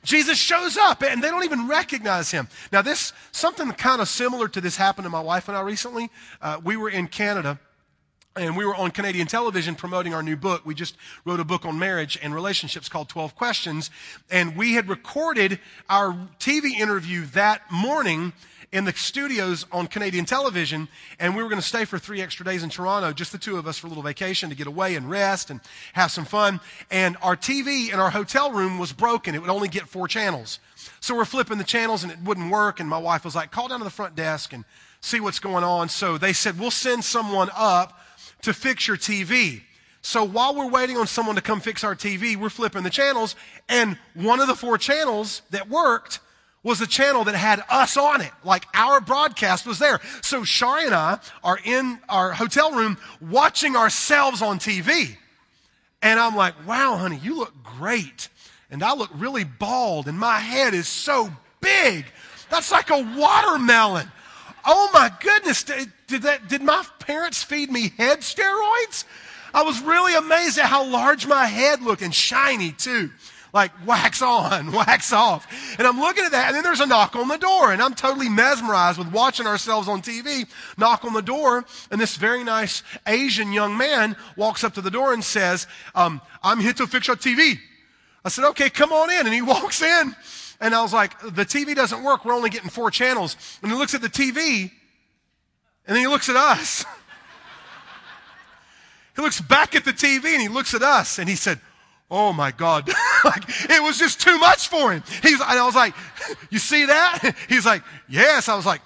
Jesus 0.04 0.38
shows 0.38 0.78
up 0.78 1.02
and 1.02 1.24
they 1.24 1.30
don't 1.30 1.44
even 1.44 1.68
recognize 1.68 2.30
him. 2.32 2.48
Now, 2.72 2.82
this, 2.82 3.14
something 3.32 3.72
kind 3.72 4.02
of 4.02 4.08
similar 4.08 4.48
to 4.50 4.62
this 4.62 4.76
happened 4.76 5.06
to 5.06 5.10
my 5.10 5.22
wife 5.22 5.48
and 5.48 5.58
I 5.58 5.62
recently. 5.62 6.10
Uh, 6.42 6.60
we 6.64 6.78
were 6.78 6.90
in 6.90 7.08
Canada 7.08 7.60
and 8.36 8.58
we 8.58 8.66
were 8.66 8.76
on 8.76 8.92
Canadian 8.92 9.28
television 9.28 9.76
promoting 9.76 10.14
our 10.14 10.24
new 10.24 10.36
book. 10.36 10.66
We 10.66 10.74
just 10.74 10.98
wrote 11.24 11.40
a 11.40 11.44
book 11.44 11.66
on 11.66 11.78
marriage 11.78 12.18
and 12.22 12.34
relationships 12.34 12.90
called 12.90 13.10
12 13.10 13.36
Questions. 13.36 13.92
And 14.32 14.58
we 14.58 14.74
had 14.74 14.90
recorded 14.90 15.60
our 15.90 16.14
TV 16.40 16.72
interview 16.72 17.26
that 17.28 17.62
morning 17.72 18.34
in 18.74 18.86
the 18.86 18.92
studios 18.92 19.68
on 19.72 19.86
Canadian 19.86 20.26
television, 20.26 20.88
and 21.20 21.36
we 21.36 21.44
were 21.44 21.48
going 21.48 21.62
to 21.62 21.68
stay 21.68 21.86
for 21.86 22.00
three 22.00 22.22
extra 22.22 22.44
days 22.44 22.64
in 22.64 22.70
Toronto, 22.70 23.14
just 23.14 23.32
the 23.32 23.38
two 23.38 23.58
of 23.58 23.68
us 23.68 23.78
for 23.78 23.86
a 23.86 23.90
little 23.90 24.04
vacation 24.04 24.50
to 24.50 24.56
get 24.56 24.66
away 24.66 24.96
and 24.96 25.08
rest 25.10 25.52
and 25.52 25.62
have 25.94 26.12
some 26.12 26.26
fun. 26.26 26.60
And 26.90 27.16
our 27.22 27.38
TV 27.38 27.94
in 27.94 28.00
our 28.00 28.10
hotel 28.10 28.52
room 28.52 28.80
was 28.80 28.92
broken. 28.92 29.36
It 29.36 29.42
would 29.42 29.52
only 29.52 29.68
get 29.68 29.88
four 29.88 30.08
channels. 30.08 30.60
So 31.00 31.16
we're 31.16 31.24
flipping 31.24 31.60
the 31.60 31.64
channels 31.64 32.04
and 32.04 32.12
it 32.12 32.18
wouldn't 32.24 32.52
work. 32.52 32.80
And 32.80 32.90
my 32.90 32.98
wife 32.98 33.24
was 33.24 33.36
like, 33.36 33.52
call 33.52 33.68
down 33.68 33.78
to 33.78 33.86
the 33.86 33.92
front 33.92 34.16
desk 34.16 34.54
and 34.54 34.66
see 35.02 35.20
what's 35.20 35.40
going 35.40 35.64
on. 35.64 35.88
So 35.88 36.18
they 36.18 36.34
said, 36.34 36.60
we'll 36.60 36.72
send 36.72 37.04
someone 37.04 37.50
up 37.56 38.00
to 38.42 38.54
fix 38.54 38.88
your 38.88 38.98
TV. 38.98 39.62
So 40.02 40.24
while 40.24 40.56
we're 40.56 40.70
waiting 40.70 40.98
on 40.98 41.06
someone 41.06 41.36
to 41.36 41.42
come 41.44 41.62
fix 41.62 41.84
our 41.84 41.96
TV, 41.96 42.36
we're 42.36 42.50
flipping 42.50 42.84
the 42.84 42.90
channels, 42.90 43.38
and 43.70 43.98
one 44.16 44.42
of 44.42 44.48
the 44.48 44.56
four 44.56 44.78
channels 44.78 45.44
that 45.52 45.70
worked 45.70 46.20
was 46.64 46.80
a 46.80 46.88
channel 46.88 47.26
that 47.26 47.36
had 47.36 47.62
us 47.70 47.98
on 47.98 48.22
it. 48.22 48.32
Like 48.44 48.66
our 48.74 49.02
broadcast 49.02 49.66
was 49.66 49.80
there. 49.80 50.00
So 50.22 50.44
Shari 50.44 50.86
and 50.86 50.96
I 50.96 51.20
are 51.44 51.60
in 51.64 52.00
our 52.08 52.32
hotel 52.32 52.72
room 52.72 52.98
watching 53.22 53.76
ourselves 53.76 54.42
on 54.42 54.60
TV. 54.60 55.18
And 56.02 56.20
I'm 56.20 56.36
like, 56.36 56.68
wow, 56.68 56.96
honey, 56.96 57.20
you 57.22 57.38
look 57.38 57.54
great. 57.64 58.30
And 58.72 58.82
I 58.82 58.94
look 58.94 59.12
really 59.14 59.44
bald 59.44 60.08
and 60.08 60.18
my 60.18 60.40
head 60.40 60.74
is 60.74 60.88
so 60.88 61.30
big. 61.62 62.06
That's 62.50 62.72
like 62.72 62.90
a 62.90 62.98
watermelon. 63.18 64.10
Oh 64.66 64.90
my 64.94 65.12
goodness. 65.20 65.64
Did, 65.64 65.92
did 66.08 66.22
that, 66.24 66.48
did 66.48 66.62
my 66.62 66.86
parents 67.00 67.44
feed 67.44 67.70
me 67.70 67.94
head 67.98 68.20
steroids? 68.20 69.04
I 69.54 69.64
was 69.64 69.82
really 69.82 70.16
amazed 70.16 70.58
at 70.58 70.66
how 70.66 70.86
large 70.86 71.28
my 71.28 71.46
head 71.46 71.82
looked 71.82 72.02
and 72.02 72.16
shiny 72.16 72.72
too 72.72 73.12
like 73.54 73.72
wax 73.86 74.22
on, 74.22 74.72
wax 74.72 75.14
off. 75.14 75.48
And 75.78 75.88
I'm 75.88 76.00
looking 76.00 76.26
at 76.26 76.32
that, 76.32 76.48
and 76.48 76.56
then 76.56 76.64
there's 76.64 76.80
a 76.80 76.88
knock 76.88 77.16
on 77.16 77.28
the 77.28 77.38
door, 77.38 77.72
and 77.72 77.82
I'm 77.82 77.94
totally 77.94 78.28
mesmerized 78.28 78.98
with 78.98 79.12
watching 79.12 79.46
ourselves 79.46 79.88
on 79.88 80.02
TV. 80.02 80.48
Knock 80.78 81.06
on 81.06 81.14
the 81.14 81.22
door, 81.22 81.64
and 81.92 82.02
this 82.02 82.18
very 82.18 82.44
nice 82.44 82.84
Asian 83.08 83.54
young 83.54 83.78
man 83.78 84.16
walks 84.36 84.64
up 84.64 84.74
to 84.74 84.82
the 84.82 84.92
door 84.92 85.14
and 85.14 85.24
says, 85.24 85.68
um, 85.94 86.20
I'm 86.42 86.60
here 86.60 86.74
to 86.74 86.88
fix 86.88 87.08
your 87.08 87.16
TV. 87.16 87.60
I 88.26 88.30
said, 88.30 88.46
okay, 88.50 88.70
come 88.70 88.92
on 88.92 89.12
in. 89.12 89.26
And 89.26 89.34
he 89.34 89.42
walks 89.42 89.82
in, 89.82 90.16
and 90.60 90.74
I 90.74 90.82
was 90.82 90.94
like, 90.94 91.20
the 91.20 91.46
TV 91.46 91.76
doesn't 91.76 92.04
work. 92.04 92.26
We're 92.26 92.34
only 92.34 92.50
getting 92.50 92.70
four 92.70 92.90
channels. 92.90 93.38
And 93.62 93.72
he 93.72 93.78
looks 93.78 93.94
at 93.94 94.02
the 94.02 94.10
TV, 94.10 94.72
and 95.86 95.96
then 95.96 95.98
he 95.98 96.08
looks 96.08 96.28
at 96.28 96.36
us. 96.36 96.86
he 99.16 99.22
looks 99.22 99.42
back 99.42 99.76
at 99.76 99.86
the 99.86 99.94
TV, 99.94 100.26
and 100.26 100.42
he 100.42 100.48
looks 100.48 100.74
at 100.74 100.82
us, 100.82 101.20
and 101.20 101.30
he 101.30 101.36
said, 101.36 101.60
oh 102.14 102.32
my 102.32 102.52
God. 102.52 102.88
like, 103.26 103.44
it 103.70 103.82
was 103.82 103.98
just 103.98 104.22
too 104.22 104.38
much 104.38 104.68
for 104.68 104.94
him. 104.94 105.04
He's, 105.24 105.42
and 105.42 105.60
I 105.60 105.66
was 105.66 105.76
like, 105.76 105.96
you 106.52 106.60
see 106.60 106.86
that? 106.86 107.36
He's 107.50 107.66
like, 107.66 107.84
yes. 108.08 108.48
I 108.48 108.56
was 108.56 108.66
like, 108.66 108.82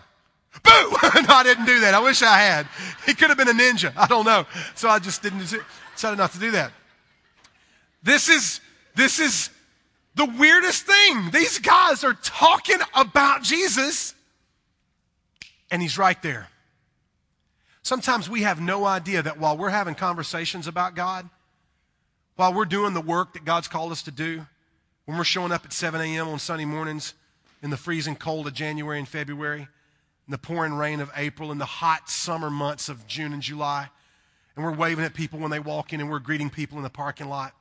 boo. 0.63 0.71
no, 0.71 1.33
I 1.35 1.41
didn't 1.43 1.65
do 1.65 1.81
that. 1.81 1.93
I 1.93 1.99
wish 1.99 2.21
I 2.23 2.37
had. 2.39 2.67
He 3.05 3.13
could 3.13 3.29
have 3.29 3.37
been 3.37 3.49
a 3.49 3.53
ninja. 3.53 3.93
I 3.97 4.07
don't 4.07 4.25
know. 4.25 4.45
So 4.75 4.87
I 4.87 4.99
just 4.99 5.21
didn't, 5.21 5.39
decided 5.93 6.17
not 6.17 6.31
to 6.31 6.39
do 6.39 6.51
that. 6.51 6.71
This 8.01 8.29
is, 8.29 8.61
this 8.95 9.19
is 9.19 9.49
the 10.15 10.25
weirdest 10.25 10.85
thing. 10.85 11.29
These 11.31 11.59
guys 11.59 12.05
are 12.05 12.13
talking 12.13 12.79
about 12.95 13.43
Jesus 13.43 14.15
and 15.69 15.81
he's 15.81 15.97
right 15.97 16.21
there. 16.21 16.47
Sometimes 17.83 18.29
we 18.29 18.41
have 18.43 18.61
no 18.61 18.85
idea 18.85 19.21
that 19.21 19.37
while 19.37 19.57
we're 19.57 19.69
having 19.69 19.95
conversations 19.95 20.67
about 20.67 20.95
God, 20.95 21.29
while 22.37 22.53
we're 22.53 22.65
doing 22.65 22.93
the 22.93 23.01
work 23.01 23.33
that 23.33 23.43
God's 23.43 23.67
called 23.67 23.91
us 23.91 24.03
to 24.03 24.11
do, 24.11 24.45
when 25.05 25.17
we're 25.17 25.23
showing 25.23 25.51
up 25.51 25.65
at 25.65 25.73
7 25.73 25.99
a.m. 25.99 26.27
on 26.27 26.39
Sunday 26.39 26.65
mornings 26.65 27.13
in 27.63 27.71
the 27.71 27.77
freezing 27.77 28.15
cold 28.15 28.45
of 28.47 28.53
January 28.53 28.99
and 28.99 29.07
February, 29.07 29.61
in 29.61 30.31
the 30.31 30.37
pouring 30.37 30.73
rain 30.73 30.99
of 30.99 31.11
April, 31.15 31.51
in 31.51 31.57
the 31.57 31.65
hot 31.65 32.09
summer 32.09 32.49
months 32.49 32.89
of 32.89 33.07
June 33.07 33.33
and 33.33 33.41
July, 33.41 33.89
and 34.55 34.63
we're 34.63 34.71
waving 34.71 35.03
at 35.03 35.15
people 35.15 35.39
when 35.39 35.49
they 35.49 35.59
walk 35.59 35.93
in 35.93 35.99
and 35.99 36.09
we're 36.09 36.19
greeting 36.19 36.49
people 36.49 36.77
in 36.77 36.83
the 36.83 36.89
parking 36.89 37.27
lot. 37.27 37.53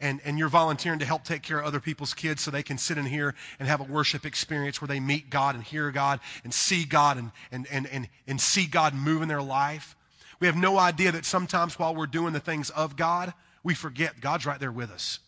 and, 0.00 0.20
and 0.24 0.38
you're 0.38 0.48
volunteering 0.48 1.00
to 1.00 1.04
help 1.04 1.24
take 1.24 1.42
care 1.42 1.58
of 1.58 1.66
other 1.66 1.80
people's 1.80 2.14
kids 2.14 2.42
so 2.42 2.50
they 2.50 2.62
can 2.62 2.78
sit 2.78 2.96
in 2.96 3.04
here 3.04 3.34
and 3.58 3.68
have 3.68 3.80
a 3.80 3.84
worship 3.84 4.24
experience 4.24 4.80
where 4.80 4.88
they 4.88 5.00
meet 5.00 5.28
God 5.28 5.54
and 5.54 5.64
hear 5.64 5.90
God 5.90 6.20
and 6.44 6.54
see 6.54 6.84
God 6.84 7.18
and, 7.18 7.32
and, 7.50 7.66
and, 7.70 7.86
and, 7.88 8.08
and 8.26 8.40
see 8.40 8.66
God 8.66 8.94
move 8.94 9.22
in 9.22 9.28
their 9.28 9.42
life. 9.42 9.96
We 10.40 10.46
have 10.46 10.56
no 10.56 10.78
idea 10.78 11.12
that 11.12 11.24
sometimes 11.24 11.78
while 11.78 11.94
we're 11.94 12.06
doing 12.06 12.32
the 12.32 12.40
things 12.40 12.70
of 12.70 12.96
God, 12.96 13.34
we 13.68 13.74
forget 13.74 14.18
God's 14.22 14.46
right 14.46 14.58
there 14.58 14.72
with 14.72 14.90
us. 14.90 15.18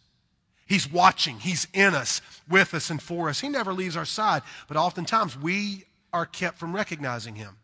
He's 0.67 0.91
watching, 0.91 1.39
He's 1.39 1.69
in 1.75 1.95
us, 1.95 2.23
with 2.49 2.73
us, 2.73 2.89
and 2.89 3.01
for 3.01 3.29
us. 3.29 3.39
He 3.39 3.51
never 3.51 3.75
leaves 3.75 3.99
our 3.99 4.07
side, 4.07 4.41
but 4.67 4.79
oftentimes 4.79 5.39
we 5.39 5.85
are 6.11 6.25
kept 6.25 6.59
from 6.59 6.75
recognizing 6.75 7.35
Him. 7.35 7.59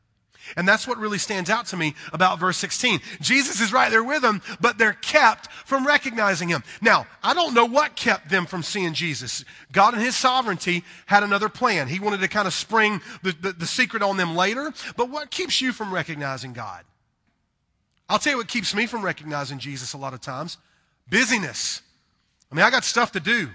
And 0.55 0.69
that's 0.69 0.87
what 0.87 0.99
really 0.99 1.17
stands 1.17 1.49
out 1.49 1.65
to 1.69 1.79
me 1.79 1.95
about 2.12 2.39
verse 2.39 2.59
16. 2.59 3.01
Jesus 3.23 3.59
is 3.62 3.73
right 3.73 3.91
there 3.91 4.05
with 4.05 4.21
them, 4.21 4.43
but 4.61 4.77
they're 4.77 4.93
kept 4.93 5.51
from 5.51 5.87
recognizing 5.87 6.51
him. 6.51 6.62
Now, 6.83 7.07
I 7.23 7.33
don't 7.33 7.55
know 7.55 7.65
what 7.65 7.97
kept 7.97 8.29
them 8.29 8.45
from 8.45 8.62
seeing 8.62 8.93
Jesus. 8.93 9.47
God 9.73 9.95
in 9.95 10.01
his 10.01 10.15
sovereignty 10.15 10.85
had 11.07 11.23
another 11.23 11.49
plan. 11.49 11.89
He 11.89 11.99
wanted 11.99 12.21
to 12.21 12.29
kind 12.29 12.47
of 12.47 12.55
spring 12.55 13.01
the, 13.23 13.33
the, 13.33 13.53
the 13.55 13.67
secret 13.67 14.03
on 14.03 14.19
them 14.19 14.37
later. 14.37 14.73
But 14.97 15.11
what 15.11 15.33
keeps 15.33 15.61
you 15.61 15.73
from 15.73 15.93
recognizing 15.93 16.53
God? 16.53 16.85
I'll 18.09 18.19
tell 18.19 18.33
you 18.33 18.37
what 18.38 18.49
keeps 18.49 18.75
me 18.75 18.87
from 18.87 19.03
recognizing 19.03 19.59
Jesus 19.59 19.92
a 19.92 19.99
lot 19.99 20.14
of 20.14 20.21
times 20.21 20.59
busyness. 21.09 21.83
I 22.51 22.55
mean, 22.55 22.64
I 22.64 22.71
got 22.71 22.85
stuff 22.85 23.12
to 23.12 23.21
do. 23.21 23.49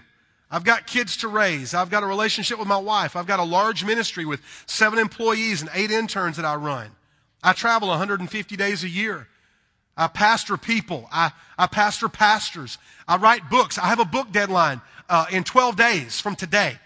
I've 0.49 0.63
got 0.65 0.85
kids 0.85 1.17
to 1.17 1.29
raise. 1.29 1.73
I've 1.73 1.89
got 1.89 2.03
a 2.03 2.05
relationship 2.05 2.59
with 2.59 2.67
my 2.67 2.77
wife. 2.77 3.15
I've 3.15 3.27
got 3.27 3.39
a 3.39 3.43
large 3.43 3.85
ministry 3.85 4.25
with 4.25 4.41
seven 4.65 4.99
employees 4.99 5.61
and 5.61 5.69
eight 5.73 5.91
interns 5.91 6.35
that 6.35 6.45
I 6.45 6.55
run. 6.55 6.91
I 7.41 7.53
travel 7.53 7.87
150 7.87 8.55
days 8.57 8.83
a 8.83 8.89
year. 8.89 9.27
I 9.95 10.07
pastor 10.07 10.57
people. 10.57 11.07
I, 11.11 11.31
I 11.57 11.67
pastor 11.67 12.09
pastors. 12.09 12.77
I 13.07 13.17
write 13.17 13.49
books. 13.49 13.77
I 13.77 13.87
have 13.87 13.99
a 13.99 14.05
book 14.05 14.31
deadline 14.31 14.81
uh, 15.09 15.25
in 15.31 15.43
12 15.43 15.75
days 15.77 16.19
from 16.19 16.35
today. 16.35 16.77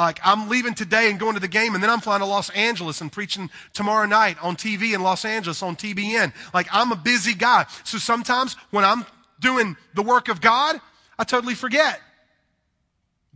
Like 0.00 0.18
I'm 0.24 0.48
leaving 0.48 0.72
today 0.72 1.10
and 1.10 1.20
going 1.20 1.34
to 1.34 1.40
the 1.40 1.46
game, 1.46 1.74
and 1.74 1.82
then 1.82 1.90
I'm 1.90 2.00
flying 2.00 2.20
to 2.20 2.26
Los 2.26 2.48
Angeles 2.50 3.02
and 3.02 3.12
preaching 3.12 3.50
tomorrow 3.74 4.06
night 4.06 4.42
on 4.42 4.56
TV 4.56 4.94
in 4.94 5.02
Los 5.02 5.26
Angeles 5.26 5.62
on 5.62 5.76
TBN. 5.76 6.32
Like 6.54 6.68
I'm 6.72 6.90
a 6.90 6.96
busy 6.96 7.34
guy. 7.34 7.66
So 7.84 7.98
sometimes 7.98 8.54
when 8.70 8.82
I'm 8.82 9.04
doing 9.40 9.76
the 9.94 10.02
work 10.02 10.28
of 10.28 10.40
God, 10.40 10.80
I 11.18 11.24
totally 11.24 11.54
forget. 11.54 12.00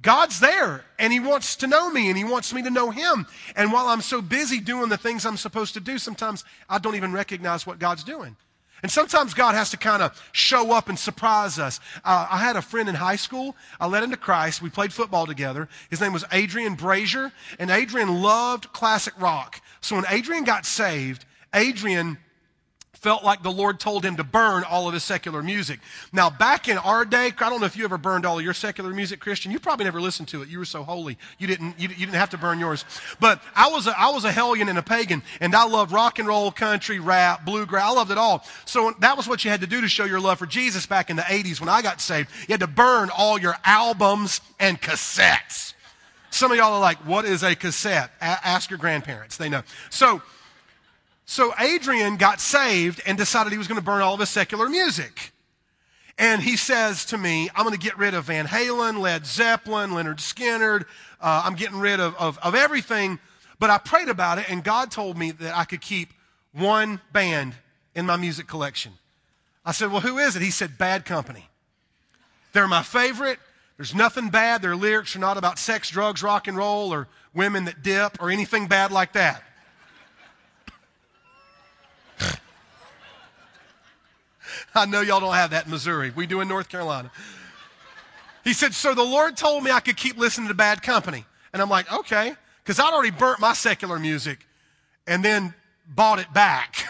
God's 0.01 0.41
there 0.41 0.85
and 0.99 1.13
He 1.13 1.21
wants 1.21 1.57
to 1.57 1.67
know 1.67 1.91
me 1.91 2.09
and 2.09 2.17
He 2.17 2.25
wants 2.25 2.53
me 2.55 2.63
to 2.63 2.71
know 2.71 2.91
Him. 2.91 3.27
And 3.57 3.71
while 3.71 3.87
I'm 3.87 4.01
so 4.01 4.23
busy 4.23 4.59
doing 4.59 4.89
the 4.89 4.97
things 4.97 5.27
I'm 5.27 5.37
supposed 5.37 5.75
to 5.75 5.81
do, 5.81 5.99
sometimes 5.99 6.45
I 6.69 6.79
don't 6.79 6.95
even 6.95 7.13
recognize 7.13 7.67
what 7.67 7.79
God's 7.79 8.05
doing. 8.05 8.37
And 8.85 8.93
sometimes 8.93 9.33
God 9.33 9.55
has 9.55 9.71
to 9.71 9.79
kind 9.79 10.03
of 10.03 10.23
show 10.33 10.71
up 10.73 10.91
and 10.91 10.99
surprise 10.99 11.59
us. 11.59 11.81
Uh, 12.05 12.29
I 12.31 12.37
had 12.37 12.55
a 12.55 12.61
friend 12.61 12.87
in 12.87 12.95
high 12.95 13.17
school. 13.17 13.57
I 13.81 13.87
led 13.87 14.03
him 14.03 14.11
to 14.11 14.19
Christ. 14.19 14.61
We 14.61 14.69
played 14.69 14.93
football 14.93 15.25
together. 15.27 15.71
His 15.89 16.03
name 16.03 16.13
was 16.13 16.23
Adrian 16.33 16.75
Brazier, 16.75 17.33
and 17.59 17.71
Adrian 17.71 18.21
loved 18.21 18.75
classic 18.75 19.19
rock. 19.19 19.63
So 19.81 19.97
when 19.97 20.05
Adrian 20.11 20.45
got 20.45 20.67
saved, 20.67 21.25
Adrian 21.55 22.19
felt 23.05 23.23
like 23.23 23.43
the 23.43 23.53
Lord 23.53 23.79
told 23.79 24.03
him 24.03 24.17
to 24.17 24.25
burn 24.25 24.65
all 24.65 24.89
of 24.89 24.95
his 24.95 25.05
secular 25.05 25.43
music. 25.43 25.79
Now, 26.11 26.31
back 26.31 26.69
in 26.69 26.79
our 26.79 27.05
day, 27.05 27.33
I 27.39 27.51
don't 27.51 27.61
know 27.61 27.67
if 27.67 27.77
you 27.77 27.85
ever 27.85 27.99
burned 27.99 28.25
all 28.25 28.39
of 28.39 28.45
your 28.45 28.55
secular 28.55 28.95
music, 28.95 29.21
Christian. 29.21 29.53
You 29.53 29.61
probably 29.61 29.85
never 29.85 30.01
listened 30.01 30.29
to 30.29 30.41
it. 30.41 30.49
You 30.49 30.59
were 30.59 30.65
so 30.65 30.85
holy. 30.85 31.19
You 31.39 31.47
didn't, 31.47 31.79
you, 31.79 31.91
you 31.91 32.07
didn't 32.07 32.15
have 32.15 32.31
to 32.31 32.39
burn 32.39 32.59
yours. 32.59 32.87
But 33.21 33.43
I 33.55 33.69
was, 33.69 33.87
a, 33.87 33.95
I 34.01 34.09
was 34.09 34.25
a 34.25 34.33
hellion 34.33 34.71
and 34.71 34.79
a 34.79 34.83
pagan, 34.83 35.23
and 35.39 35.55
I 35.55 35.67
loved 35.67 35.93
rock 35.93 36.19
and 36.19 36.27
roll, 36.27 36.51
country, 36.51 36.99
rap, 36.99 37.45
bluegrass. 37.45 37.85
I 37.85 37.93
loved 37.93 38.11
it 38.11 38.17
all. 38.17 38.43
So 38.65 38.95
that 39.01 39.19
was 39.19 39.29
what 39.29 39.45
you 39.45 39.51
had 39.51 39.61
to 39.61 39.67
do 39.67 39.83
to 39.83 39.89
show 39.89 40.07
your 40.07 40.19
love 40.19 40.39
for 40.39 40.47
Jesus 40.47 40.87
back 40.87 41.11
in 41.11 41.17
the 41.17 41.23
80s 41.23 41.61
when 41.61 41.69
I 41.69 41.83
got 41.83 42.01
saved. 42.01 42.31
You 42.49 42.55
had 42.55 42.61
to 42.61 42.67
burn 42.67 43.11
all 43.15 43.39
your 43.39 43.57
albums 43.67 44.41
and 44.59 44.81
cassettes. 44.81 45.75
Some 46.31 46.53
of 46.53 46.57
y'all 46.57 46.73
are 46.73 46.81
like, 46.81 46.97
what 47.07 47.27
is 47.27 47.43
a 47.43 47.55
cassette? 47.55 48.13
A- 48.23 48.25
ask 48.25 48.71
your 48.71 48.79
grandparents. 48.79 49.37
They 49.37 49.51
know. 49.51 49.61
So, 49.91 50.23
so 51.27 51.55
Adrian 51.59 52.17
got 52.17 52.41
saved 52.41 53.03
and 53.07 53.17
decided 53.17 53.53
he 53.53 53.59
was 53.59 53.69
going 53.69 53.81
to 53.81 53.85
burn 53.85 54.03
all 54.03 54.15
of 54.15 54.21
his 54.21 54.29
secular 54.29 54.69
music. 54.69 55.33
And 56.19 56.43
he 56.43 56.57
says 56.57 57.07
to 57.07 57.19
me, 57.19 57.51
I'm 57.55 57.65
going 57.65 57.77
to 57.77 57.81
get 57.81 57.99
rid 57.99 58.15
of 58.15 58.25
Van 58.25 58.47
Halen, 58.47 59.01
Led 59.01 59.27
Zeppelin, 59.27 59.91
Lynyrd 59.91 60.19
Skynyrd. 60.19 60.85
Uh, 61.21 61.43
I'm 61.45 61.55
getting 61.55 61.81
rid 61.81 61.99
of, 61.99 62.15
of, 62.17 62.39
of 62.39 62.55
everything. 62.55 63.19
But 63.59 63.71
I 63.71 63.79
prayed 63.79 64.09
about 64.09 64.39
it, 64.39 64.51
and 64.51 64.63
God 64.63 64.91
told 64.91 65.17
me 65.17 65.31
that 65.33 65.57
I 65.57 65.65
could 65.65 65.81
keep 65.81 66.13
one 66.53 67.01
band 67.13 67.55
in 67.95 68.07
my 68.07 68.17
music 68.17 68.47
collection. 68.47 68.93
I 69.65 69.73
said, 69.73 69.91
Well, 69.91 70.03
who 70.03 70.19
is 70.19 70.37
it? 70.37 70.43
He 70.43 70.51
said, 70.51 70.79
Bad 70.79 71.05
Company. 71.05 71.49
They're 72.53 72.69
my 72.69 72.83
favorite. 72.83 73.39
There's 73.77 73.95
nothing 73.95 74.29
bad. 74.29 74.63
Their 74.63 74.77
lyrics 74.77 75.17
are 75.17 75.21
not 75.21 75.37
about 75.37 75.59
sex, 75.59 75.91
drugs, 75.91 76.23
rock 76.23 76.47
and 76.47 76.57
roll, 76.57 76.93
or 76.93 77.09
women 77.33 77.65
that 77.65 77.83
dip, 77.83 78.23
or 78.23 78.31
anything 78.31 78.69
bad 78.69 78.93
like 78.93 79.15
that. 79.15 79.43
I 84.77 84.87
know 84.87 85.01
y'all 85.01 85.21
don't 85.21 85.35
have 85.35 85.51
that 85.51 85.67
in 85.67 85.71
Missouri. 85.71 86.13
We 86.15 86.27
do 86.27 86.41
in 86.41 86.49
North 86.49 86.69
Carolina. 86.69 87.11
He 88.43 88.53
said, 88.53 88.75
So 88.75 88.95
the 88.95 89.05
Lord 89.05 89.37
told 89.37 89.63
me 89.63 89.71
I 89.71 89.81
could 89.81 89.97
keep 89.97 90.19
listening 90.19 90.49
to 90.49 90.55
bad 90.55 90.83
company. 90.83 91.25
And 91.53 91.63
I'm 91.63 91.71
like, 91.71 91.91
Okay, 91.93 92.35
because 92.63 92.79
I'd 92.79 92.93
already 92.93 93.11
burnt 93.11 93.41
my 93.41 93.53
secular 93.53 93.99
music 93.99 94.47
and 95.07 95.25
then 95.25 95.55
bought 95.87 96.19
it 96.19 96.33
back. 96.33 96.85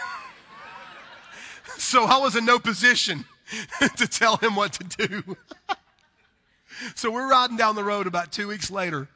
so 1.77 2.05
I 2.05 2.17
was 2.17 2.35
in 2.35 2.45
no 2.45 2.59
position 2.59 3.25
to 3.97 4.07
tell 4.07 4.37
him 4.37 4.55
what 4.55 4.73
to 4.73 5.07
do. 5.07 5.37
so 6.95 7.11
we're 7.11 7.29
riding 7.29 7.57
down 7.57 7.75
the 7.75 7.83
road 7.83 8.07
about 8.07 8.31
two 8.31 8.47
weeks 8.47 8.71
later. 8.71 9.07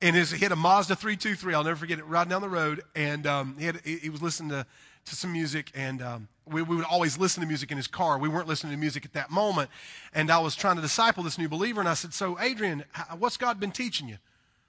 And 0.00 0.14
he 0.14 0.38
had 0.38 0.52
a 0.52 0.56
Mazda 0.56 0.94
323. 0.94 1.54
I'll 1.54 1.64
never 1.64 1.74
forget 1.74 1.98
it. 1.98 2.04
Riding 2.04 2.30
down 2.30 2.40
the 2.40 2.48
road, 2.48 2.82
and 2.94 3.26
um, 3.26 3.56
he, 3.58 3.66
had, 3.66 3.80
he, 3.84 3.96
he 3.96 4.10
was 4.10 4.22
listening 4.22 4.50
to 4.50 4.64
to 5.08 5.16
some 5.16 5.32
music, 5.32 5.72
and 5.74 6.02
um, 6.02 6.28
we, 6.50 6.62
we, 6.62 6.76
would 6.76 6.84
always 6.84 7.18
listen 7.18 7.40
to 7.42 7.46
music 7.46 7.70
in 7.70 7.76
his 7.76 7.86
car. 7.86 8.18
We 8.18 8.28
weren't 8.28 8.48
listening 8.48 8.72
to 8.72 8.78
music 8.78 9.04
at 9.04 9.12
that 9.14 9.30
moment. 9.30 9.70
And 10.12 10.30
I 10.30 10.38
was 10.38 10.56
trying 10.56 10.76
to 10.76 10.82
disciple 10.82 11.22
this 11.22 11.38
new 11.38 11.48
believer, 11.48 11.80
and 11.80 11.88
I 11.88 11.94
said, 11.94 12.12
So, 12.12 12.38
Adrian, 12.40 12.84
what's 13.18 13.36
God 13.36 13.60
been 13.60 13.72
teaching 13.72 14.08
you? 14.08 14.18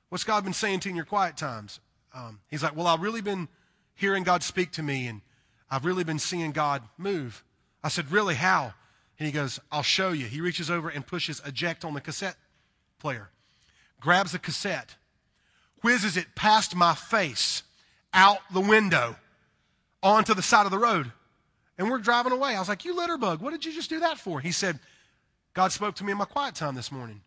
What's 0.10 0.24
God 0.24 0.44
been 0.44 0.54
saying 0.54 0.82
to 0.82 0.90
you 0.90 0.92
in 0.92 0.96
your 0.96 1.06
quiet 1.06 1.38
times? 1.38 1.80
Um, 2.14 2.40
he's 2.48 2.64
like, 2.64 2.76
Well, 2.76 2.88
I've 2.88 3.02
really 3.02 3.22
been 3.22 3.48
hearing 3.96 4.24
God 4.24 4.44
speak 4.44 4.72
to 4.74 4.84
me, 4.84 5.08
and 5.08 5.22
I've 5.70 5.86
really 5.86 6.04
been 6.04 6.20
seeing 6.20 6.52
God 6.52 6.84
move. 6.98 7.44
I 7.84 7.90
said, 7.90 8.12
Really? 8.12 8.36
How? 8.36 8.74
And 9.20 9.26
he 9.26 9.32
goes, 9.32 9.60
I'll 9.72 9.84
show 9.84 10.12
you. 10.12 10.26
He 10.26 10.40
reaches 10.40 10.72
over 10.72 10.90
and 10.90 11.06
pushes 11.06 11.42
eject 11.46 11.84
on 11.84 11.94
the 11.94 12.02
cassette 12.02 12.38
player, 13.00 13.30
grabs 14.00 14.32
the 14.32 14.40
cassette, 14.40 14.96
whizzes 15.82 16.16
it 16.16 16.36
past 16.36 16.76
my 16.76 16.96
face 16.96 17.64
out 18.14 18.40
the 18.52 18.62
window 18.62 19.18
onto 20.02 20.34
the 20.34 20.42
side 20.42 20.66
of 20.66 20.72
the 20.72 20.78
road. 20.78 21.12
And 21.80 21.90
we're 21.90 21.98
driving 22.00 22.34
away. 22.34 22.56
I 22.56 22.60
was 22.60 22.68
like, 22.68 22.84
You 22.86 22.94
litterbug, 22.94 23.40
what 23.40 23.52
did 23.52 23.66
you 23.66 23.72
just 23.72 23.90
do 23.90 24.02
that 24.02 24.20
for? 24.20 24.42
He 24.42 24.52
said, 24.52 24.78
God 25.54 25.72
spoke 25.72 25.96
to 25.96 26.04
me 26.04 26.12
in 26.12 26.18
my 26.18 26.26
quiet 26.26 26.54
time 26.54 26.76
this 26.76 26.92
morning, 26.92 27.22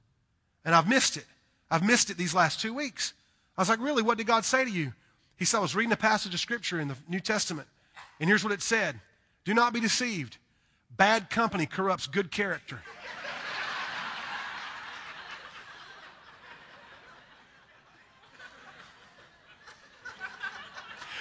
and 0.65 0.75
I've 0.75 0.89
missed 0.89 1.17
it. 1.17 1.25
I've 1.71 1.83
missed 1.83 2.11
it 2.11 2.19
these 2.19 2.35
last 2.35 2.61
two 2.61 2.75
weeks. 2.75 3.15
I 3.57 3.63
was 3.63 3.71
like, 3.71 3.81
Really, 3.81 4.03
what 4.03 4.19
did 4.19 4.27
God 4.27 4.45
say 4.45 4.63
to 4.63 4.71
you? 4.71 4.93
He 5.37 5.47
said, 5.47 5.59
I 5.59 5.61
was 5.61 5.75
reading 5.75 5.93
a 5.93 5.97
passage 5.97 6.35
of 6.35 6.41
scripture 6.41 6.79
in 6.79 6.89
the 6.89 6.97
New 7.09 7.19
Testament, 7.19 7.67
and 8.21 8.29
here's 8.29 8.45
what 8.45 8.53
it 8.53 8.61
said 8.61 9.01
Do 9.47 9.55
not 9.55 9.73
be 9.73 9.81
deceived. 9.81 10.37
Bad 10.95 11.31
company 11.31 11.65
corrupts 11.65 12.07
good 12.07 12.31
character. 12.31 12.79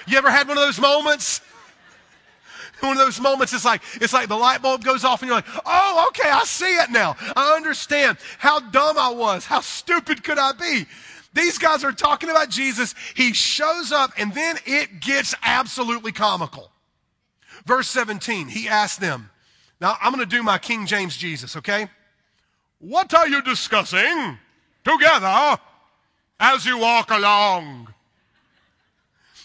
You 0.05 0.17
ever 0.17 0.29
had 0.29 0.49
one 0.49 0.57
of 0.57 0.63
those 0.65 0.79
moments? 0.79 1.39
One 2.81 2.91
of 2.91 2.97
those 2.97 3.19
moments, 3.19 3.53
it's 3.53 3.65
like, 3.65 3.81
it's 3.95 4.13
like 4.13 4.27
the 4.27 4.35
light 4.35 4.61
bulb 4.61 4.83
goes 4.83 5.03
off 5.03 5.21
and 5.21 5.27
you're 5.29 5.37
like, 5.37 5.63
oh, 5.65 6.05
okay, 6.09 6.29
I 6.29 6.43
see 6.43 6.75
it 6.75 6.89
now. 6.89 7.15
I 7.35 7.55
understand 7.55 8.17
how 8.39 8.59
dumb 8.59 8.97
I 8.97 9.11
was. 9.11 9.45
How 9.45 9.61
stupid 9.61 10.23
could 10.23 10.39
I 10.39 10.51
be? 10.53 10.85
These 11.33 11.57
guys 11.57 11.83
are 11.83 11.91
talking 11.91 12.29
about 12.29 12.49
Jesus. 12.49 12.95
He 13.15 13.33
shows 13.33 13.91
up 13.91 14.11
and 14.17 14.33
then 14.33 14.57
it 14.65 14.99
gets 14.99 15.35
absolutely 15.43 16.11
comical. 16.11 16.71
Verse 17.65 17.87
17, 17.89 18.47
he 18.47 18.67
asked 18.67 18.99
them, 18.99 19.29
now 19.79 19.95
I'm 20.01 20.13
going 20.13 20.27
to 20.27 20.35
do 20.35 20.43
my 20.43 20.57
King 20.57 20.85
James 20.85 21.15
Jesus, 21.15 21.55
okay? 21.57 21.87
What 22.79 23.13
are 23.13 23.27
you 23.27 23.41
discussing 23.41 24.37
together 24.83 25.59
as 26.39 26.65
you 26.65 26.79
walk 26.79 27.11
along? 27.11 27.93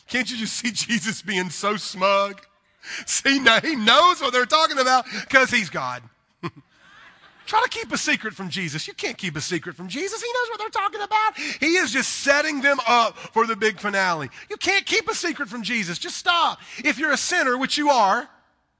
Can't 0.08 0.30
you 0.30 0.36
just 0.38 0.54
see 0.54 0.70
Jesus 0.72 1.22
being 1.22 1.50
so 1.50 1.76
smug? 1.76 2.40
See, 3.06 3.38
now 3.38 3.60
he 3.60 3.76
knows 3.76 4.20
what 4.20 4.32
they're 4.32 4.46
talking 4.46 4.78
about 4.78 5.04
because 5.20 5.50
he's 5.50 5.70
God. 5.70 6.02
Try 7.46 7.62
to 7.62 7.68
keep 7.68 7.92
a 7.92 7.98
secret 7.98 8.34
from 8.34 8.50
Jesus. 8.50 8.88
You 8.88 8.94
can't 8.94 9.16
keep 9.16 9.36
a 9.36 9.40
secret 9.40 9.76
from 9.76 9.88
Jesus. 9.88 10.20
He 10.20 10.28
knows 10.32 10.48
what 10.50 10.58
they're 10.58 10.68
talking 10.68 11.00
about. 11.00 11.38
He 11.60 11.76
is 11.76 11.92
just 11.92 12.10
setting 12.10 12.60
them 12.60 12.78
up 12.88 13.16
for 13.16 13.46
the 13.46 13.54
big 13.54 13.78
finale. 13.78 14.30
You 14.50 14.56
can't 14.56 14.84
keep 14.84 15.08
a 15.08 15.14
secret 15.14 15.48
from 15.48 15.62
Jesus. 15.62 15.98
Just 15.98 16.16
stop. 16.16 16.58
If 16.78 16.98
you're 16.98 17.12
a 17.12 17.16
sinner, 17.16 17.56
which 17.56 17.78
you 17.78 17.90
are, 17.90 18.28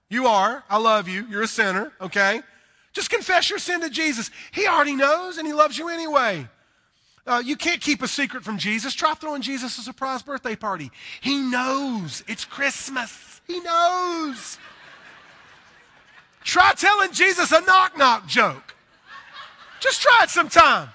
you 0.09 0.27
are, 0.27 0.65
I 0.69 0.79
love 0.79 1.09
you, 1.09 1.27
you're 1.31 1.43
a 1.43 1.49
sinner, 1.49 1.93
okay? 2.01 2.43
Just 2.93 3.11
confess 3.11 3.51
your 3.51 3.59
sin 3.59 3.81
to 3.83 3.91
Jesus. 3.91 4.31
He 4.53 4.67
already 4.67 4.97
knows 4.97 5.39
and 5.39 5.47
he 5.47 5.53
loves 5.53 5.79
you 5.79 5.89
anyway. 5.89 6.49
Uh, 7.27 7.43
you 7.45 7.57
can't 7.57 7.81
keep 7.81 8.03
a 8.03 8.09
secret 8.09 8.45
from 8.45 8.57
Jesus. 8.57 8.95
Try 8.95 9.15
throwing 9.15 9.43
Jesus 9.43 9.79
a 9.79 9.83
surprise 9.83 10.23
birthday 10.23 10.55
party. 10.55 10.93
He 11.21 11.39
knows 11.39 12.23
it's 12.29 12.45
Christmas. 12.45 13.41
He 13.47 13.59
knows. 13.61 14.59
Try 16.45 16.73
telling 16.77 17.13
Jesus 17.13 17.51
a 17.51 17.61
knock 17.63 17.99
knock 17.99 18.29
joke. 18.29 18.75
Just 19.81 20.01
try 20.01 20.21
it 20.23 20.31
sometime. 20.31 20.89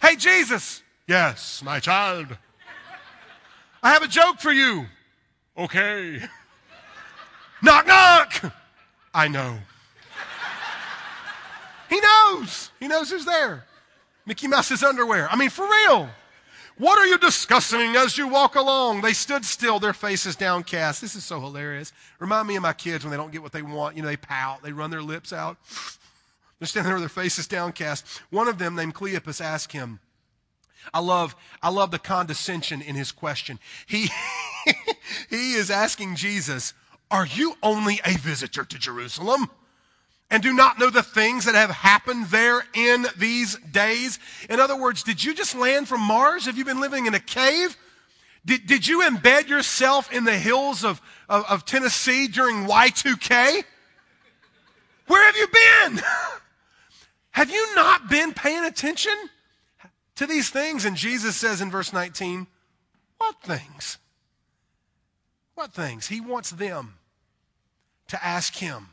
Hey, 0.00 0.14
Jesus. 0.14 0.82
Yes, 1.08 1.62
my 1.64 1.80
child. 1.80 2.36
I 3.82 3.92
have 3.92 4.02
a 4.02 4.08
joke 4.08 4.38
for 4.38 4.52
you. 4.52 4.86
Okay. 5.56 6.20
knock 7.62 7.86
knock. 7.86 8.52
I 9.12 9.26
know. 9.26 9.58
He 11.90 12.00
knows. 12.00 12.70
He 12.78 12.86
knows 12.86 13.10
who's 13.10 13.24
there. 13.24 13.64
Mickey 14.28 14.46
Mouse's 14.46 14.82
underwear. 14.82 15.26
I 15.30 15.36
mean, 15.36 15.48
for 15.48 15.66
real. 15.66 16.10
What 16.76 16.98
are 16.98 17.06
you 17.06 17.16
discussing 17.16 17.96
as 17.96 18.18
you 18.18 18.28
walk 18.28 18.56
along? 18.56 19.00
They 19.00 19.14
stood 19.14 19.42
still, 19.42 19.80
their 19.80 19.94
faces 19.94 20.36
downcast. 20.36 21.00
This 21.00 21.16
is 21.16 21.24
so 21.24 21.40
hilarious. 21.40 21.94
Remind 22.18 22.46
me 22.46 22.56
of 22.56 22.62
my 22.62 22.74
kids 22.74 23.04
when 23.04 23.10
they 23.10 23.16
don't 23.16 23.32
get 23.32 23.42
what 23.42 23.52
they 23.52 23.62
want. 23.62 23.96
You 23.96 24.02
know, 24.02 24.08
they 24.08 24.18
pout, 24.18 24.62
they 24.62 24.70
run 24.70 24.90
their 24.90 25.00
lips 25.00 25.32
out. 25.32 25.56
They're 26.58 26.66
standing 26.66 26.88
there 26.88 27.00
with 27.00 27.04
their 27.04 27.22
faces 27.22 27.46
downcast. 27.46 28.06
One 28.28 28.48
of 28.48 28.58
them, 28.58 28.76
named 28.76 28.94
Cleopas, 28.94 29.40
asked 29.40 29.72
him, 29.72 29.98
I 30.92 31.00
love, 31.00 31.34
I 31.62 31.70
love 31.70 31.90
the 31.90 31.98
condescension 31.98 32.82
in 32.82 32.96
his 32.96 33.12
question. 33.12 33.58
He, 33.86 34.10
he 35.30 35.54
is 35.54 35.70
asking 35.70 36.16
Jesus, 36.16 36.74
Are 37.10 37.26
you 37.26 37.54
only 37.62 37.98
a 38.04 38.18
visitor 38.18 38.64
to 38.66 38.78
Jerusalem? 38.78 39.48
And 40.30 40.42
do 40.42 40.52
not 40.52 40.78
know 40.78 40.90
the 40.90 41.02
things 41.02 41.46
that 41.46 41.54
have 41.54 41.70
happened 41.70 42.26
there 42.26 42.62
in 42.74 43.06
these 43.16 43.56
days? 43.56 44.18
In 44.50 44.60
other 44.60 44.76
words, 44.76 45.02
did 45.02 45.24
you 45.24 45.34
just 45.34 45.54
land 45.54 45.88
from 45.88 46.02
Mars? 46.02 46.44
Have 46.44 46.58
you 46.58 46.64
been 46.64 46.80
living 46.80 47.06
in 47.06 47.14
a 47.14 47.20
cave? 47.20 47.76
Did, 48.44 48.66
did 48.66 48.86
you 48.86 49.00
embed 49.00 49.48
yourself 49.48 50.12
in 50.12 50.24
the 50.24 50.36
hills 50.36 50.84
of, 50.84 51.00
of, 51.28 51.44
of 51.48 51.64
Tennessee 51.64 52.28
during 52.28 52.66
Y2K? 52.66 53.64
Where 55.06 55.24
have 55.24 55.36
you 55.36 55.46
been? 55.48 56.02
have 57.30 57.50
you 57.50 57.74
not 57.74 58.10
been 58.10 58.34
paying 58.34 58.64
attention 58.64 59.14
to 60.16 60.26
these 60.26 60.50
things? 60.50 60.84
And 60.84 60.94
Jesus 60.94 61.36
says 61.36 61.62
in 61.62 61.70
verse 61.70 61.92
19, 61.94 62.46
What 63.16 63.36
things? 63.42 63.96
What 65.54 65.72
things? 65.72 66.06
He 66.06 66.20
wants 66.20 66.50
them 66.50 66.94
to 68.08 68.22
ask 68.24 68.56
him 68.56 68.88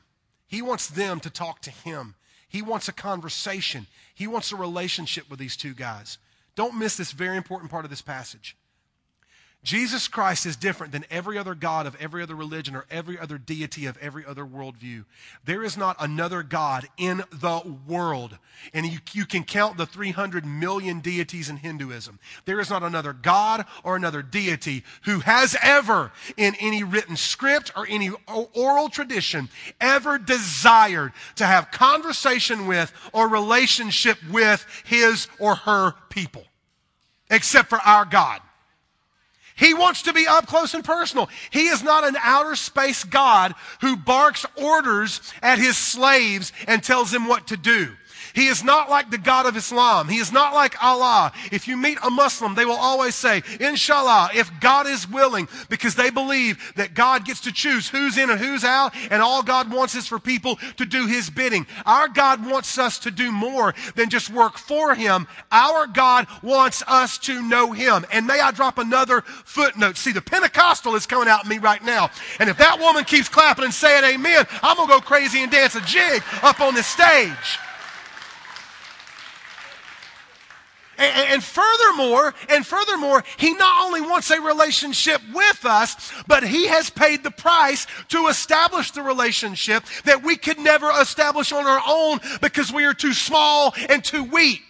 he 0.47 0.61
wants 0.61 0.87
them 0.87 1.19
to 1.21 1.29
talk 1.29 1.61
to 1.61 1.71
him. 1.71 2.15
He 2.47 2.61
wants 2.61 2.87
a 2.87 2.93
conversation. 2.93 3.87
He 4.13 4.27
wants 4.27 4.51
a 4.51 4.55
relationship 4.55 5.29
with 5.29 5.39
these 5.39 5.57
two 5.57 5.73
guys. 5.73 6.17
Don't 6.55 6.77
miss 6.77 6.95
this 6.95 7.11
very 7.11 7.37
important 7.37 7.71
part 7.71 7.83
of 7.83 7.89
this 7.89 8.01
passage. 8.01 8.55
Jesus 9.65 10.07
Christ 10.07 10.45
is 10.45 10.55
different 10.55 10.93
than 10.93 11.05
every 11.09 11.39
other 11.39 11.55
God 11.55 11.87
of 11.87 11.99
every 11.99 12.21
other 12.21 12.35
religion 12.35 12.75
or 12.75 12.85
every 12.91 13.17
other 13.17 13.39
deity 13.39 13.87
of 13.87 13.97
every 13.97 14.23
other 14.23 14.45
worldview. 14.45 15.05
There 15.43 15.63
is 15.63 15.75
not 15.75 15.95
another 15.99 16.43
God 16.43 16.87
in 16.97 17.23
the 17.31 17.75
world. 17.87 18.37
And 18.75 18.85
you, 18.85 18.99
you, 19.13 19.25
can 19.25 19.43
count 19.43 19.77
the 19.77 19.87
300 19.87 20.45
million 20.45 20.99
deities 20.99 21.49
in 21.49 21.57
Hinduism. 21.57 22.19
There 22.45 22.59
is 22.59 22.69
not 22.69 22.83
another 22.83 23.11
God 23.11 23.65
or 23.83 23.95
another 23.95 24.21
deity 24.21 24.83
who 25.05 25.21
has 25.21 25.57
ever, 25.63 26.11
in 26.37 26.53
any 26.59 26.83
written 26.83 27.17
script 27.17 27.71
or 27.75 27.87
any 27.89 28.11
oral 28.53 28.89
tradition, 28.89 29.49
ever 29.81 30.19
desired 30.19 31.11
to 31.37 31.45
have 31.45 31.71
conversation 31.71 32.67
with 32.67 32.93
or 33.13 33.27
relationship 33.27 34.19
with 34.29 34.63
his 34.85 35.27
or 35.39 35.55
her 35.55 35.95
people. 36.09 36.43
Except 37.31 37.67
for 37.67 37.79
our 37.79 38.05
God. 38.05 38.41
He 39.55 39.73
wants 39.73 40.01
to 40.03 40.13
be 40.13 40.27
up 40.27 40.47
close 40.47 40.73
and 40.73 40.83
personal. 40.83 41.29
He 41.49 41.67
is 41.67 41.81
not 41.81 42.05
an 42.05 42.17
outer 42.21 42.55
space 42.55 43.05
God 43.05 43.53
who 43.79 43.95
barks 43.95 44.45
orders 44.55 45.21
at 45.41 45.59
his 45.59 45.77
slaves 45.77 46.51
and 46.67 46.83
tells 46.83 47.11
them 47.11 47.27
what 47.27 47.47
to 47.47 47.57
do. 47.57 47.95
He 48.35 48.47
is 48.47 48.63
not 48.63 48.89
like 48.89 49.09
the 49.09 49.17
God 49.17 49.45
of 49.45 49.55
Islam. 49.55 50.09
He 50.09 50.17
is 50.17 50.33
not 50.33 50.53
like 50.53 50.83
Allah. 50.83 51.31
If 51.53 51.69
you 51.69 51.77
meet 51.77 51.97
a 52.03 52.09
Muslim, 52.09 52.53
they 52.53 52.65
will 52.65 52.73
always 52.73 53.15
say, 53.15 53.41
Inshallah, 53.61 54.31
if 54.35 54.51
God 54.59 54.87
is 54.87 55.09
willing, 55.09 55.47
because 55.69 55.95
they 55.95 56.09
believe 56.09 56.73
that 56.75 56.93
God 56.93 57.23
gets 57.23 57.39
to 57.41 57.53
choose 57.53 57.87
who's 57.87 58.17
in 58.17 58.29
and 58.29 58.39
who's 58.39 58.65
out, 58.65 58.93
and 59.09 59.21
all 59.21 59.41
God 59.41 59.71
wants 59.71 59.95
is 59.95 60.05
for 60.05 60.19
people 60.19 60.57
to 60.75 60.85
do 60.85 61.07
His 61.07 61.29
bidding. 61.29 61.65
Our 61.85 62.09
God 62.09 62.45
wants 62.45 62.77
us 62.77 62.99
to 62.99 63.11
do 63.11 63.31
more 63.31 63.73
than 63.95 64.09
just 64.09 64.29
work 64.29 64.57
for 64.57 64.93
Him. 64.93 65.27
Our 65.49 65.87
God 65.87 66.27
wants 66.43 66.83
us 66.87 67.17
to 67.19 67.41
know 67.41 67.71
Him. 67.71 68.05
And 68.11 68.27
may 68.27 68.41
I 68.41 68.51
drop 68.51 68.77
another 68.77 69.21
footnote? 69.21 69.95
See, 69.95 70.11
the 70.11 70.21
Pentecostal 70.21 70.95
is 70.95 71.05
coming 71.05 71.29
out 71.29 71.43
in 71.43 71.49
me 71.49 71.57
right 71.57 71.83
now. 71.83 72.09
And 72.39 72.49
if 72.49 72.57
that 72.57 72.79
woman 72.81 73.05
keeps 73.05 73.29
clapping 73.29 73.63
and 73.63 73.73
saying 73.73 74.03
amen, 74.03 74.45
I'm 74.61 74.75
going 74.75 74.89
to 74.89 74.95
go 74.95 74.99
crazy 74.99 75.41
and 75.41 75.51
dance 75.51 75.75
a 75.75 75.81
jig 75.81 76.21
up 76.43 76.59
on 76.59 76.73
this 76.73 76.87
stage. 76.87 77.59
And, 80.97 81.33
and, 81.33 81.43
furthermore, 81.43 82.33
and 82.49 82.65
furthermore, 82.65 83.23
he 83.37 83.53
not 83.53 83.85
only 83.85 84.01
wants 84.01 84.31
a 84.31 84.39
relationship 84.41 85.21
with 85.33 85.65
us, 85.65 86.11
but 86.27 86.43
he 86.43 86.67
has 86.67 86.89
paid 86.89 87.23
the 87.23 87.31
price 87.31 87.87
to 88.09 88.27
establish 88.27 88.91
the 88.91 89.01
relationship 89.01 89.83
that 90.05 90.23
we 90.23 90.37
could 90.37 90.59
never 90.59 90.89
establish 91.01 91.51
on 91.51 91.65
our 91.65 91.81
own 91.85 92.19
because 92.41 92.71
we 92.71 92.85
are 92.85 92.93
too 92.93 93.13
small 93.13 93.73
and 93.89 94.03
too 94.03 94.23
weak. 94.23 94.61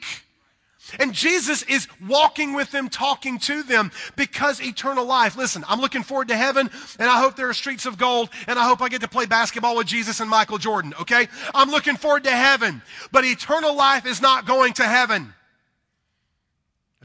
And 1.00 1.14
Jesus 1.14 1.64
is 1.64 1.88
walking 2.08 2.54
with 2.54 2.72
them, 2.72 2.90
talking 2.90 3.40
to 3.40 3.64
them 3.64 3.92
because 4.16 4.62
eternal 4.62 5.06
life. 5.06 5.36
Listen, 5.36 5.64
I'm 5.68 5.82
looking 5.82 6.04
forward 6.04 6.28
to 6.30 6.38
heaven 6.38 6.70
and 7.00 7.10
I 7.10 7.20
hope 7.20 7.36
there 7.36 7.50
are 7.50 7.54
streets 7.54 7.86
of 7.86 7.98
gold 7.98 8.30
and 8.48 8.58
I 8.58 8.66
hope 8.66 8.82
I 8.82 8.90
get 8.90 9.02
to 9.02 9.08
play 9.08 9.26
basketball 9.26 9.76
with 9.76 9.88
Jesus 9.88 10.20
and 10.20 10.30
Michael 10.30 10.58
Jordan, 10.58 10.94
okay? 11.02 11.28
I'm 11.54 11.70
looking 11.70 11.96
forward 11.96 12.24
to 12.26 12.32
heaven, 12.32 12.82
but 13.12 13.26
eternal 13.26 13.76
life 13.76 14.06
is 14.06 14.22
not 14.22 14.46
going 14.46 14.74
to 14.74 14.84
heaven. 14.84 15.34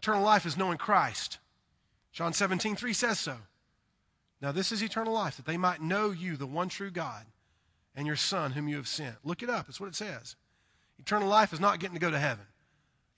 Eternal 0.00 0.22
life 0.22 0.46
is 0.46 0.56
knowing 0.56 0.78
Christ. 0.78 1.36
John 2.10 2.32
17, 2.32 2.74
3 2.74 2.92
says 2.94 3.20
so. 3.20 3.36
Now, 4.40 4.50
this 4.50 4.72
is 4.72 4.82
eternal 4.82 5.12
life, 5.12 5.36
that 5.36 5.44
they 5.44 5.58
might 5.58 5.82
know 5.82 6.10
you, 6.10 6.38
the 6.38 6.46
one 6.46 6.70
true 6.70 6.90
God, 6.90 7.26
and 7.94 8.06
your 8.06 8.16
Son, 8.16 8.52
whom 8.52 8.66
you 8.66 8.76
have 8.76 8.88
sent. 8.88 9.16
Look 9.24 9.42
it 9.42 9.50
up, 9.50 9.66
that's 9.66 9.78
what 9.78 9.90
it 9.90 9.94
says. 9.94 10.36
Eternal 10.98 11.28
life 11.28 11.52
is 11.52 11.60
not 11.60 11.80
getting 11.80 11.96
to 11.96 12.00
go 12.00 12.10
to 12.10 12.18
heaven. 12.18 12.46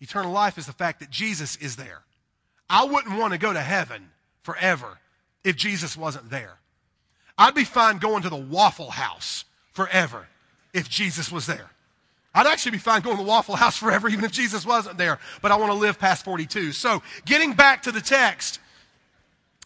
Eternal 0.00 0.32
life 0.32 0.58
is 0.58 0.66
the 0.66 0.72
fact 0.72 0.98
that 0.98 1.08
Jesus 1.08 1.54
is 1.54 1.76
there. 1.76 2.02
I 2.68 2.84
wouldn't 2.84 3.16
want 3.16 3.32
to 3.32 3.38
go 3.38 3.52
to 3.52 3.60
heaven 3.60 4.10
forever 4.42 4.98
if 5.44 5.54
Jesus 5.54 5.96
wasn't 5.96 6.30
there. 6.30 6.58
I'd 7.38 7.54
be 7.54 7.62
fine 7.62 7.98
going 7.98 8.24
to 8.24 8.28
the 8.28 8.34
Waffle 8.34 8.90
House 8.90 9.44
forever 9.70 10.26
if 10.74 10.88
Jesus 10.88 11.30
was 11.30 11.46
there. 11.46 11.70
I'd 12.34 12.46
actually 12.46 12.72
be 12.72 12.78
fine 12.78 13.02
going 13.02 13.18
to 13.18 13.22
Waffle 13.22 13.56
House 13.56 13.76
forever, 13.78 14.08
even 14.08 14.24
if 14.24 14.32
Jesus 14.32 14.64
wasn't 14.64 14.98
there, 14.98 15.18
but 15.40 15.52
I 15.52 15.56
want 15.56 15.72
to 15.72 15.78
live 15.78 15.98
past 15.98 16.24
42. 16.24 16.72
So, 16.72 17.02
getting 17.24 17.52
back 17.52 17.82
to 17.82 17.92
the 17.92 18.00
text, 18.00 18.58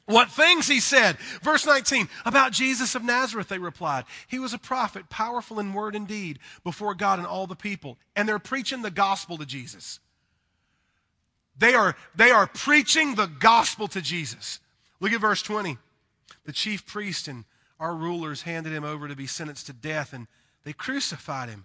what 0.07 0.31
things 0.31 0.68
he 0.68 0.79
said. 0.79 1.18
Verse 1.42 1.66
19, 1.66 2.09
about 2.24 2.52
Jesus 2.52 2.94
of 2.94 3.02
Nazareth, 3.02 3.48
they 3.48 3.59
replied. 3.59 4.05
He 4.29 4.38
was 4.38 4.55
a 4.55 4.59
prophet, 4.59 5.11
powerful 5.11 5.59
in 5.59 5.72
word 5.72 5.96
and 5.96 6.07
deed 6.07 6.38
before 6.62 6.94
God 6.94 7.18
and 7.18 7.26
all 7.26 7.46
the 7.46 7.57
people. 7.57 7.98
And 8.14 8.29
they're 8.29 8.38
preaching 8.38 8.83
the 8.83 8.90
gospel 8.90 9.37
to 9.37 9.44
Jesus. 9.44 9.98
They 11.59 11.74
are, 11.74 11.96
they 12.14 12.31
are 12.31 12.46
preaching 12.46 13.14
the 13.14 13.26
gospel 13.26 13.88
to 13.88 14.00
Jesus. 14.00 14.61
Look 15.00 15.12
at 15.12 15.20
verse 15.20 15.42
20. 15.42 15.76
The 16.44 16.52
chief 16.52 16.87
priest 16.87 17.26
and 17.26 17.44
our 17.81 17.94
rulers 17.94 18.42
handed 18.42 18.72
him 18.72 18.85
over 18.85 19.09
to 19.09 19.16
be 19.16 19.26
sentenced 19.26 19.66
to 19.66 19.72
death, 19.72 20.12
and 20.12 20.29
they 20.64 20.72
crucified 20.72 21.48
him. 21.48 21.64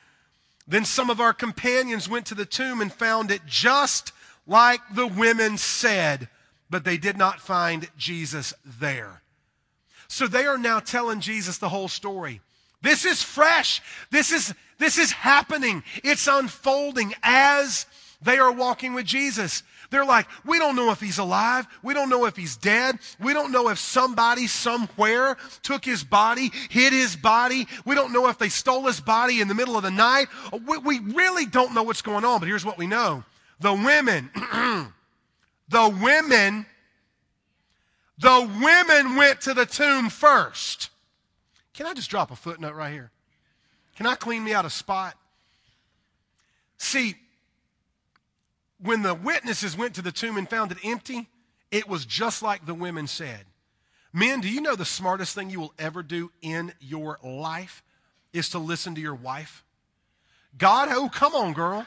Then 0.67 0.85
some 0.85 1.09
of 1.09 1.19
our 1.19 1.33
companions 1.33 2.09
went 2.09 2.25
to 2.27 2.35
the 2.35 2.45
tomb 2.45 2.81
and 2.81 2.93
found 2.93 3.31
it 3.31 3.41
just 3.45 4.11
like 4.47 4.81
the 4.93 5.07
women 5.07 5.57
said, 5.57 6.29
but 6.69 6.83
they 6.83 6.97
did 6.97 7.17
not 7.17 7.41
find 7.41 7.89
Jesus 7.97 8.53
there. 8.65 9.21
So 10.07 10.27
they 10.27 10.45
are 10.45 10.57
now 10.57 10.79
telling 10.79 11.21
Jesus 11.21 11.57
the 11.57 11.69
whole 11.69 11.87
story. 11.87 12.41
This 12.81 13.05
is 13.05 13.21
fresh. 13.21 13.81
This 14.09 14.31
is, 14.31 14.53
this 14.77 14.97
is 14.97 15.11
happening. 15.11 15.83
It's 16.03 16.27
unfolding 16.27 17.13
as 17.23 17.85
they 18.21 18.37
are 18.37 18.51
walking 18.51 18.93
with 18.93 19.05
Jesus. 19.05 19.63
They're 19.91 20.05
like, 20.05 20.25
we 20.45 20.57
don't 20.57 20.77
know 20.77 20.91
if 20.91 21.01
he's 21.01 21.17
alive. 21.17 21.67
We 21.83 21.93
don't 21.93 22.09
know 22.09 22.25
if 22.25 22.37
he's 22.37 22.55
dead. 22.55 22.97
We 23.19 23.33
don't 23.33 23.51
know 23.51 23.67
if 23.67 23.77
somebody 23.77 24.47
somewhere 24.47 25.35
took 25.63 25.83
his 25.83 26.03
body, 26.03 26.49
hid 26.69 26.93
his 26.93 27.17
body. 27.17 27.67
We 27.85 27.93
don't 27.93 28.13
know 28.13 28.29
if 28.29 28.37
they 28.37 28.47
stole 28.47 28.87
his 28.87 29.01
body 29.01 29.41
in 29.41 29.49
the 29.49 29.53
middle 29.53 29.75
of 29.75 29.83
the 29.83 29.91
night. 29.91 30.27
We, 30.65 30.77
we 30.77 30.99
really 30.99 31.45
don't 31.45 31.75
know 31.75 31.83
what's 31.83 32.01
going 32.01 32.23
on, 32.23 32.39
but 32.39 32.47
here's 32.47 32.63
what 32.63 32.77
we 32.77 32.87
know. 32.87 33.25
The 33.59 33.73
women, 33.73 34.31
the 35.69 35.99
women, 36.01 36.65
the 38.17 38.49
women 38.63 39.17
went 39.17 39.41
to 39.41 39.53
the 39.53 39.65
tomb 39.65 40.09
first. 40.09 40.89
Can 41.73 41.85
I 41.85 41.93
just 41.93 42.09
drop 42.09 42.31
a 42.31 42.35
footnote 42.37 42.75
right 42.75 42.93
here? 42.93 43.11
Can 43.97 44.05
I 44.05 44.15
clean 44.15 44.41
me 44.41 44.53
out 44.53 44.63
a 44.63 44.69
spot? 44.69 45.17
See, 46.77 47.15
when 48.81 49.01
the 49.01 49.13
witnesses 49.13 49.77
went 49.77 49.95
to 49.95 50.01
the 50.01 50.11
tomb 50.11 50.37
and 50.37 50.49
found 50.49 50.71
it 50.71 50.77
empty, 50.83 51.29
it 51.71 51.87
was 51.87 52.05
just 52.05 52.41
like 52.41 52.65
the 52.65 52.73
women 52.73 53.07
said. 53.07 53.45
Men, 54.13 54.41
do 54.41 54.49
you 54.49 54.61
know 54.61 54.75
the 54.75 54.85
smartest 54.85 55.35
thing 55.35 55.49
you 55.49 55.59
will 55.59 55.73
ever 55.79 56.03
do 56.03 56.31
in 56.41 56.73
your 56.79 57.17
life 57.23 57.83
is 58.33 58.49
to 58.49 58.59
listen 58.59 58.95
to 58.95 59.01
your 59.01 59.15
wife? 59.15 59.63
God, 60.57 60.89
oh, 60.91 61.09
come 61.09 61.33
on, 61.33 61.53
girl. 61.53 61.85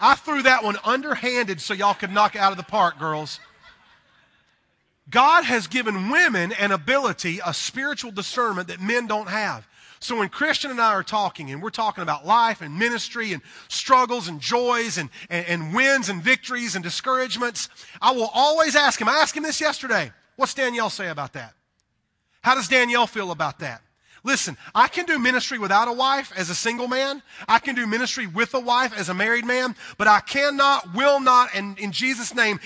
I 0.00 0.16
threw 0.16 0.42
that 0.42 0.64
one 0.64 0.76
underhanded 0.84 1.60
so 1.60 1.72
y'all 1.72 1.94
could 1.94 2.12
knock 2.12 2.34
it 2.34 2.40
out 2.40 2.50
of 2.50 2.58
the 2.58 2.64
park, 2.64 2.98
girls. 2.98 3.38
God 5.08 5.44
has 5.44 5.66
given 5.66 6.10
women 6.10 6.52
an 6.52 6.72
ability, 6.72 7.40
a 7.44 7.54
spiritual 7.54 8.10
discernment 8.10 8.68
that 8.68 8.80
men 8.80 9.06
don't 9.06 9.28
have. 9.28 9.68
So 10.04 10.18
when 10.18 10.28
Christian 10.28 10.70
and 10.70 10.82
I 10.82 10.92
are 10.92 11.02
talking, 11.02 11.50
and 11.50 11.62
we're 11.62 11.70
talking 11.70 12.02
about 12.02 12.26
life 12.26 12.60
and 12.60 12.78
ministry 12.78 13.32
and 13.32 13.40
struggles 13.68 14.28
and 14.28 14.38
joys 14.38 14.98
and, 14.98 15.08
and, 15.30 15.46
and 15.46 15.74
wins 15.74 16.10
and 16.10 16.22
victories 16.22 16.74
and 16.74 16.84
discouragements, 16.84 17.70
I 18.02 18.12
will 18.12 18.28
always 18.34 18.76
ask 18.76 19.00
him. 19.00 19.08
I 19.08 19.14
asked 19.14 19.34
him 19.34 19.44
this 19.44 19.62
yesterday. 19.62 20.12
What's 20.36 20.52
Danielle 20.52 20.90
say 20.90 21.08
about 21.08 21.32
that? 21.32 21.54
How 22.42 22.54
does 22.54 22.68
Danielle 22.68 23.06
feel 23.06 23.30
about 23.30 23.60
that? 23.60 23.80
Listen, 24.24 24.58
I 24.74 24.88
can 24.88 25.06
do 25.06 25.18
ministry 25.18 25.58
without 25.58 25.88
a 25.88 25.92
wife 25.92 26.34
as 26.36 26.50
a 26.50 26.54
single 26.54 26.86
man. 26.86 27.22
I 27.48 27.58
can 27.58 27.74
do 27.74 27.86
ministry 27.86 28.26
with 28.26 28.52
a 28.52 28.60
wife 28.60 28.92
as 28.94 29.08
a 29.08 29.14
married 29.14 29.46
man, 29.46 29.74
but 29.96 30.06
I 30.06 30.20
cannot, 30.20 30.94
will 30.94 31.18
not, 31.18 31.48
and 31.54 31.78
in 31.78 31.92
Jesus' 31.92 32.34
name, 32.34 32.60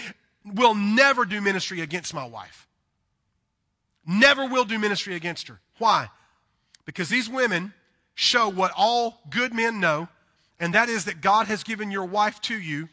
will 0.44 0.74
never 0.74 1.24
do 1.24 1.40
ministry 1.40 1.82
against 1.82 2.12
my 2.12 2.26
wife. 2.26 2.66
Never 4.04 4.44
will 4.44 4.64
do 4.64 4.76
ministry 4.76 5.14
against 5.14 5.46
her. 5.46 5.60
Why? 5.78 6.08
Because 6.88 7.10
these 7.10 7.28
women 7.28 7.74
show 8.14 8.48
what 8.48 8.72
all 8.74 9.20
good 9.28 9.52
men 9.52 9.78
know, 9.78 10.08
and 10.58 10.72
that 10.72 10.88
is 10.88 11.04
that 11.04 11.20
God 11.20 11.46
has 11.46 11.62
given 11.62 11.90
your 11.90 12.06
wife 12.06 12.40
to 12.42 12.58
you 12.58 12.88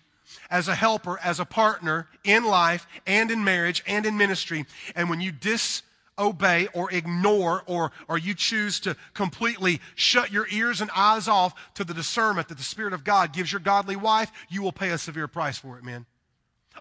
as 0.52 0.68
a 0.68 0.76
helper, 0.76 1.18
as 1.24 1.40
a 1.40 1.46
partner 1.46 2.10
in 2.26 2.44
life 2.44 2.88
and 3.08 3.32
in 3.32 3.46
marriage 3.46 3.82
and 3.88 4.06
in 4.06 4.18
ministry. 4.18 4.66
And 4.98 5.10
when 5.10 5.22
you 5.22 5.32
disobey 5.32 6.68
or 6.74 6.92
ignore 6.92 7.64
or, 7.68 7.94
or 8.10 8.18
you 8.18 8.34
choose 8.34 8.82
to 8.82 8.98
completely 9.14 9.80
shut 9.96 10.30
your 10.30 10.46
ears 10.52 10.82
and 10.82 10.92
eyes 10.94 11.30
off 11.30 11.54
to 11.76 11.86
the 11.86 11.94
discernment 11.94 12.50
that 12.50 12.58
the 12.58 12.66
Spirit 12.66 12.92
of 12.92 13.06
God 13.06 13.32
gives 13.32 13.50
your 13.50 13.62
godly 13.62 13.96
wife, 13.96 14.30
you 14.50 14.62
will 14.62 14.74
pay 14.74 14.90
a 14.90 14.98
severe 14.98 15.30
price 15.30 15.58
for 15.58 15.78
it, 15.78 15.86
men. 15.86 16.06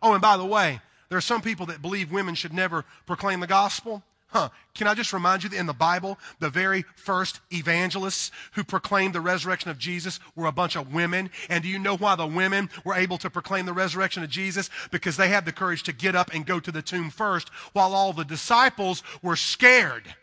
Oh, 0.03 0.15
and 0.15 0.21
by 0.21 0.37
the 0.37 0.45
way, 0.45 0.81
there 1.11 1.19
are 1.19 1.21
some 1.21 1.43
people 1.43 1.67
that 1.67 1.81
believe 1.81 2.11
women 2.11 2.35
should 2.35 2.53
never 2.53 2.85
proclaim 3.07 3.39
the 3.39 3.47
gospel. 3.47 4.03
Huh. 4.35 4.49
Can 4.75 4.89
I 4.89 4.95
just 4.95 5.13
remind 5.13 5.45
you 5.45 5.49
that 5.51 5.57
in 5.57 5.67
the 5.67 5.73
Bible, 5.73 6.19
the 6.41 6.51
very 6.51 6.85
first 6.97 7.39
evangelists 7.53 8.33
who 8.55 8.65
proclaimed 8.65 9.15
the 9.15 9.21
resurrection 9.21 9.71
of 9.71 9.79
Jesus 9.79 10.19
were 10.35 10.47
a 10.47 10.53
bunch 10.53 10.75
of 10.75 10.93
women. 10.93 11.31
And 11.49 11.63
do 11.63 11.69
you 11.69 11.79
know 11.79 11.97
why 11.97 12.17
the 12.17 12.27
women 12.27 12.69
were 12.85 12.97
able 12.97 13.17
to 13.19 13.31
proclaim 13.31 13.65
the 13.65 13.73
resurrection 13.73 14.25
of 14.25 14.31
Jesus? 14.31 14.71
Because 14.91 15.17
they 15.17 15.29
had 15.29 15.45
the 15.45 15.53
courage 15.53 15.85
to 15.85 15.93
get 15.93 16.17
up 16.17 16.35
and 16.35 16.45
go 16.45 16.59
to 16.59 16.73
the 16.73 16.83
tomb 16.83 17.11
first 17.11 17.49
while 17.75 17.95
all 17.95 18.13
the 18.13 18.25
disciples 18.25 19.05
were 19.23 19.37
scared 19.37 20.17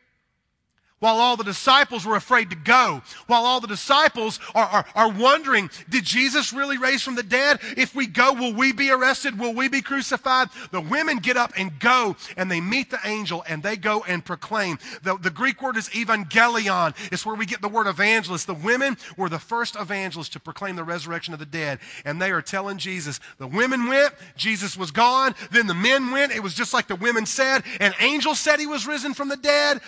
while 1.02 1.18
all 1.18 1.36
the 1.36 1.44
disciples 1.44 2.06
were 2.06 2.16
afraid 2.16 2.52
to 2.52 2.56
go, 2.56 3.02
while 3.26 3.44
all 3.44 3.60
the 3.60 3.68
disciples 3.68 4.40
are, 4.56 4.66
are, 4.68 4.86
are, 4.96 5.12
wondering, 5.12 5.70
did 5.90 6.06
Jesus 6.06 6.54
really 6.54 6.78
raise 6.78 7.02
from 7.02 7.16
the 7.16 7.24
dead? 7.24 7.60
If 7.76 7.96
we 7.96 8.06
go, 8.06 8.34
will 8.34 8.54
we 8.54 8.72
be 8.72 8.92
arrested? 8.92 9.38
Will 9.38 9.54
we 9.54 9.68
be 9.68 9.82
crucified? 9.82 10.50
The 10.70 10.80
women 10.80 11.18
get 11.18 11.38
up 11.38 11.54
and 11.58 11.78
go, 11.80 12.16
and 12.38 12.50
they 12.50 12.62
meet 12.62 12.92
the 12.92 13.00
angel, 13.04 13.44
and 13.50 13.64
they 13.64 13.76
go 13.78 14.04
and 14.08 14.24
proclaim. 14.24 14.78
The, 15.02 15.18
the 15.18 15.32
Greek 15.32 15.62
word 15.62 15.76
is 15.76 15.90
evangelion. 15.90 16.96
It's 17.12 17.26
where 17.26 17.36
we 17.36 17.48
get 17.48 17.62
the 17.62 17.68
word 17.68 17.88
evangelist. 17.88 18.46
The 18.46 18.54
women 18.54 18.96
were 19.18 19.30
the 19.30 19.40
first 19.40 19.76
evangelists 19.76 20.30
to 20.30 20.40
proclaim 20.40 20.76
the 20.76 20.84
resurrection 20.84 21.34
of 21.34 21.40
the 21.40 21.46
dead, 21.48 21.80
and 22.06 22.22
they 22.22 22.30
are 22.30 22.44
telling 22.44 22.78
Jesus, 22.78 23.20
the 23.40 23.48
women 23.48 23.88
went, 23.88 24.14
Jesus 24.38 24.78
was 24.78 24.92
gone, 24.92 25.34
then 25.50 25.66
the 25.66 25.74
men 25.74 26.12
went, 26.12 26.32
it 26.32 26.44
was 26.44 26.54
just 26.54 26.76
like 26.76 26.88
the 26.88 26.96
women 26.96 27.26
said, 27.26 27.64
an 27.80 27.94
angel 28.00 28.36
said 28.36 28.60
he 28.60 28.68
was 28.68 28.86
risen 28.86 29.16
from 29.16 29.30
the 29.30 29.38
dead. 29.38 29.82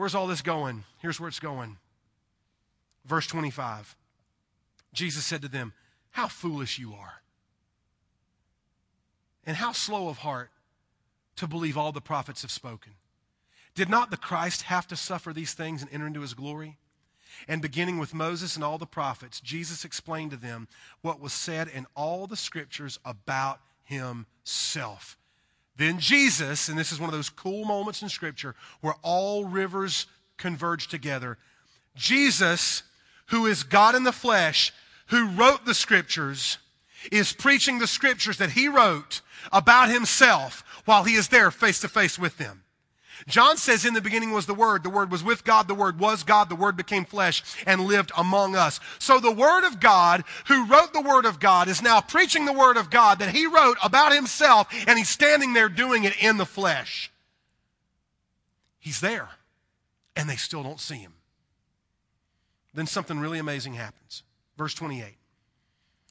Where's 0.00 0.14
all 0.14 0.28
this 0.28 0.40
going? 0.40 0.84
Here's 1.00 1.20
where 1.20 1.28
it's 1.28 1.40
going. 1.40 1.76
Verse 3.04 3.26
25. 3.26 3.94
Jesus 4.94 5.26
said 5.26 5.42
to 5.42 5.48
them, 5.48 5.74
How 6.12 6.26
foolish 6.26 6.78
you 6.78 6.94
are, 6.94 7.20
and 9.44 9.58
how 9.58 9.72
slow 9.72 10.08
of 10.08 10.16
heart 10.16 10.48
to 11.36 11.46
believe 11.46 11.76
all 11.76 11.92
the 11.92 12.00
prophets 12.00 12.40
have 12.40 12.50
spoken. 12.50 12.94
Did 13.74 13.90
not 13.90 14.10
the 14.10 14.16
Christ 14.16 14.62
have 14.62 14.86
to 14.86 14.96
suffer 14.96 15.34
these 15.34 15.52
things 15.52 15.82
and 15.82 15.92
enter 15.92 16.06
into 16.06 16.22
his 16.22 16.32
glory? 16.32 16.78
And 17.46 17.60
beginning 17.60 17.98
with 17.98 18.14
Moses 18.14 18.54
and 18.54 18.64
all 18.64 18.78
the 18.78 18.86
prophets, 18.86 19.38
Jesus 19.38 19.84
explained 19.84 20.30
to 20.30 20.38
them 20.38 20.66
what 21.02 21.20
was 21.20 21.34
said 21.34 21.68
in 21.68 21.86
all 21.94 22.26
the 22.26 22.38
scriptures 22.38 22.98
about 23.04 23.60
himself. 23.84 25.18
Then 25.80 25.98
Jesus, 25.98 26.68
and 26.68 26.78
this 26.78 26.92
is 26.92 27.00
one 27.00 27.08
of 27.08 27.14
those 27.14 27.30
cool 27.30 27.64
moments 27.64 28.02
in 28.02 28.10
Scripture 28.10 28.54
where 28.82 28.96
all 29.00 29.46
rivers 29.46 30.06
converge 30.36 30.88
together. 30.88 31.38
Jesus, 31.96 32.82
who 33.28 33.46
is 33.46 33.62
God 33.62 33.94
in 33.94 34.04
the 34.04 34.12
flesh, 34.12 34.74
who 35.06 35.30
wrote 35.30 35.64
the 35.64 35.72
Scriptures, 35.72 36.58
is 37.10 37.32
preaching 37.32 37.78
the 37.78 37.86
Scriptures 37.86 38.36
that 38.36 38.50
he 38.50 38.68
wrote 38.68 39.22
about 39.52 39.88
himself 39.88 40.62
while 40.84 41.04
he 41.04 41.14
is 41.14 41.28
there 41.28 41.50
face 41.50 41.80
to 41.80 41.88
face 41.88 42.18
with 42.18 42.36
them. 42.36 42.62
John 43.26 43.56
says, 43.56 43.84
In 43.84 43.94
the 43.94 44.00
beginning 44.00 44.32
was 44.32 44.46
the 44.46 44.54
Word. 44.54 44.82
The 44.82 44.90
Word 44.90 45.10
was 45.10 45.22
with 45.22 45.44
God. 45.44 45.68
The 45.68 45.74
Word 45.74 45.98
was 45.98 46.22
God. 46.22 46.48
The 46.48 46.56
Word 46.56 46.76
became 46.76 47.04
flesh 47.04 47.42
and 47.66 47.82
lived 47.82 48.12
among 48.16 48.56
us. 48.56 48.80
So 48.98 49.20
the 49.20 49.32
Word 49.32 49.66
of 49.66 49.80
God, 49.80 50.24
who 50.46 50.66
wrote 50.66 50.92
the 50.92 51.00
Word 51.00 51.26
of 51.26 51.40
God, 51.40 51.68
is 51.68 51.82
now 51.82 52.00
preaching 52.00 52.44
the 52.44 52.52
Word 52.52 52.76
of 52.76 52.90
God 52.90 53.18
that 53.18 53.34
He 53.34 53.46
wrote 53.46 53.76
about 53.82 54.12
Himself, 54.12 54.68
and 54.86 54.98
He's 54.98 55.08
standing 55.08 55.52
there 55.52 55.68
doing 55.68 56.04
it 56.04 56.14
in 56.22 56.36
the 56.36 56.46
flesh. 56.46 57.10
He's 58.78 59.00
there, 59.00 59.28
and 60.16 60.28
they 60.28 60.36
still 60.36 60.62
don't 60.62 60.80
see 60.80 60.96
Him. 60.96 61.14
Then 62.72 62.86
something 62.86 63.18
really 63.18 63.38
amazing 63.38 63.74
happens. 63.74 64.22
Verse 64.56 64.74
28. 64.74 65.16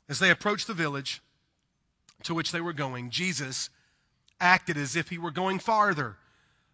As 0.07 0.20
they 0.20 0.30
approached 0.30 0.68
the 0.68 0.74
village 0.74 1.22
to 2.24 2.34
which 2.34 2.51
they 2.51 2.62
were 2.62 2.74
going, 2.74 3.10
Jesus 3.10 3.70
acted 4.39 4.78
as 4.78 4.95
if 4.95 5.10
he 5.10 5.18
were 5.18 5.32
going 5.32 5.60
farther 5.60 6.18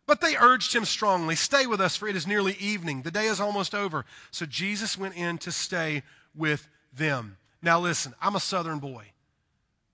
but 0.08 0.22
they 0.22 0.36
urged 0.36 0.74
him 0.74 0.86
strongly, 0.86 1.36
Stay 1.36 1.66
with 1.68 1.82
us, 1.82 1.96
for 1.96 2.08
it 2.08 2.16
is 2.16 2.28
nearly 2.28 2.56
evening. 2.60 3.02
The 3.02 3.12
day 3.12 3.26
is 3.26 3.40
almost 3.40 3.74
over. 3.74 4.06
So 4.32 4.46
Jesus 4.46 4.98
went 4.98 5.16
in 5.16 5.38
to 5.40 5.52
stay 5.52 6.04
with 6.36 6.68
them. 6.94 7.38
Now, 7.62 7.80
listen, 7.80 8.14
I'm 8.22 8.36
a 8.36 8.40
southern 8.40 8.80
boy. 8.80 9.06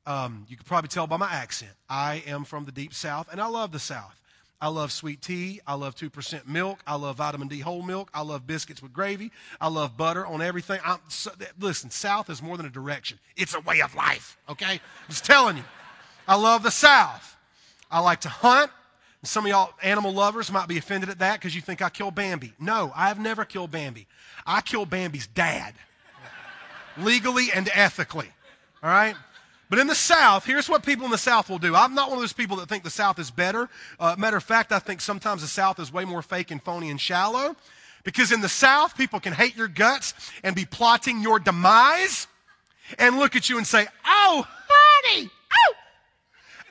Um, 0.05 0.45
you 0.49 0.57
can 0.57 0.65
probably 0.65 0.89
tell 0.89 1.07
by 1.07 1.17
my 1.17 1.31
accent. 1.31 1.71
I 1.89 2.23
am 2.27 2.43
from 2.43 2.65
the 2.65 2.71
deep 2.71 2.93
south, 2.93 3.29
and 3.31 3.39
I 3.39 3.47
love 3.47 3.71
the 3.71 3.79
south. 3.79 4.21
I 4.59 4.67
love 4.67 4.91
sweet 4.91 5.21
tea. 5.21 5.59
I 5.65 5.73
love 5.73 5.95
2% 5.95 6.47
milk. 6.47 6.79
I 6.85 6.95
love 6.95 7.15
vitamin 7.17 7.47
D 7.47 7.59
whole 7.59 7.81
milk. 7.81 8.11
I 8.13 8.21
love 8.21 8.45
biscuits 8.45 8.81
with 8.81 8.93
gravy. 8.93 9.31
I 9.59 9.69
love 9.69 9.97
butter 9.97 10.25
on 10.25 10.41
everything. 10.41 10.79
So, 11.07 11.31
listen, 11.59 11.89
South 11.89 12.29
is 12.29 12.43
more 12.43 12.57
than 12.57 12.67
a 12.67 12.69
direction, 12.69 13.19
it's 13.35 13.55
a 13.55 13.59
way 13.61 13.81
of 13.81 13.95
life, 13.95 14.37
okay? 14.47 14.73
I'm 14.73 15.09
just 15.09 15.25
telling 15.25 15.57
you. 15.57 15.63
I 16.27 16.35
love 16.35 16.61
the 16.61 16.71
South. 16.71 17.35
I 17.89 17.99
like 17.99 18.21
to 18.21 18.29
hunt. 18.29 18.71
Some 19.23 19.45
of 19.45 19.49
y'all 19.49 19.73
animal 19.83 20.13
lovers 20.13 20.51
might 20.51 20.67
be 20.67 20.77
offended 20.77 21.09
at 21.09 21.19
that 21.19 21.39
because 21.39 21.55
you 21.55 21.61
think 21.61 21.81
I 21.81 21.89
killed 21.89 22.15
Bambi. 22.15 22.53
No, 22.59 22.91
I 22.95 23.07
have 23.07 23.19
never 23.19 23.45
killed 23.45 23.69
Bambi. 23.69 24.07
I 24.47 24.61
killed 24.61 24.89
Bambi's 24.89 25.27
dad, 25.27 25.75
legally 26.97 27.49
and 27.53 27.69
ethically. 27.73 28.29
All 28.81 28.89
right? 28.89 29.15
But 29.69 29.79
in 29.79 29.87
the 29.87 29.95
South, 29.95 30.45
here's 30.45 30.67
what 30.67 30.83
people 30.83 31.05
in 31.05 31.11
the 31.11 31.17
South 31.17 31.49
will 31.49 31.59
do. 31.59 31.75
I'm 31.75 31.93
not 31.93 32.09
one 32.09 32.17
of 32.17 32.23
those 32.23 32.33
people 32.33 32.57
that 32.57 32.67
think 32.67 32.83
the 32.83 32.89
South 32.89 33.19
is 33.19 33.31
better. 33.31 33.69
Uh, 33.99 34.15
matter 34.17 34.35
of 34.35 34.43
fact, 34.43 34.71
I 34.73 34.79
think 34.79 34.99
sometimes 34.99 35.43
the 35.43 35.47
South 35.47 35.79
is 35.79 35.93
way 35.93 36.03
more 36.03 36.21
fake 36.21 36.51
and 36.51 36.61
phony 36.61 36.89
and 36.89 36.99
shallow. 36.99 37.55
Because 38.03 38.31
in 38.31 38.41
the 38.41 38.49
South, 38.49 38.97
people 38.97 39.19
can 39.19 39.31
hate 39.31 39.55
your 39.55 39.67
guts 39.67 40.13
and 40.43 40.55
be 40.55 40.65
plotting 40.65 41.21
your 41.21 41.39
demise 41.39 42.27
and 42.97 43.17
look 43.17 43.35
at 43.35 43.49
you 43.49 43.57
and 43.57 43.67
say, 43.67 43.85
Oh, 44.05 44.45
honey, 44.67 45.29
oh, 45.29 45.73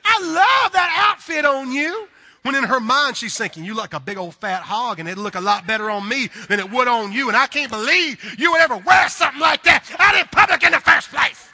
I 0.03 0.19
love 0.23 0.73
that 0.73 1.07
outfit 1.09 1.45
on 1.45 1.71
you. 1.71 2.07
When 2.43 2.55
in 2.55 2.63
her 2.63 2.79
mind 2.79 3.17
she's 3.17 3.37
thinking, 3.37 3.63
you 3.63 3.73
look 3.73 3.93
like 3.93 3.93
a 3.93 3.99
big 3.99 4.17
old 4.17 4.33
fat 4.35 4.63
hog 4.63 4.99
and 4.99 5.07
it'd 5.07 5.19
look 5.19 5.35
a 5.35 5.41
lot 5.41 5.67
better 5.67 5.89
on 5.91 6.07
me 6.07 6.29
than 6.49 6.59
it 6.59 6.71
would 6.71 6.87
on 6.87 7.11
you. 7.11 7.27
And 7.27 7.37
I 7.37 7.47
can't 7.47 7.71
believe 7.71 8.35
you 8.39 8.51
would 8.51 8.61
ever 8.61 8.77
wear 8.77 9.09
something 9.09 9.39
like 9.39 9.63
that 9.63 9.85
out 9.99 10.15
in 10.15 10.25
public 10.27 10.63
in 10.63 10.71
the 10.71 10.79
first 10.79 11.09
place. 11.09 11.49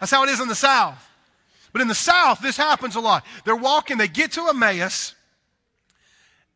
That's 0.00 0.10
how 0.10 0.24
it 0.24 0.30
is 0.30 0.40
in 0.40 0.48
the 0.48 0.54
South. 0.54 0.98
But 1.72 1.82
in 1.82 1.88
the 1.88 1.94
South, 1.94 2.40
this 2.40 2.56
happens 2.56 2.96
a 2.96 3.00
lot. 3.00 3.24
They're 3.44 3.56
walking, 3.56 3.98
they 3.98 4.08
get 4.08 4.32
to 4.32 4.48
Emmaus, 4.48 5.14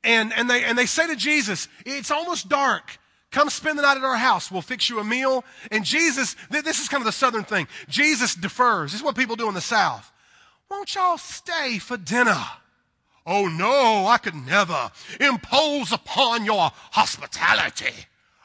and, 0.05 0.33
and, 0.33 0.49
they, 0.49 0.65
and 0.65 0.79
they 0.79 0.87
say 0.87 1.07
to 1.07 1.17
Jesus, 1.17 1.69
It's 1.85 2.11
almost 2.11 2.49
dark. 2.49 2.99
Come 3.31 3.51
spend 3.51 3.79
the 3.79 3.83
night 3.83 3.99
at 3.99 4.05
our 4.05 4.17
house. 4.17 4.51
We'll 4.51 4.63
fix 4.63 4.89
you 4.89 5.01
a 5.01 5.05
meal. 5.05 5.45
And 5.71 5.85
Jesus, 5.85 6.35
this 6.51 6.81
is 6.81 6.89
kind 6.89 7.03
of 7.03 7.05
the 7.05 7.13
southern 7.13 7.45
thing. 7.45 7.69
Jesus 7.89 8.35
defers. 8.35 8.93
This 8.93 9.01
is 9.01 9.05
what 9.05 9.17
people 9.17 9.37
do 9.37 9.49
in 9.49 9.55
the 9.55 9.61
South. 9.61 10.11
Won't 10.71 10.95
y'all 10.95 11.19
stay 11.19 11.79
for 11.79 11.97
dinner? 11.97 12.45
Oh 13.27 13.47
no, 13.49 14.07
I 14.07 14.19
could 14.19 14.35
never 14.35 14.91
impose 15.21 15.93
upon 15.93 16.45
your 16.45 16.71
hospitality. 16.93 17.95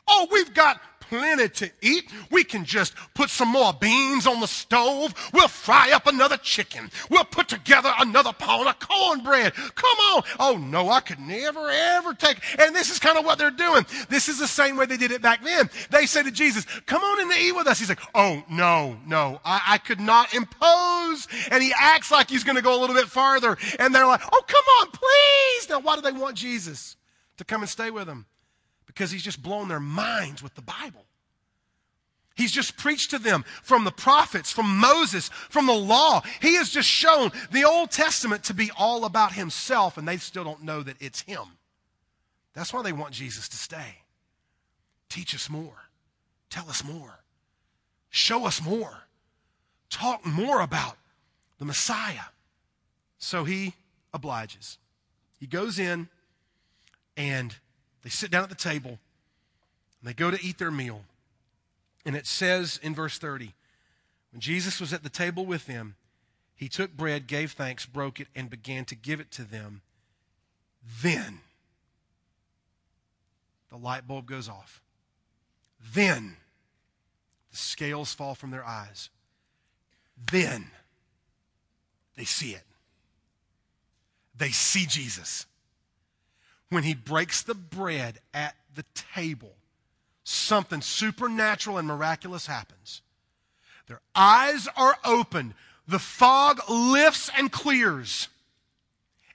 Oh, 0.08 0.28
we've 0.32 0.54
got 0.54 0.82
plenty 1.14 1.48
to 1.48 1.72
eat. 1.82 2.10
We 2.32 2.44
can 2.44 2.66
just 2.66 2.96
put 3.14 3.30
some 3.30 3.50
more 3.50 3.72
beans 3.72 4.26
on 4.26 4.40
the 4.40 4.48
stove. 4.48 5.14
We'll 5.32 5.48
fry 5.48 5.92
up 5.92 6.08
another 6.08 6.38
chicken. 6.38 6.90
We'll 7.12 7.24
put 7.24 7.48
together 7.48 7.94
another 8.00 8.34
pound 8.34 8.68
of 8.68 8.80
cornbread. 8.80 9.54
Come 9.54 9.98
on. 10.00 10.24
Oh 10.40 10.58
no, 10.58 10.90
I 10.90 11.02
could 11.02 11.20
never 11.20 11.70
ever 11.70 12.16
take. 12.16 12.40
And 12.60 12.76
this 12.76 12.90
is 12.90 12.98
kind 12.98 13.20
of 13.20 13.26
what 13.26 13.38
they're 13.38 13.52
doing. 13.52 13.86
This 14.10 14.28
is 14.28 14.40
the 14.40 14.48
same 14.48 14.76
way 14.76 14.88
they 14.88 14.98
did 14.98 15.12
it 15.12 15.22
back 15.22 15.44
then. 15.44 15.70
They 15.92 16.08
say 16.08 16.24
to 16.24 16.32
Jesus, 16.32 16.66
come 16.88 17.04
on 17.04 17.22
in 17.22 17.30
to 17.30 17.38
eat 17.40 17.52
with 17.52 17.68
us. 17.68 17.78
He's 17.78 17.90
like, 17.90 18.02
oh 18.16 18.44
no, 18.50 18.98
no, 19.06 19.40
I, 19.46 19.62
I 19.68 19.78
could 19.78 20.00
not 20.00 20.34
impose. 20.34 21.28
And 21.52 21.62
he 21.62 21.74
acts 21.80 22.10
like 22.10 22.28
he's 22.28 22.44
going 22.44 22.56
to 22.56 22.64
go 22.64 22.76
a 22.76 22.80
little 22.80 22.96
bit 22.96 23.06
farther. 23.06 23.56
And 23.78 23.94
they're 23.94 24.08
like, 24.08 24.22
oh, 24.32 24.44
come 24.48 24.66
on, 24.82 24.88
please. 24.92 25.70
Now, 25.70 25.80
why 25.80 25.96
do 25.96 26.02
they 26.02 26.12
want 26.12 26.36
Jesus 26.38 26.96
to 27.38 27.46
come 27.46 27.62
and 27.62 27.70
stay 27.70 27.92
with 27.92 28.08
them? 28.08 28.26
Because 28.94 29.12
he's 29.12 29.24
just 29.24 29.42
blown 29.42 29.68
their 29.68 29.80
minds 29.80 30.44
with 30.44 30.54
the 30.56 30.62
Bible. 30.62 31.06
He's 32.36 32.52
just 32.52 32.78
preached 32.78 33.12
to 33.12 33.20
them 33.20 33.46
from 33.62 33.84
the 33.84 33.92
prophets, 33.92 34.52
from 34.52 34.78
Moses, 34.78 35.30
from 35.30 35.68
the 35.68 35.74
law. 35.74 36.24
He 36.42 36.56
has 36.56 36.70
just 36.70 36.90
shown 36.90 37.32
the 37.52 37.64
Old 37.64 37.92
Testament 37.92 38.44
to 38.46 38.54
be 38.54 38.72
all 38.76 39.06
about 39.06 39.34
himself, 39.34 39.98
and 39.98 40.08
they 40.08 40.18
still 40.18 40.44
don't 40.44 40.64
know 40.64 40.82
that 40.82 40.98
it's 41.00 41.22
him. 41.22 41.44
That's 42.54 42.74
why 42.74 42.82
they 42.82 42.94
want 42.94 43.14
Jesus 43.14 43.48
to 43.50 43.58
stay. 43.58 43.98
Teach 45.10 45.36
us 45.36 45.50
more. 45.50 45.90
Tell 46.50 46.70
us 46.70 46.84
more. 46.84 47.20
Show 48.10 48.46
us 48.46 48.64
more. 48.64 49.04
Talk 49.90 50.26
more 50.26 50.62
about 50.62 50.98
the 51.60 51.66
Messiah. 51.66 52.30
So 53.20 53.44
he 53.44 53.74
obliges. 54.12 54.80
He 55.40 55.46
goes 55.46 55.78
in 55.78 56.10
and 57.16 57.56
they 58.04 58.10
sit 58.10 58.30
down 58.30 58.44
at 58.44 58.50
the 58.50 58.56
table 58.56 58.92
and 58.92 60.10
they 60.10 60.14
go 60.14 60.30
to 60.30 60.46
eat 60.46 60.58
their 60.58 60.72
meal. 60.72 61.04
And 62.06 62.16
it 62.16 62.28
says 62.28 62.80
in 62.84 62.94
verse 62.94 63.18
30 63.18 63.54
when 64.32 64.42
Jesus 64.42 64.80
was 64.80 64.92
at 64.94 65.04
the 65.04 65.10
table 65.10 65.46
with 65.46 65.68
them, 65.68 65.96
he 66.56 66.68
took 66.68 66.96
bread, 66.96 67.28
gave 67.28 67.52
thanks, 67.52 67.86
broke 67.86 68.20
it, 68.20 68.28
and 68.36 68.50
began 68.50 68.84
to 68.86 68.96
give 68.96 69.20
it 69.20 69.32
to 69.32 69.44
them. 69.44 69.82
Then 71.02 71.40
the 73.70 73.78
light 73.78 74.08
bulb 74.08 74.26
goes 74.26 74.50
off. 74.50 74.82
Then 75.94 76.38
the 77.52 77.58
scales 77.58 78.14
fall 78.14 78.34
from 78.34 78.52
their 78.52 78.66
eyes. 78.66 79.10
Then 80.32 80.72
they 82.16 82.26
see 82.26 82.52
it. 82.52 82.64
They 84.36 84.50
see 84.50 84.86
Jesus 84.88 85.46
when 86.74 86.84
he 86.84 86.94
breaks 86.94 87.42
the 87.42 87.56
bread 87.56 88.20
at 88.34 88.56
the 88.76 88.86
table, 89.14 89.54
something 90.24 90.82
supernatural 90.82 91.78
and 91.78 91.88
miraculous 91.88 92.48
happens. 92.48 93.02
Their 93.88 94.02
eyes 94.16 94.68
are 94.76 94.98
opened, 95.04 95.54
the 95.88 96.00
fog 96.00 96.62
lifts 96.70 97.30
and 97.38 97.52
clears, 97.52 98.30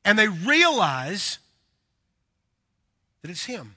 and 0.05 0.19
they 0.19 0.29
realize 0.29 1.39
that 3.23 3.31
it's 3.31 3.45
him. 3.45 3.77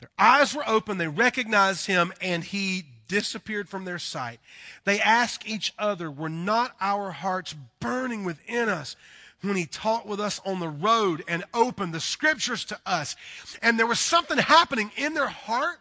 Their 0.00 0.10
eyes 0.18 0.54
were 0.54 0.68
open, 0.68 0.98
they 0.98 1.08
recognized 1.08 1.86
him, 1.86 2.12
and 2.20 2.42
he 2.42 2.84
disappeared 3.08 3.68
from 3.68 3.84
their 3.84 3.98
sight. 3.98 4.40
They 4.84 5.00
ask 5.00 5.48
each 5.48 5.74
other, 5.78 6.10
Were 6.10 6.28
not 6.28 6.74
our 6.80 7.10
hearts 7.10 7.54
burning 7.78 8.24
within 8.24 8.68
us? 8.68 8.96
When 9.42 9.56
he 9.56 9.66
taught 9.66 10.06
with 10.06 10.20
us 10.20 10.40
on 10.46 10.60
the 10.60 10.68
road 10.68 11.24
and 11.26 11.44
opened 11.52 11.92
the 11.92 12.00
scriptures 12.00 12.64
to 12.66 12.78
us. 12.86 13.16
And 13.60 13.78
there 13.78 13.86
was 13.86 13.98
something 13.98 14.38
happening 14.38 14.90
in 14.96 15.14
their 15.14 15.28
heart 15.28 15.78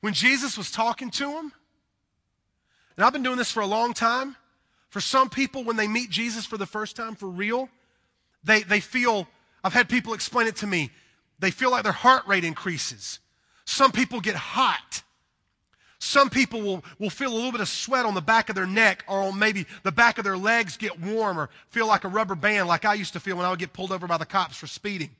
when 0.00 0.14
Jesus 0.14 0.58
was 0.58 0.70
talking 0.70 1.10
to 1.10 1.26
them. 1.26 1.52
And 2.96 3.04
I've 3.04 3.12
been 3.12 3.22
doing 3.22 3.36
this 3.36 3.50
for 3.50 3.60
a 3.60 3.66
long 3.66 3.94
time. 3.94 4.36
For 4.88 5.00
some 5.00 5.28
people, 5.28 5.64
when 5.64 5.76
they 5.76 5.88
meet 5.88 6.10
Jesus 6.10 6.46
for 6.46 6.56
the 6.56 6.66
first 6.66 6.96
time 6.96 7.14
for 7.14 7.28
real, 7.28 7.68
they, 8.42 8.62
they 8.62 8.80
feel, 8.80 9.26
I've 9.62 9.72
had 9.72 9.88
people 9.88 10.14
explain 10.14 10.46
it 10.46 10.56
to 10.56 10.66
me, 10.66 10.90
they 11.38 11.50
feel 11.50 11.70
like 11.70 11.82
their 11.82 11.92
heart 11.92 12.26
rate 12.26 12.44
increases. 12.44 13.18
Some 13.64 13.92
people 13.92 14.20
get 14.20 14.34
hot. 14.34 15.02
Some 16.04 16.28
people 16.28 16.60
will, 16.60 16.84
will 16.98 17.08
feel 17.08 17.32
a 17.32 17.34
little 17.34 17.50
bit 17.50 17.62
of 17.62 17.68
sweat 17.68 18.04
on 18.04 18.12
the 18.12 18.20
back 18.20 18.50
of 18.50 18.54
their 18.54 18.66
neck 18.66 19.04
or 19.08 19.20
on 19.20 19.38
maybe 19.38 19.64
the 19.84 19.90
back 19.90 20.18
of 20.18 20.24
their 20.24 20.36
legs 20.36 20.76
get 20.76 21.00
warm 21.00 21.38
or 21.38 21.48
feel 21.70 21.86
like 21.86 22.04
a 22.04 22.08
rubber 22.08 22.34
band 22.34 22.68
like 22.68 22.84
I 22.84 22.92
used 22.92 23.14
to 23.14 23.20
feel 23.20 23.36
when 23.36 23.46
I 23.46 23.50
would 23.50 23.58
get 23.58 23.72
pulled 23.72 23.90
over 23.90 24.06
by 24.06 24.18
the 24.18 24.26
cops 24.26 24.54
for 24.56 24.66
speeding. 24.66 25.10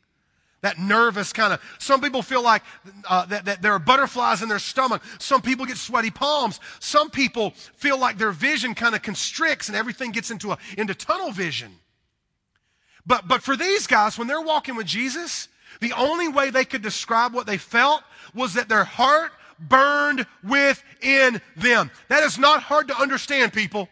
That 0.61 0.79
nervous 0.79 1.33
kind 1.33 1.55
of, 1.55 1.63
some 1.79 2.03
people 2.03 2.21
feel 2.21 2.43
like 2.43 2.63
uh, 3.09 3.25
that, 3.27 3.47
that 3.47 3.63
there 3.63 3.73
are 3.73 3.79
butterflies 3.79 4.43
in 4.43 4.51
their 4.51 4.59
stomach. 4.59 5.03
Some 5.19 5.41
people 5.41 5.65
get 5.65 5.79
sweaty 5.79 6.11
palms. 6.11 6.61
Some 6.81 7.09
people 7.09 7.53
feel 7.77 7.99
like 7.99 8.19
their 8.19 8.33
vision 8.33 8.75
kind 8.75 8.95
of 8.95 9.01
constricts 9.01 9.69
and 9.69 9.77
everything 9.77 10.11
gets 10.11 10.31
into, 10.31 10.53
a, 10.53 10.59
into 10.77 10.95
tunnel 10.95 11.33
vision. 11.33 11.73
But, 13.07 13.27
but 13.27 13.43
for 13.43 13.57
these 13.57 13.87
guys, 13.87 14.19
when 14.19 14.29
they're 14.29 14.41
walking 14.43 14.77
with 14.77 14.87
Jesus, 14.87 15.49
the 15.81 15.93
only 15.93 16.29
way 16.29 16.51
they 16.51 16.67
could 16.67 16.83
describe 16.83 17.33
what 17.33 17.47
they 17.47 17.59
felt 17.59 18.03
was 18.35 18.55
that 18.55 18.69
their 18.69 18.85
heart 18.85 19.33
burned 19.59 20.27
within 20.43 21.41
them. 21.57 21.91
That 22.09 22.23
is 22.23 22.39
not 22.39 22.63
hard 22.63 22.89
to 22.89 22.97
understand, 22.97 23.53
people. 23.53 23.89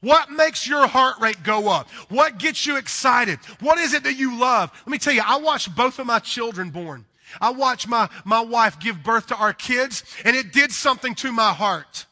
What 0.00 0.30
makes 0.30 0.66
your 0.68 0.86
heart 0.86 1.16
rate 1.20 1.42
go 1.42 1.70
up? 1.70 1.88
What 2.10 2.38
gets 2.38 2.66
you 2.66 2.76
excited? 2.76 3.38
What 3.60 3.78
is 3.78 3.94
it 3.94 4.04
that 4.04 4.14
you 4.14 4.38
love? 4.38 4.70
Let 4.80 4.88
me 4.88 4.98
tell 4.98 5.14
you, 5.14 5.22
I 5.24 5.38
watched 5.38 5.74
both 5.74 5.98
of 5.98 6.06
my 6.06 6.18
children 6.18 6.70
born. 6.70 7.06
I 7.40 7.50
watched 7.50 7.88
my, 7.88 8.10
my 8.24 8.40
wife 8.40 8.78
give 8.78 9.02
birth 9.02 9.28
to 9.28 9.36
our 9.36 9.54
kids, 9.54 10.04
and 10.24 10.36
it 10.36 10.52
did 10.52 10.72
something 10.72 11.14
to 11.16 11.32
my 11.32 11.52
heart. 11.52 12.06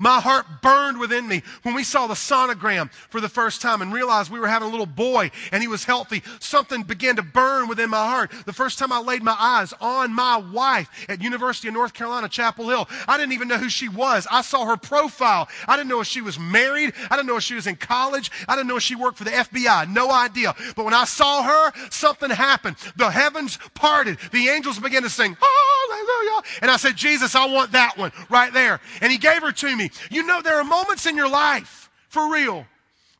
My 0.00 0.20
heart 0.20 0.46
burned 0.62 1.00
within 1.00 1.26
me 1.26 1.42
when 1.64 1.74
we 1.74 1.82
saw 1.82 2.06
the 2.06 2.14
sonogram 2.14 2.92
for 3.10 3.20
the 3.20 3.28
first 3.28 3.60
time 3.60 3.82
and 3.82 3.92
realized 3.92 4.30
we 4.30 4.38
were 4.38 4.46
having 4.46 4.68
a 4.68 4.70
little 4.70 4.86
boy 4.86 5.32
and 5.50 5.60
he 5.60 5.66
was 5.66 5.82
healthy. 5.82 6.22
Something 6.38 6.84
began 6.84 7.16
to 7.16 7.22
burn 7.22 7.66
within 7.66 7.90
my 7.90 8.06
heart. 8.06 8.30
The 8.46 8.52
first 8.52 8.78
time 8.78 8.92
I 8.92 9.00
laid 9.00 9.24
my 9.24 9.34
eyes 9.36 9.74
on 9.80 10.14
my 10.14 10.36
wife 10.36 10.88
at 11.08 11.20
University 11.20 11.66
of 11.66 11.74
North 11.74 11.94
Carolina, 11.94 12.28
Chapel 12.28 12.68
Hill, 12.68 12.88
I 13.08 13.16
didn't 13.16 13.32
even 13.32 13.48
know 13.48 13.58
who 13.58 13.68
she 13.68 13.88
was. 13.88 14.28
I 14.30 14.42
saw 14.42 14.66
her 14.66 14.76
profile. 14.76 15.48
I 15.66 15.76
didn't 15.76 15.88
know 15.88 16.00
if 16.00 16.06
she 16.06 16.20
was 16.20 16.38
married. 16.38 16.92
I 17.10 17.16
didn't 17.16 17.26
know 17.26 17.36
if 17.36 17.42
she 17.42 17.54
was 17.54 17.66
in 17.66 17.74
college. 17.74 18.30
I 18.46 18.54
didn't 18.54 18.68
know 18.68 18.76
if 18.76 18.84
she 18.84 18.94
worked 18.94 19.18
for 19.18 19.24
the 19.24 19.30
FBI. 19.30 19.92
No 19.92 20.12
idea. 20.12 20.54
But 20.76 20.84
when 20.84 20.94
I 20.94 21.06
saw 21.06 21.42
her, 21.42 21.72
something 21.90 22.30
happened. 22.30 22.76
The 22.94 23.10
heavens 23.10 23.58
parted. 23.74 24.18
The 24.30 24.48
angels 24.48 24.78
began 24.78 25.02
to 25.02 25.10
sing, 25.10 25.36
Hallelujah. 25.40 26.42
And 26.62 26.70
I 26.70 26.76
said, 26.76 26.94
Jesus, 26.94 27.34
I 27.34 27.46
want 27.46 27.72
that 27.72 27.98
one 27.98 28.12
right 28.30 28.52
there. 28.52 28.78
And 29.00 29.10
he 29.10 29.18
gave 29.18 29.42
her 29.42 29.50
to 29.50 29.76
me. 29.76 29.87
You 30.10 30.24
know, 30.24 30.42
there 30.42 30.58
are 30.58 30.64
moments 30.64 31.06
in 31.06 31.16
your 31.16 31.28
life, 31.28 31.90
for 32.08 32.32
real, 32.32 32.66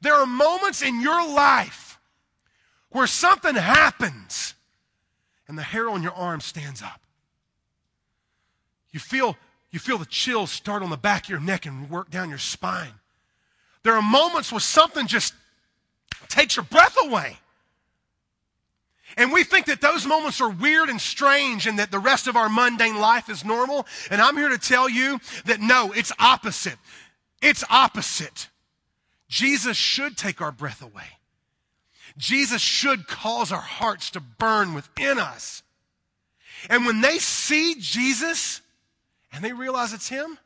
there 0.00 0.14
are 0.14 0.26
moments 0.26 0.82
in 0.82 1.00
your 1.00 1.28
life 1.28 1.98
where 2.90 3.06
something 3.06 3.54
happens 3.54 4.54
and 5.46 5.58
the 5.58 5.62
hair 5.62 5.88
on 5.88 6.02
your 6.02 6.12
arm 6.12 6.40
stands 6.40 6.82
up. 6.82 7.00
You 8.90 9.00
feel, 9.00 9.36
you 9.70 9.78
feel 9.78 9.98
the 9.98 10.06
chills 10.06 10.50
start 10.50 10.82
on 10.82 10.90
the 10.90 10.96
back 10.96 11.24
of 11.24 11.30
your 11.30 11.40
neck 11.40 11.66
and 11.66 11.90
work 11.90 12.10
down 12.10 12.28
your 12.28 12.38
spine. 12.38 12.92
There 13.82 13.94
are 13.94 14.02
moments 14.02 14.52
where 14.52 14.60
something 14.60 15.06
just 15.06 15.34
takes 16.28 16.56
your 16.56 16.64
breath 16.64 16.96
away. 17.02 17.38
And 19.18 19.32
we 19.32 19.44
think 19.44 19.66
that 19.66 19.82
those 19.82 20.06
moments 20.06 20.40
are 20.40 20.48
weird 20.48 20.88
and 20.88 20.98
strange 20.98 21.66
and 21.66 21.78
that 21.78 21.90
the 21.90 21.98
rest 21.98 22.26
of 22.26 22.36
our 22.36 22.48
mundane 22.48 22.98
life 22.98 23.28
is 23.28 23.44
normal. 23.44 23.86
And 24.10 24.22
I'm 24.22 24.36
here 24.36 24.48
to 24.48 24.56
tell 24.56 24.88
you 24.88 25.20
that 25.44 25.60
no, 25.60 25.92
it's 25.92 26.12
opposite. 26.18 26.78
It's 27.42 27.62
opposite. 27.68 28.48
Jesus 29.28 29.76
should 29.76 30.16
take 30.16 30.40
our 30.40 30.52
breath 30.52 30.80
away. 30.80 31.18
Jesus 32.16 32.62
should 32.62 33.06
cause 33.06 33.52
our 33.52 33.60
hearts 33.60 34.10
to 34.10 34.20
burn 34.20 34.72
within 34.72 35.18
us. 35.18 35.62
And 36.70 36.86
when 36.86 37.02
they 37.02 37.18
see 37.18 37.76
Jesus 37.78 38.62
and 39.32 39.44
they 39.44 39.52
realize 39.52 39.92
it's 39.92 40.08
Him, 40.08 40.38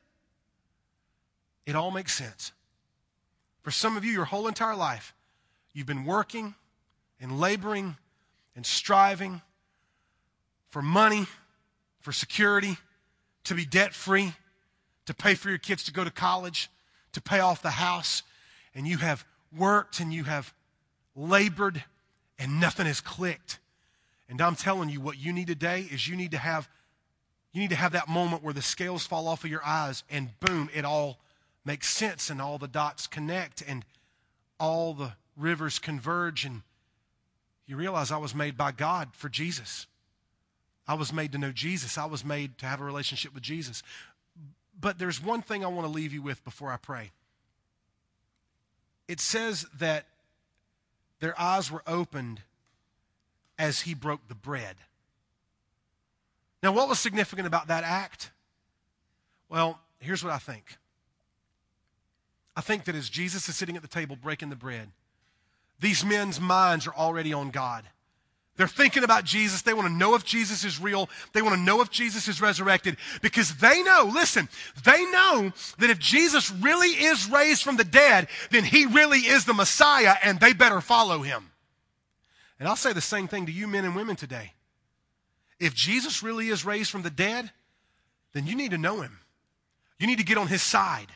it 1.64 1.76
all 1.76 1.92
makes 1.92 2.12
sense. 2.12 2.52
For 3.62 3.70
some 3.70 3.96
of 3.96 4.04
you, 4.04 4.10
your 4.10 4.24
whole 4.24 4.48
entire 4.48 4.74
life, 4.74 5.14
You've 5.72 5.86
been 5.86 6.04
working 6.04 6.54
and 7.20 7.40
laboring 7.40 7.96
and 8.54 8.64
striving 8.64 9.40
for 10.70 10.82
money, 10.82 11.26
for 12.00 12.12
security, 12.12 12.76
to 13.44 13.54
be 13.54 13.64
debt 13.64 13.94
free, 13.94 14.32
to 15.06 15.14
pay 15.14 15.34
for 15.34 15.48
your 15.48 15.58
kids 15.58 15.84
to 15.84 15.92
go 15.92 16.04
to 16.04 16.10
college, 16.10 16.70
to 17.12 17.20
pay 17.20 17.40
off 17.40 17.62
the 17.62 17.70
house, 17.70 18.22
and 18.74 18.86
you 18.86 18.98
have 18.98 19.24
worked 19.56 20.00
and 20.00 20.12
you 20.12 20.24
have 20.24 20.54
labored 21.14 21.82
and 22.38 22.60
nothing 22.60 22.86
has 22.86 23.00
clicked. 23.00 23.58
And 24.28 24.40
I'm 24.40 24.56
telling 24.56 24.88
you, 24.88 25.00
what 25.00 25.18
you 25.18 25.32
need 25.32 25.46
today 25.46 25.86
is 25.90 26.08
you 26.08 26.16
need 26.16 26.30
to 26.30 26.38
have 26.38 26.68
you 27.52 27.60
need 27.60 27.70
to 27.70 27.76
have 27.76 27.92
that 27.92 28.08
moment 28.08 28.42
where 28.42 28.54
the 28.54 28.62
scales 28.62 29.06
fall 29.06 29.28
off 29.28 29.44
of 29.44 29.50
your 29.50 29.62
eyes 29.62 30.04
and 30.10 30.30
boom, 30.40 30.70
it 30.72 30.86
all 30.86 31.18
makes 31.66 31.88
sense 31.88 32.30
and 32.30 32.40
all 32.40 32.56
the 32.56 32.66
dots 32.66 33.06
connect 33.06 33.62
and 33.66 33.84
all 34.58 34.94
the 34.94 35.12
rivers 35.36 35.78
converge 35.78 36.46
and 36.46 36.62
you 37.66 37.76
realize 37.76 38.10
I 38.10 38.16
was 38.16 38.34
made 38.34 38.56
by 38.56 38.72
God 38.72 39.10
for 39.12 39.28
Jesus. 39.28 39.86
I 40.86 40.94
was 40.94 41.12
made 41.12 41.32
to 41.32 41.38
know 41.38 41.52
Jesus. 41.52 41.96
I 41.96 42.06
was 42.06 42.24
made 42.24 42.58
to 42.58 42.66
have 42.66 42.80
a 42.80 42.84
relationship 42.84 43.34
with 43.34 43.42
Jesus. 43.42 43.82
But 44.78 44.98
there's 44.98 45.22
one 45.22 45.42
thing 45.42 45.64
I 45.64 45.68
want 45.68 45.86
to 45.86 45.92
leave 45.92 46.12
you 46.12 46.22
with 46.22 46.44
before 46.44 46.72
I 46.72 46.76
pray. 46.76 47.12
It 49.06 49.20
says 49.20 49.66
that 49.78 50.06
their 51.20 51.38
eyes 51.40 51.70
were 51.70 51.82
opened 51.86 52.40
as 53.58 53.82
he 53.82 53.94
broke 53.94 54.26
the 54.28 54.34
bread. 54.34 54.76
Now, 56.62 56.72
what 56.72 56.88
was 56.88 56.98
significant 56.98 57.46
about 57.46 57.68
that 57.68 57.84
act? 57.84 58.30
Well, 59.48 59.78
here's 60.00 60.24
what 60.24 60.32
I 60.32 60.38
think. 60.38 60.76
I 62.56 62.60
think 62.60 62.84
that 62.84 62.94
as 62.94 63.08
Jesus 63.08 63.48
is 63.48 63.56
sitting 63.56 63.76
at 63.76 63.82
the 63.82 63.88
table 63.88 64.16
breaking 64.16 64.50
the 64.50 64.56
bread, 64.56 64.88
these 65.82 66.04
men's 66.04 66.40
minds 66.40 66.86
are 66.86 66.94
already 66.94 67.32
on 67.32 67.50
God. 67.50 67.84
They're 68.56 68.68
thinking 68.68 69.02
about 69.02 69.24
Jesus. 69.24 69.62
They 69.62 69.74
want 69.74 69.88
to 69.88 69.92
know 69.92 70.14
if 70.14 70.24
Jesus 70.24 70.64
is 70.64 70.80
real. 70.80 71.08
They 71.32 71.42
want 71.42 71.56
to 71.56 71.60
know 71.60 71.80
if 71.80 71.90
Jesus 71.90 72.28
is 72.28 72.40
resurrected 72.40 72.96
because 73.22 73.56
they 73.56 73.82
know, 73.82 74.10
listen, 74.12 74.48
they 74.84 75.04
know 75.06 75.52
that 75.78 75.90
if 75.90 75.98
Jesus 75.98 76.50
really 76.50 76.90
is 76.90 77.28
raised 77.28 77.62
from 77.62 77.76
the 77.76 77.84
dead, 77.84 78.28
then 78.50 78.62
he 78.62 78.86
really 78.86 79.20
is 79.20 79.44
the 79.44 79.54
Messiah 79.54 80.14
and 80.22 80.38
they 80.38 80.52
better 80.52 80.80
follow 80.80 81.22
him. 81.22 81.50
And 82.60 82.68
I'll 82.68 82.76
say 82.76 82.92
the 82.92 83.00
same 83.00 83.26
thing 83.26 83.46
to 83.46 83.52
you 83.52 83.66
men 83.66 83.84
and 83.84 83.96
women 83.96 84.16
today. 84.16 84.52
If 85.58 85.74
Jesus 85.74 86.22
really 86.22 86.48
is 86.48 86.64
raised 86.64 86.90
from 86.90 87.02
the 87.02 87.10
dead, 87.10 87.50
then 88.34 88.46
you 88.46 88.54
need 88.54 88.70
to 88.70 88.78
know 88.78 89.00
him. 89.00 89.18
You 89.98 90.06
need 90.06 90.18
to 90.18 90.24
get 90.24 90.38
on 90.38 90.46
his 90.46 90.62
side. 90.62 91.08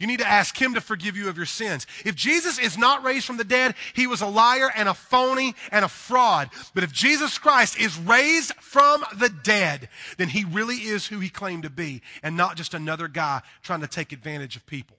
You 0.00 0.06
need 0.06 0.20
to 0.20 0.28
ask 0.28 0.56
him 0.56 0.74
to 0.74 0.80
forgive 0.80 1.14
you 1.14 1.28
of 1.28 1.36
your 1.36 1.44
sins. 1.44 1.86
If 2.06 2.14
Jesus 2.14 2.58
is 2.58 2.78
not 2.78 3.04
raised 3.04 3.26
from 3.26 3.36
the 3.36 3.44
dead, 3.44 3.74
he 3.92 4.06
was 4.06 4.22
a 4.22 4.26
liar 4.26 4.70
and 4.74 4.88
a 4.88 4.94
phony 4.94 5.54
and 5.70 5.84
a 5.84 5.88
fraud. 5.88 6.48
But 6.74 6.84
if 6.84 6.90
Jesus 6.90 7.36
Christ 7.36 7.78
is 7.78 7.98
raised 7.98 8.54
from 8.54 9.04
the 9.18 9.28
dead, 9.28 9.90
then 10.16 10.30
he 10.30 10.46
really 10.46 10.76
is 10.76 11.06
who 11.06 11.20
he 11.20 11.28
claimed 11.28 11.64
to 11.64 11.70
be 11.70 12.00
and 12.22 12.34
not 12.34 12.56
just 12.56 12.72
another 12.72 13.08
guy 13.08 13.42
trying 13.62 13.82
to 13.82 13.86
take 13.86 14.12
advantage 14.12 14.56
of 14.56 14.64
people. 14.64 14.96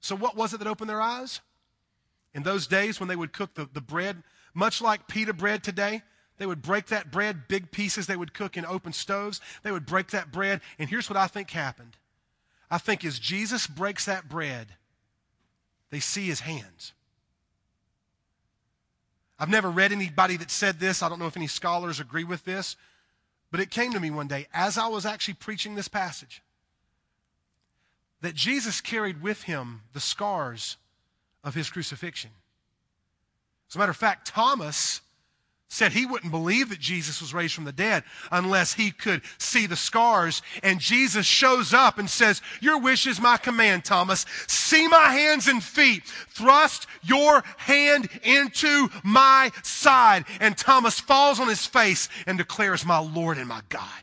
So, 0.00 0.16
what 0.16 0.34
was 0.34 0.54
it 0.54 0.58
that 0.58 0.66
opened 0.66 0.88
their 0.88 1.02
eyes? 1.02 1.40
In 2.32 2.44
those 2.44 2.66
days 2.66 2.98
when 2.98 3.08
they 3.10 3.16
would 3.16 3.34
cook 3.34 3.52
the, 3.52 3.68
the 3.70 3.82
bread, 3.82 4.22
much 4.54 4.80
like 4.80 5.08
pita 5.08 5.34
bread 5.34 5.62
today, 5.62 6.02
they 6.38 6.46
would 6.46 6.62
break 6.62 6.86
that 6.86 7.10
bread, 7.10 7.48
big 7.48 7.70
pieces 7.70 8.06
they 8.06 8.16
would 8.16 8.32
cook 8.32 8.56
in 8.56 8.64
open 8.64 8.94
stoves. 8.94 9.42
They 9.62 9.72
would 9.72 9.84
break 9.84 10.08
that 10.12 10.32
bread. 10.32 10.62
And 10.78 10.88
here's 10.88 11.10
what 11.10 11.18
I 11.18 11.26
think 11.26 11.50
happened 11.50 11.96
I 12.70 12.78
think 12.78 13.04
as 13.04 13.18
Jesus 13.18 13.66
breaks 13.66 14.04
that 14.04 14.28
bread, 14.28 14.68
they 15.90 16.00
see 16.00 16.26
his 16.26 16.40
hands. 16.40 16.92
I've 19.38 19.48
never 19.48 19.70
read 19.70 19.92
anybody 19.92 20.36
that 20.36 20.50
said 20.50 20.80
this. 20.80 21.02
I 21.02 21.08
don't 21.08 21.18
know 21.18 21.26
if 21.26 21.36
any 21.36 21.46
scholars 21.46 22.00
agree 22.00 22.24
with 22.24 22.44
this. 22.44 22.76
But 23.50 23.60
it 23.60 23.70
came 23.70 23.92
to 23.92 24.00
me 24.00 24.10
one 24.10 24.28
day 24.28 24.46
as 24.52 24.76
I 24.76 24.88
was 24.88 25.06
actually 25.06 25.34
preaching 25.34 25.74
this 25.74 25.88
passage 25.88 26.42
that 28.20 28.34
Jesus 28.34 28.80
carried 28.80 29.22
with 29.22 29.44
him 29.44 29.82
the 29.92 30.00
scars 30.00 30.76
of 31.44 31.54
his 31.54 31.70
crucifixion. 31.70 32.30
As 33.70 33.76
a 33.76 33.78
matter 33.78 33.90
of 33.90 33.96
fact, 33.96 34.26
Thomas 34.26 35.00
said 35.68 35.92
he 35.92 36.06
wouldn't 36.06 36.32
believe 36.32 36.70
that 36.70 36.80
Jesus 36.80 37.20
was 37.20 37.34
raised 37.34 37.54
from 37.54 37.64
the 37.64 37.72
dead 37.72 38.02
unless 38.32 38.72
he 38.72 38.90
could 38.90 39.20
see 39.36 39.66
the 39.66 39.76
scars. 39.76 40.40
And 40.62 40.80
Jesus 40.80 41.26
shows 41.26 41.74
up 41.74 41.98
and 41.98 42.08
says, 42.08 42.40
Your 42.60 42.80
wish 42.80 43.06
is 43.06 43.20
my 43.20 43.36
command, 43.36 43.84
Thomas. 43.84 44.24
See 44.46 44.88
my 44.88 45.12
hands 45.12 45.46
and 45.46 45.62
feet. 45.62 46.04
Thrust 46.30 46.86
your 47.02 47.44
hand 47.58 48.08
into 48.22 48.88
my 49.04 49.50
side. 49.62 50.24
And 50.40 50.56
Thomas 50.56 50.98
falls 50.98 51.38
on 51.38 51.48
his 51.48 51.66
face 51.66 52.08
and 52.26 52.38
declares, 52.38 52.86
My 52.86 52.98
Lord 52.98 53.36
and 53.36 53.48
my 53.48 53.60
God. 53.68 54.02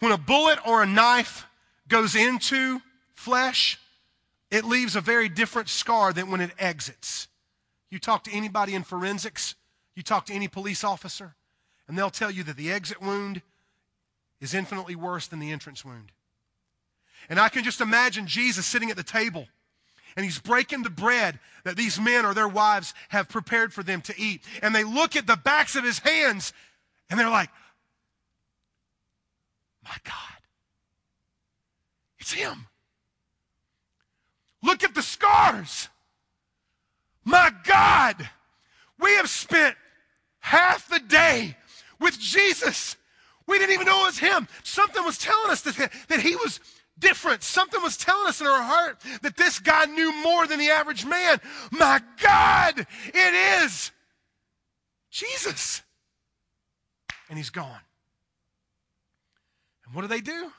When 0.00 0.10
a 0.10 0.18
bullet 0.18 0.58
or 0.66 0.82
a 0.82 0.86
knife 0.86 1.46
goes 1.86 2.16
into 2.16 2.80
flesh, 3.14 3.78
it 4.50 4.64
leaves 4.64 4.96
a 4.96 5.00
very 5.00 5.28
different 5.28 5.68
scar 5.68 6.12
than 6.12 6.30
when 6.32 6.40
it 6.40 6.50
exits. 6.58 7.28
You 7.94 8.00
talk 8.00 8.24
to 8.24 8.32
anybody 8.32 8.74
in 8.74 8.82
forensics, 8.82 9.54
you 9.94 10.02
talk 10.02 10.26
to 10.26 10.32
any 10.32 10.48
police 10.48 10.82
officer, 10.82 11.36
and 11.86 11.96
they'll 11.96 12.10
tell 12.10 12.28
you 12.28 12.42
that 12.42 12.56
the 12.56 12.72
exit 12.72 13.00
wound 13.00 13.40
is 14.40 14.52
infinitely 14.52 14.96
worse 14.96 15.28
than 15.28 15.38
the 15.38 15.52
entrance 15.52 15.84
wound. 15.84 16.10
And 17.28 17.38
I 17.38 17.48
can 17.48 17.62
just 17.62 17.80
imagine 17.80 18.26
Jesus 18.26 18.66
sitting 18.66 18.90
at 18.90 18.96
the 18.96 19.04
table 19.04 19.46
and 20.16 20.24
he's 20.24 20.40
breaking 20.40 20.82
the 20.82 20.90
bread 20.90 21.38
that 21.62 21.76
these 21.76 22.00
men 22.00 22.26
or 22.26 22.34
their 22.34 22.48
wives 22.48 22.94
have 23.10 23.28
prepared 23.28 23.72
for 23.72 23.84
them 23.84 24.00
to 24.02 24.14
eat. 24.20 24.42
And 24.60 24.74
they 24.74 24.82
look 24.82 25.14
at 25.14 25.28
the 25.28 25.36
backs 25.36 25.76
of 25.76 25.84
his 25.84 26.00
hands 26.00 26.52
and 27.08 27.20
they're 27.20 27.30
like, 27.30 27.50
My 29.84 29.96
God, 30.02 30.42
it's 32.18 32.32
him. 32.32 32.66
Look 34.64 34.82
at 34.82 34.96
the 34.96 35.02
scars. 35.02 35.90
My 37.24 37.52
God, 37.64 38.28
we 39.00 39.14
have 39.14 39.28
spent 39.28 39.76
half 40.40 40.88
the 40.88 41.00
day 41.00 41.56
with 42.00 42.18
Jesus. 42.18 42.96
We 43.46 43.58
didn't 43.58 43.74
even 43.74 43.86
know 43.86 44.02
it 44.02 44.06
was 44.06 44.18
him. 44.18 44.48
Something 44.62 45.04
was 45.04 45.18
telling 45.18 45.50
us 45.50 45.62
that, 45.62 45.90
that 46.08 46.20
he 46.20 46.36
was 46.36 46.60
different. 46.98 47.42
Something 47.42 47.82
was 47.82 47.96
telling 47.96 48.28
us 48.28 48.40
in 48.40 48.46
our 48.46 48.62
heart 48.62 49.00
that 49.22 49.36
this 49.36 49.58
guy 49.58 49.86
knew 49.86 50.12
more 50.22 50.46
than 50.46 50.58
the 50.58 50.70
average 50.70 51.04
man. 51.04 51.40
My 51.70 52.00
God, 52.20 52.78
it 52.78 53.62
is 53.64 53.90
Jesus. 55.10 55.82
And 57.28 57.38
he's 57.38 57.50
gone. 57.50 57.80
And 59.86 59.94
what 59.94 60.02
do 60.02 60.08
they 60.08 60.20
do? 60.20 60.50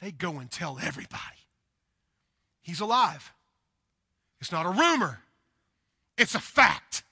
They 0.00 0.10
go 0.10 0.38
and 0.38 0.50
tell 0.50 0.78
everybody. 0.82 1.20
He's 2.62 2.80
alive. 2.80 3.32
It's 4.40 4.52
not 4.52 4.66
a 4.66 4.70
rumor. 4.70 5.20
It's 6.20 6.34
a 6.34 6.40
fact. 6.40 7.02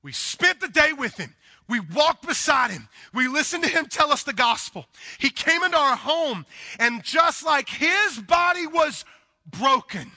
We 0.00 0.12
spent 0.12 0.60
the 0.60 0.68
day 0.68 0.92
with 0.92 1.16
him. 1.16 1.34
We 1.68 1.80
walked 1.80 2.24
beside 2.24 2.70
him. 2.70 2.88
We 3.12 3.26
listened 3.26 3.64
to 3.64 3.68
him 3.68 3.86
tell 3.86 4.12
us 4.12 4.22
the 4.22 4.32
gospel. 4.32 4.86
He 5.18 5.28
came 5.28 5.64
into 5.64 5.76
our 5.76 5.96
home, 5.96 6.46
and 6.78 7.02
just 7.02 7.44
like 7.44 7.68
his 7.68 8.20
body 8.20 8.66
was 8.68 9.04
broken, 9.44 10.12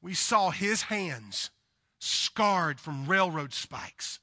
we 0.00 0.14
saw 0.14 0.50
his 0.50 0.82
hands 0.82 1.50
scarred 1.98 2.78
from 2.78 3.06
railroad 3.06 3.52
spikes 3.52 4.20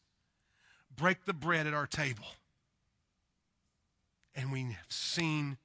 break 0.95 1.25
the 1.25 1.33
bread 1.33 1.67
at 1.67 1.73
our 1.73 1.87
table. 1.87 2.25
And 4.33 4.49
we 4.49 4.61
have 4.63 4.77
seen 4.87 5.57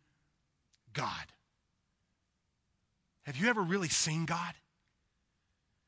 God. 0.92 1.26
Have 3.22 3.36
you 3.36 3.48
ever 3.48 3.62
really 3.62 3.88
seen 3.88 4.26
God? 4.26 4.54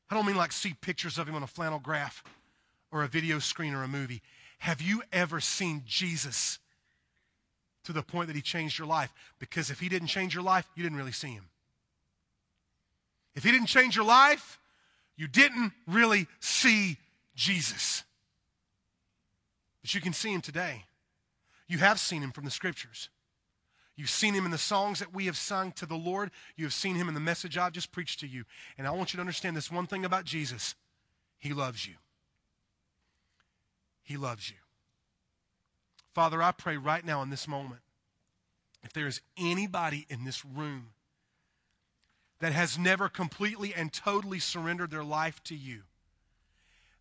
I 0.09 0.15
don't 0.15 0.25
mean 0.25 0.37
like 0.37 0.51
see 0.51 0.73
pictures 0.73 1.17
of 1.17 1.27
him 1.27 1.35
on 1.35 1.43
a 1.43 1.47
flannel 1.47 1.79
graph 1.79 2.23
or 2.91 3.03
a 3.03 3.07
video 3.07 3.39
screen 3.39 3.73
or 3.73 3.83
a 3.83 3.87
movie. 3.87 4.21
Have 4.59 4.81
you 4.81 5.03
ever 5.11 5.39
seen 5.39 5.83
Jesus 5.85 6.59
to 7.83 7.93
the 7.93 8.01
point 8.01 8.27
that 8.27 8.35
he 8.35 8.41
changed 8.41 8.79
your 8.79 8.87
life? 8.87 9.13
Because 9.39 9.69
if 9.69 9.79
he 9.79 9.89
didn't 9.89 10.07
change 10.07 10.33
your 10.33 10.43
life, 10.43 10.67
you 10.75 10.83
didn't 10.83 10.97
really 10.97 11.11
see 11.11 11.29
him. 11.29 11.45
If 13.35 13.43
he 13.43 13.51
didn't 13.51 13.67
change 13.67 13.95
your 13.95 14.05
life, 14.05 14.59
you 15.15 15.27
didn't 15.27 15.73
really 15.87 16.27
see 16.39 16.97
Jesus. 17.35 18.03
But 19.81 19.93
you 19.93 20.01
can 20.01 20.13
see 20.13 20.33
him 20.33 20.41
today. 20.41 20.85
You 21.67 21.79
have 21.79 21.99
seen 21.99 22.23
him 22.23 22.31
from 22.31 22.45
the 22.45 22.51
scriptures. 22.51 23.09
You've 23.97 24.11
seen 24.11 24.35
him 24.35 24.45
in 24.45 24.51
the 24.51 24.59
songs 24.59 24.99
that 24.99 25.13
we 25.13 25.25
have 25.25 25.35
sung 25.35 25.71
to 25.73 25.87
the 25.87 25.95
Lord. 25.95 26.29
You 26.55 26.65
have 26.65 26.73
seen 26.73 26.95
him 26.95 27.07
in 27.07 27.15
the 27.15 27.19
message 27.19 27.57
I've 27.57 27.73
just 27.73 27.91
preached 27.91 28.19
to 28.19 28.27
you. 28.27 28.45
And 28.77 28.87
I 28.87 28.91
want 28.91 29.11
you 29.11 29.17
to 29.17 29.21
understand 29.21 29.57
this 29.57 29.71
one 29.71 29.87
thing 29.87 30.05
about 30.05 30.23
Jesus 30.23 30.75
He 31.39 31.51
loves 31.53 31.85
you. 31.85 31.95
He 34.03 34.15
loves 34.15 34.49
you. 34.49 34.55
Father, 36.13 36.41
I 36.41 36.51
pray 36.51 36.77
right 36.77 37.03
now 37.03 37.21
in 37.21 37.29
this 37.29 37.47
moment, 37.47 37.81
if 38.83 38.93
there 38.93 39.07
is 39.07 39.21
anybody 39.37 40.05
in 40.09 40.23
this 40.23 40.45
room 40.45 40.91
that 42.39 42.53
has 42.53 42.77
never 42.77 43.09
completely 43.09 43.73
and 43.73 43.91
totally 43.91 44.39
surrendered 44.39 44.91
their 44.91 45.03
life 45.03 45.43
to 45.45 45.55
you. 45.55 45.81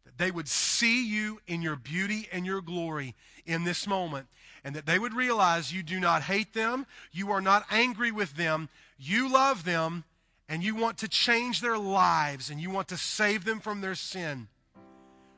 That 0.07 0.17
they 0.19 0.31
would 0.31 0.49
see 0.49 1.07
you 1.07 1.41
in 1.47 1.61
your 1.61 1.77
beauty 1.77 2.29
and 2.33 2.47
your 2.47 2.63
glory 2.63 3.15
in 3.45 3.65
this 3.65 3.87
moment, 3.87 4.29
and 4.65 4.75
that 4.75 4.87
they 4.87 4.99
would 4.99 5.13
realize 5.13 5.73
you 5.73 5.83
do 5.83 6.01
not 6.01 6.23
hate 6.23 6.55
them, 6.55 6.87
you 7.13 7.31
are 7.31 7.43
not 7.43 7.67
angry 7.71 8.11
with 8.11 8.37
them, 8.37 8.69
you 8.99 9.31
love 9.31 9.65
them, 9.65 10.05
and 10.49 10.63
you 10.63 10.75
want 10.75 10.99
to 10.99 11.09
change 11.09 11.61
their 11.61 11.77
lives, 11.77 12.51
and 12.51 12.61
you 12.61 12.71
want 12.71 12.89
to 12.89 12.97
save 12.97 13.45
them 13.45 13.61
from 13.61 13.81
their 13.81 13.97
sin. 13.97 14.49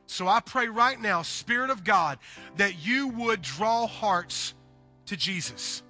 So 0.05 0.27
I 0.27 0.39
pray 0.39 0.67
right 0.67 0.99
now, 0.99 1.23
Spirit 1.23 1.69
of 1.69 1.83
God, 1.83 2.19
that 2.57 2.85
you 2.85 3.07
would 3.09 3.41
draw 3.41 3.85
hearts 3.87 4.53
to 5.07 5.17
Jesus. 5.17 5.83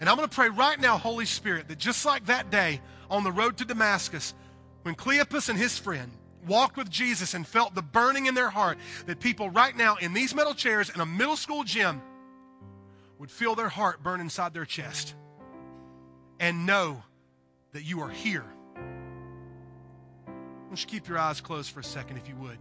And 0.00 0.08
I'm 0.08 0.16
going 0.16 0.28
to 0.28 0.34
pray 0.34 0.48
right 0.48 0.80
now, 0.80 0.98
Holy 0.98 1.26
Spirit, 1.26 1.68
that 1.68 1.78
just 1.78 2.04
like 2.04 2.26
that 2.26 2.50
day 2.50 2.80
on 3.10 3.22
the 3.22 3.30
road 3.30 3.58
to 3.58 3.64
Damascus, 3.64 4.34
when 4.82 4.94
Cleopas 4.96 5.48
and 5.48 5.58
his 5.58 5.78
friend 5.78 6.10
walked 6.46 6.76
with 6.76 6.90
Jesus 6.90 7.34
and 7.34 7.46
felt 7.46 7.74
the 7.74 7.82
burning 7.82 8.26
in 8.26 8.34
their 8.34 8.50
heart, 8.50 8.78
that 9.06 9.20
people 9.20 9.50
right 9.50 9.76
now 9.76 9.96
in 9.96 10.12
these 10.12 10.34
metal 10.34 10.54
chairs 10.54 10.90
in 10.90 11.00
a 11.00 11.06
middle 11.06 11.36
school 11.36 11.64
gym 11.64 12.02
would 13.18 13.30
feel 13.30 13.54
their 13.54 13.68
heart 13.68 14.02
burn 14.02 14.20
inside 14.20 14.52
their 14.52 14.64
chest 14.64 15.14
and 16.40 16.66
know 16.66 17.02
that 17.72 17.84
you 17.84 18.00
are 18.00 18.10
here 18.10 18.44
don't 20.72 20.80
you 20.80 20.88
keep 20.88 21.06
your 21.06 21.18
eyes 21.18 21.38
closed 21.42 21.70
for 21.70 21.80
a 21.80 21.84
second, 21.84 22.16
if 22.16 22.26
you 22.26 22.34
would? 22.36 22.56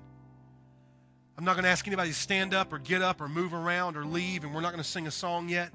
I'm 1.37 1.45
not 1.45 1.53
going 1.53 1.63
to 1.63 1.69
ask 1.69 1.87
anybody 1.87 2.09
to 2.09 2.13
stand 2.13 2.53
up 2.53 2.73
or 2.73 2.77
get 2.77 3.01
up 3.01 3.21
or 3.21 3.29
move 3.29 3.53
around 3.53 3.95
or 3.95 4.03
leave, 4.03 4.43
and 4.43 4.53
we're 4.53 4.59
not 4.59 4.73
going 4.73 4.83
to 4.83 4.89
sing 4.89 5.07
a 5.07 5.11
song 5.11 5.47
yet. 5.47 5.71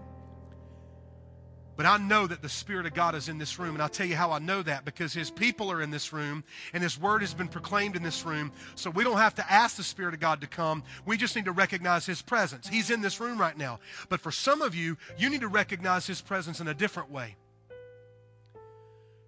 But 1.76 1.84
I 1.84 1.98
know 1.98 2.26
that 2.26 2.40
the 2.40 2.48
Spirit 2.48 2.86
of 2.86 2.94
God 2.94 3.14
is 3.14 3.28
in 3.28 3.36
this 3.36 3.58
room, 3.58 3.74
and 3.74 3.82
I'll 3.82 3.88
tell 3.88 4.06
you 4.06 4.16
how 4.16 4.32
I 4.32 4.38
know 4.38 4.62
that 4.62 4.86
because 4.86 5.12
His 5.12 5.30
people 5.30 5.70
are 5.70 5.82
in 5.82 5.90
this 5.90 6.12
room, 6.12 6.42
and 6.72 6.82
His 6.82 6.98
Word 6.98 7.20
has 7.20 7.34
been 7.34 7.48
proclaimed 7.48 7.96
in 7.96 8.02
this 8.02 8.24
room. 8.24 8.50
So 8.74 8.88
we 8.88 9.04
don't 9.04 9.18
have 9.18 9.34
to 9.34 9.52
ask 9.52 9.76
the 9.76 9.82
Spirit 9.82 10.14
of 10.14 10.20
God 10.20 10.40
to 10.40 10.46
come. 10.46 10.82
We 11.04 11.18
just 11.18 11.36
need 11.36 11.44
to 11.44 11.52
recognize 11.52 12.06
His 12.06 12.22
presence. 12.22 12.66
He's 12.66 12.90
in 12.90 13.02
this 13.02 13.20
room 13.20 13.38
right 13.38 13.56
now. 13.56 13.80
But 14.08 14.20
for 14.20 14.32
some 14.32 14.62
of 14.62 14.74
you, 14.74 14.96
you 15.18 15.28
need 15.28 15.42
to 15.42 15.48
recognize 15.48 16.06
His 16.06 16.22
presence 16.22 16.60
in 16.60 16.68
a 16.68 16.74
different 16.74 17.10
way. 17.10 17.36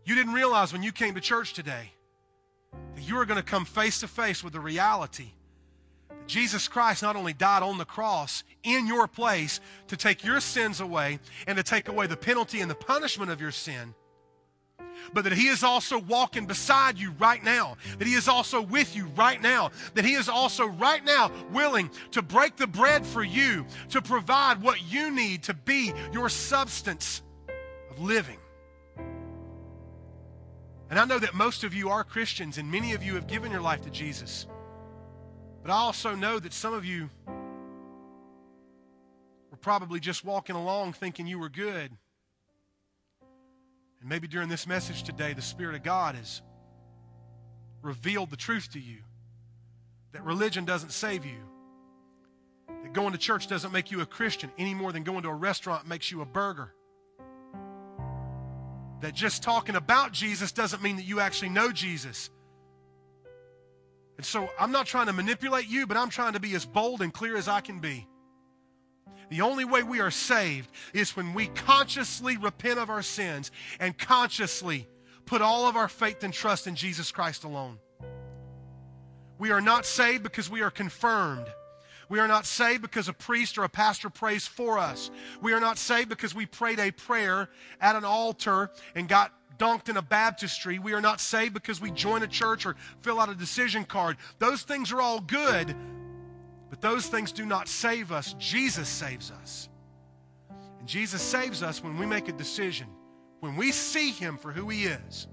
You 0.04 0.14
didn't 0.14 0.32
realize 0.32 0.72
when 0.72 0.82
you 0.82 0.90
came 0.90 1.14
to 1.16 1.20
church 1.20 1.52
today 1.52 1.92
that 2.94 3.02
you 3.02 3.18
are 3.18 3.26
going 3.26 3.36
to 3.36 3.44
come 3.44 3.66
face 3.66 4.00
to 4.00 4.08
face 4.08 4.42
with 4.42 4.54
the 4.54 4.60
reality 4.60 5.32
Jesus 6.28 6.68
Christ 6.68 7.02
not 7.02 7.16
only 7.16 7.32
died 7.32 7.62
on 7.62 7.78
the 7.78 7.84
cross 7.84 8.44
in 8.62 8.86
your 8.86 9.08
place 9.08 9.60
to 9.88 9.96
take 9.96 10.22
your 10.22 10.40
sins 10.40 10.80
away 10.80 11.18
and 11.46 11.56
to 11.56 11.64
take 11.64 11.88
away 11.88 12.06
the 12.06 12.16
penalty 12.16 12.60
and 12.60 12.70
the 12.70 12.76
punishment 12.76 13.30
of 13.30 13.40
your 13.40 13.50
sin, 13.50 13.94
but 15.14 15.24
that 15.24 15.32
He 15.32 15.48
is 15.48 15.64
also 15.64 15.98
walking 15.98 16.44
beside 16.44 16.98
you 16.98 17.12
right 17.18 17.42
now, 17.42 17.76
that 17.98 18.06
He 18.06 18.14
is 18.14 18.28
also 18.28 18.60
with 18.60 18.94
you 18.94 19.06
right 19.16 19.40
now, 19.40 19.70
that 19.94 20.04
He 20.04 20.14
is 20.14 20.28
also 20.28 20.66
right 20.66 21.02
now 21.02 21.32
willing 21.50 21.90
to 22.12 22.20
break 22.20 22.56
the 22.56 22.66
bread 22.66 23.06
for 23.06 23.24
you, 23.24 23.64
to 23.88 24.02
provide 24.02 24.62
what 24.62 24.92
you 24.92 25.10
need 25.10 25.44
to 25.44 25.54
be 25.54 25.92
your 26.12 26.28
substance 26.28 27.22
of 27.90 28.00
living. 28.00 28.38
And 30.90 30.98
I 30.98 31.04
know 31.04 31.18
that 31.18 31.34
most 31.34 31.64
of 31.64 31.74
you 31.74 31.88
are 31.88 32.04
Christians 32.04 32.58
and 32.58 32.70
many 32.70 32.92
of 32.92 33.02
you 33.02 33.14
have 33.14 33.26
given 33.26 33.50
your 33.50 33.60
life 33.60 33.82
to 33.82 33.90
Jesus. 33.90 34.46
But 35.68 35.74
I 35.74 35.80
also 35.80 36.14
know 36.14 36.38
that 36.38 36.54
some 36.54 36.72
of 36.72 36.86
you 36.86 37.10
were 39.50 39.58
probably 39.60 40.00
just 40.00 40.24
walking 40.24 40.56
along 40.56 40.94
thinking 40.94 41.26
you 41.26 41.38
were 41.38 41.50
good. 41.50 41.90
And 44.00 44.08
maybe 44.08 44.28
during 44.28 44.48
this 44.48 44.66
message 44.66 45.02
today, 45.02 45.34
the 45.34 45.42
Spirit 45.42 45.74
of 45.74 45.82
God 45.82 46.14
has 46.14 46.40
revealed 47.82 48.30
the 48.30 48.36
truth 48.38 48.72
to 48.72 48.80
you 48.80 49.00
that 50.12 50.24
religion 50.24 50.64
doesn't 50.64 50.92
save 50.92 51.26
you, 51.26 51.36
that 52.82 52.94
going 52.94 53.12
to 53.12 53.18
church 53.18 53.46
doesn't 53.46 53.70
make 53.70 53.90
you 53.90 54.00
a 54.00 54.06
Christian 54.06 54.50
any 54.56 54.72
more 54.72 54.90
than 54.90 55.02
going 55.02 55.24
to 55.24 55.28
a 55.28 55.34
restaurant 55.34 55.86
makes 55.86 56.10
you 56.10 56.22
a 56.22 56.24
burger 56.24 56.72
that 59.02 59.12
just 59.12 59.42
talking 59.42 59.76
about 59.76 60.12
Jesus 60.12 60.50
doesn't 60.50 60.82
mean 60.82 60.96
that 60.96 61.04
you 61.04 61.20
actually 61.20 61.50
know 61.50 61.72
Jesus. 61.72 62.30
And 64.18 64.26
so 64.26 64.50
I'm 64.58 64.72
not 64.72 64.86
trying 64.86 65.06
to 65.06 65.12
manipulate 65.12 65.68
you, 65.68 65.86
but 65.86 65.96
I'm 65.96 66.10
trying 66.10 66.34
to 66.34 66.40
be 66.40 66.54
as 66.54 66.66
bold 66.66 67.00
and 67.00 67.14
clear 67.14 67.36
as 67.36 67.48
I 67.48 67.60
can 67.60 67.78
be. 67.78 68.06
The 69.30 69.42
only 69.42 69.64
way 69.64 69.82
we 69.82 70.00
are 70.00 70.10
saved 70.10 70.70
is 70.92 71.16
when 71.16 71.34
we 71.34 71.46
consciously 71.48 72.36
repent 72.36 72.78
of 72.78 72.90
our 72.90 73.02
sins 73.02 73.50
and 73.78 73.96
consciously 73.96 74.88
put 75.24 75.40
all 75.40 75.68
of 75.68 75.76
our 75.76 75.88
faith 75.88 76.24
and 76.24 76.34
trust 76.34 76.66
in 76.66 76.74
Jesus 76.74 77.12
Christ 77.12 77.44
alone. 77.44 77.78
We 79.38 79.52
are 79.52 79.60
not 79.60 79.86
saved 79.86 80.24
because 80.24 80.50
we 80.50 80.62
are 80.62 80.70
confirmed. 80.70 81.46
We 82.08 82.18
are 82.18 82.26
not 82.26 82.46
saved 82.46 82.82
because 82.82 83.08
a 83.08 83.12
priest 83.12 83.58
or 83.58 83.64
a 83.64 83.68
pastor 83.68 84.10
prays 84.10 84.46
for 84.46 84.78
us. 84.78 85.10
We 85.42 85.52
are 85.52 85.60
not 85.60 85.78
saved 85.78 86.08
because 86.08 86.34
we 86.34 86.46
prayed 86.46 86.80
a 86.80 86.90
prayer 86.90 87.50
at 87.80 87.94
an 87.94 88.04
altar 88.04 88.70
and 88.94 89.08
got 89.08 89.32
dunked 89.58 89.88
in 89.88 89.96
a 89.96 90.02
baptistry. 90.02 90.78
We 90.78 90.92
are 90.94 91.00
not 91.00 91.20
saved 91.20 91.54
because 91.54 91.80
we 91.80 91.90
join 91.90 92.22
a 92.22 92.26
church 92.26 92.64
or 92.66 92.76
fill 93.00 93.20
out 93.20 93.28
a 93.28 93.34
decision 93.34 93.84
card. 93.84 94.16
Those 94.38 94.62
things 94.62 94.92
are 94.92 95.00
all 95.00 95.20
good, 95.20 95.74
but 96.70 96.80
those 96.80 97.06
things 97.06 97.32
do 97.32 97.44
not 97.44 97.68
save 97.68 98.12
us. 98.12 98.34
Jesus 98.34 98.88
saves 98.88 99.30
us. 99.30 99.68
And 100.78 100.88
Jesus 100.88 101.22
saves 101.22 101.62
us 101.62 101.82
when 101.82 101.98
we 101.98 102.06
make 102.06 102.28
a 102.28 102.32
decision, 102.32 102.86
when 103.40 103.56
we 103.56 103.72
see 103.72 104.10
Him 104.10 104.38
for 104.38 104.52
who 104.52 104.68
He 104.68 104.84
is, 104.84 105.26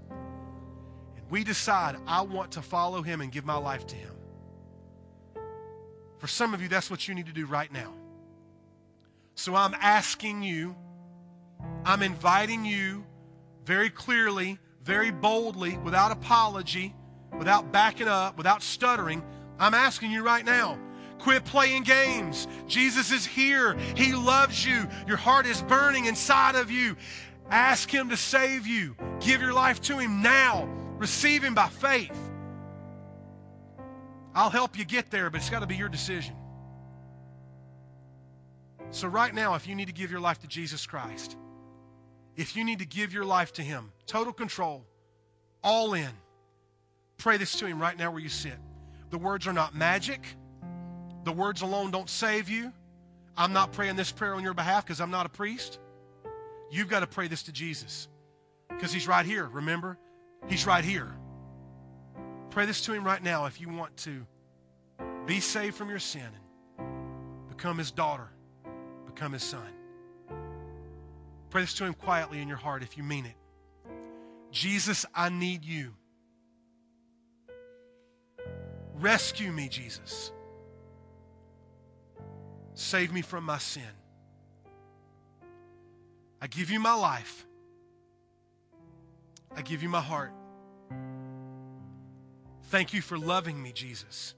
and 1.16 1.24
we 1.30 1.44
decide, 1.44 1.96
I 2.06 2.22
want 2.22 2.52
to 2.52 2.62
follow 2.62 3.02
Him 3.02 3.20
and 3.20 3.30
give 3.30 3.44
my 3.44 3.56
life 3.56 3.86
to 3.88 3.96
Him. 3.96 4.12
For 6.18 6.26
some 6.26 6.54
of 6.54 6.62
you, 6.62 6.68
that's 6.68 6.90
what 6.90 7.06
you 7.06 7.14
need 7.14 7.26
to 7.26 7.32
do 7.32 7.46
right 7.46 7.72
now. 7.72 7.92
So 9.34 9.54
I'm 9.54 9.74
asking 9.74 10.42
you, 10.42 10.74
I'm 11.84 12.02
inviting 12.02 12.64
you 12.64 13.04
very 13.66 13.90
clearly, 13.90 14.58
very 14.84 15.10
boldly, 15.10 15.76
without 15.78 16.12
apology, 16.12 16.94
without 17.36 17.72
backing 17.72 18.06
up, 18.06 18.38
without 18.38 18.62
stuttering. 18.62 19.22
I'm 19.58 19.74
asking 19.74 20.12
you 20.12 20.22
right 20.22 20.44
now. 20.44 20.78
Quit 21.18 21.44
playing 21.44 21.82
games. 21.82 22.46
Jesus 22.68 23.10
is 23.10 23.26
here. 23.26 23.76
He 23.96 24.14
loves 24.14 24.64
you. 24.64 24.86
Your 25.08 25.16
heart 25.16 25.46
is 25.46 25.60
burning 25.62 26.04
inside 26.04 26.54
of 26.54 26.70
you. 26.70 26.96
Ask 27.50 27.90
Him 27.90 28.10
to 28.10 28.16
save 28.16 28.66
you. 28.66 28.96
Give 29.18 29.40
your 29.40 29.52
life 29.52 29.80
to 29.82 29.98
Him 29.98 30.22
now. 30.22 30.68
Receive 30.98 31.42
Him 31.42 31.54
by 31.54 31.68
faith. 31.68 32.16
I'll 34.34 34.50
help 34.50 34.78
you 34.78 34.84
get 34.84 35.10
there, 35.10 35.28
but 35.30 35.38
it's 35.38 35.50
got 35.50 35.60
to 35.60 35.66
be 35.66 35.76
your 35.76 35.88
decision. 35.88 36.36
So, 38.90 39.08
right 39.08 39.34
now, 39.34 39.54
if 39.54 39.66
you 39.66 39.74
need 39.74 39.86
to 39.86 39.94
give 39.94 40.10
your 40.10 40.20
life 40.20 40.38
to 40.40 40.46
Jesus 40.46 40.86
Christ, 40.86 41.36
if 42.36 42.56
you 42.56 42.64
need 42.64 42.80
to 42.80 42.86
give 42.86 43.12
your 43.12 43.24
life 43.24 43.52
to 43.54 43.62
Him, 43.62 43.90
total 44.06 44.32
control, 44.32 44.84
all 45.64 45.94
in, 45.94 46.10
pray 47.16 47.36
this 47.38 47.52
to 47.56 47.66
Him 47.66 47.80
right 47.80 47.98
now 47.98 48.10
where 48.10 48.20
you 48.20 48.28
sit. 48.28 48.56
The 49.10 49.18
words 49.18 49.46
are 49.46 49.52
not 49.52 49.74
magic, 49.74 50.20
the 51.24 51.32
words 51.32 51.62
alone 51.62 51.90
don't 51.90 52.10
save 52.10 52.48
you. 52.48 52.72
I'm 53.36 53.52
not 53.52 53.72
praying 53.72 53.96
this 53.96 54.12
prayer 54.12 54.34
on 54.34 54.42
your 54.42 54.54
behalf 54.54 54.86
because 54.86 55.00
I'm 55.00 55.10
not 55.10 55.26
a 55.26 55.28
priest. 55.28 55.78
You've 56.70 56.88
got 56.88 57.00
to 57.00 57.06
pray 57.06 57.28
this 57.28 57.44
to 57.44 57.52
Jesus 57.52 58.08
because 58.68 58.92
He's 58.92 59.08
right 59.08 59.26
here, 59.26 59.46
remember? 59.46 59.98
He's 60.46 60.66
right 60.66 60.84
here. 60.84 61.12
Pray 62.50 62.66
this 62.66 62.82
to 62.82 62.92
Him 62.92 63.04
right 63.04 63.22
now 63.22 63.46
if 63.46 63.60
you 63.60 63.68
want 63.68 63.96
to 63.98 64.26
be 65.26 65.40
saved 65.40 65.74
from 65.74 65.88
your 65.88 65.98
sin 65.98 66.28
and 66.78 67.48
become 67.48 67.78
His 67.78 67.90
daughter, 67.90 68.28
become 69.06 69.32
His 69.32 69.42
son. 69.42 69.66
Pray 71.56 71.62
this 71.62 71.72
to 71.72 71.86
Him 71.86 71.94
quietly 71.94 72.42
in 72.42 72.48
your 72.48 72.58
heart 72.58 72.82
if 72.82 72.98
you 72.98 73.02
mean 73.02 73.24
it. 73.24 73.34
Jesus, 74.50 75.06
I 75.14 75.30
need 75.30 75.64
you. 75.64 75.94
Rescue 78.96 79.50
me, 79.50 79.66
Jesus. 79.70 80.32
Save 82.74 83.10
me 83.10 83.22
from 83.22 83.44
my 83.44 83.56
sin. 83.56 83.88
I 86.42 86.46
give 86.46 86.70
you 86.70 86.78
my 86.78 86.92
life. 86.92 87.46
I 89.56 89.62
give 89.62 89.82
you 89.82 89.88
my 89.88 90.02
heart. 90.02 90.34
Thank 92.64 92.92
you 92.92 93.00
for 93.00 93.16
loving 93.16 93.62
me, 93.62 93.72
Jesus. 93.72 94.34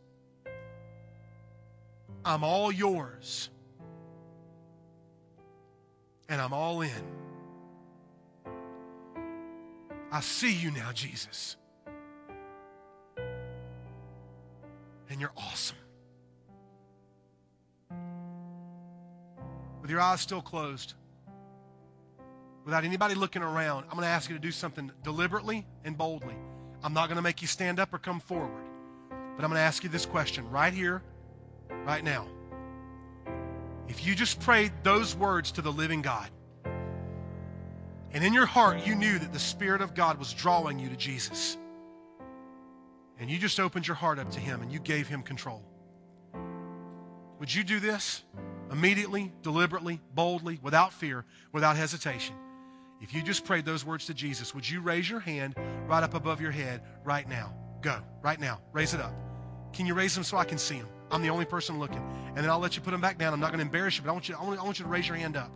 I'm 2.24 2.44
all 2.44 2.70
yours. 2.70 3.50
And 6.29 6.41
I'm 6.41 6.53
all 6.53 6.83
in. 6.83 6.91
I 10.11 10.20
see 10.20 10.53
you 10.53 10.70
now, 10.70 10.93
Jesus. 10.93 11.57
And 15.11 15.20
you're 15.20 15.33
awesome. 15.37 15.76
With 19.81 19.91
your 19.91 20.01
eyes 20.01 20.20
still 20.20 20.43
closed, 20.43 20.95
without 22.64 22.85
anybody 22.85 23.14
looking 23.14 23.43
around, 23.43 23.85
I'm 23.85 23.93
going 23.93 24.03
to 24.03 24.09
ask 24.09 24.29
you 24.29 24.37
to 24.37 24.43
do 24.43 24.51
something 24.51 24.91
deliberately 25.03 25.66
and 25.85 25.97
boldly. 25.97 26.35
I'm 26.83 26.93
not 26.93 27.09
going 27.09 27.16
to 27.16 27.22
make 27.22 27.41
you 27.41 27.49
stand 27.49 27.81
up 27.81 27.93
or 27.95 27.99
come 27.99 28.20
forward, 28.20 28.64
but 29.09 29.45
I'm 29.45 29.51
going 29.51 29.55
to 29.55 29.61
ask 29.61 29.83
you 29.83 29.89
this 29.89 30.05
question 30.05 30.49
right 30.51 30.72
here, 30.72 31.03
right 31.87 32.05
now. 32.05 32.26
If 33.89 34.07
you 34.07 34.14
just 34.14 34.41
prayed 34.41 34.72
those 34.82 35.16
words 35.16 35.53
to 35.53 35.62
the 35.62 35.72
living 35.72 36.03
God, 36.03 36.30
and 38.12 38.24
in 38.24 38.32
your 38.32 38.47
heart 38.47 38.86
you 38.86 38.95
knew 38.95 39.18
that 39.18 39.32
the 39.32 39.39
Spirit 39.39 39.80
of 39.80 39.95
God 39.95 40.18
was 40.18 40.32
drawing 40.32 40.78
you 40.78 40.89
to 40.89 40.97
Jesus, 40.97 41.57
and 43.18 43.30
you 43.30 43.39
just 43.39 43.59
opened 43.59 43.86
your 43.86 43.97
heart 43.97 44.18
up 44.18 44.30
to 44.32 44.41
Him 44.41 44.62
and 44.62 44.70
you 44.70 44.78
gave 44.78 45.09
Him 45.09 45.22
control, 45.22 45.62
would 47.39 47.55
you 47.55 47.64
do 47.64 47.80
this 47.80 48.24
immediately, 48.70 49.32
deliberately, 49.43 50.01
boldly, 50.14 50.59
without 50.62 50.93
fear, 50.93 51.24
without 51.53 51.76
hesitation? 51.76 52.34
If 53.01 53.14
you 53.14 53.22
just 53.22 53.45
prayed 53.45 53.64
those 53.64 53.84
words 53.84 54.07
to 54.07 54.14
Jesus, 54.14 54.55
would 54.55 54.68
you 54.68 54.80
raise 54.80 55.09
your 55.09 55.20
hand 55.20 55.55
right 55.86 56.03
up 56.03 56.14
above 56.14 56.41
your 56.41 56.51
head 56.51 56.82
right 57.05 57.28
now? 57.28 57.55
Go, 57.80 58.01
right 58.22 58.41
now. 58.41 58.61
Raise 58.72 58.93
it 58.93 59.01
up. 59.01 59.14
Can 59.72 59.86
you 59.86 59.95
raise 59.95 60.14
them 60.14 60.24
so 60.24 60.36
I 60.36 60.45
can 60.45 60.59
see 60.59 60.78
them? 60.78 60.89
I'm 61.11 61.22
the 61.22 61.30
only 61.30 61.44
person 61.44 61.78
looking. 61.78 62.04
And 62.28 62.38
then 62.38 62.50
I'll 62.50 62.59
let 62.59 62.76
you 62.76 62.82
put 62.82 62.90
them 62.90 63.00
back 63.00 63.18
down. 63.18 63.32
I'm 63.32 63.40
not 63.40 63.48
going 63.48 63.59
to 63.59 63.64
embarrass 63.64 63.96
you, 63.96 64.04
but 64.04 64.11
I 64.11 64.12
want 64.12 64.28
you, 64.28 64.36
I 64.36 64.44
want, 64.44 64.61
I 64.61 64.62
want 64.62 64.78
you 64.78 64.84
to 64.84 64.90
raise 64.90 65.09
your 65.09 65.16
hand 65.16 65.36
up. 65.36 65.50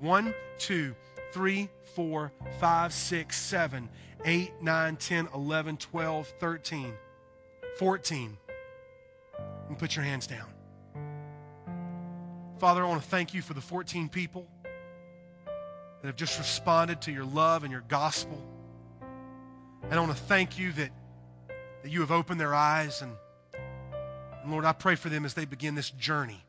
One, 0.00 0.34
two, 0.58 0.94
three, 1.32 1.68
four, 1.94 2.32
five, 2.60 2.92
six, 2.92 3.36
seven, 3.36 3.88
eight, 4.24 4.52
nine, 4.60 4.96
10, 4.96 5.28
11, 5.34 5.76
12, 5.76 6.32
13, 6.40 6.94
14. 7.78 8.38
And 9.68 9.78
put 9.78 9.96
your 9.96 10.04
hands 10.04 10.26
down. 10.26 10.46
Father, 12.58 12.84
I 12.84 12.88
want 12.88 13.02
to 13.02 13.08
thank 13.08 13.34
you 13.34 13.42
for 13.42 13.52
the 13.52 13.60
14 13.60 14.08
people 14.08 14.46
that 16.00 16.06
have 16.06 16.16
just 16.16 16.38
responded 16.38 17.02
to 17.02 17.12
your 17.12 17.24
love 17.24 17.64
and 17.64 17.72
your 17.72 17.84
gospel. 17.88 18.42
And 19.82 19.94
I 19.94 20.00
want 20.00 20.16
to 20.16 20.22
thank 20.24 20.58
you 20.58 20.72
that, 20.72 20.90
that 21.82 21.90
you 21.90 22.00
have 22.00 22.10
opened 22.10 22.40
their 22.40 22.54
eyes. 22.54 23.02
And, 23.02 23.12
and 24.46 24.52
Lord, 24.52 24.64
I 24.64 24.70
pray 24.70 24.94
for 24.94 25.08
them 25.08 25.24
as 25.24 25.34
they 25.34 25.44
begin 25.44 25.74
this 25.74 25.90
journey 25.90 26.40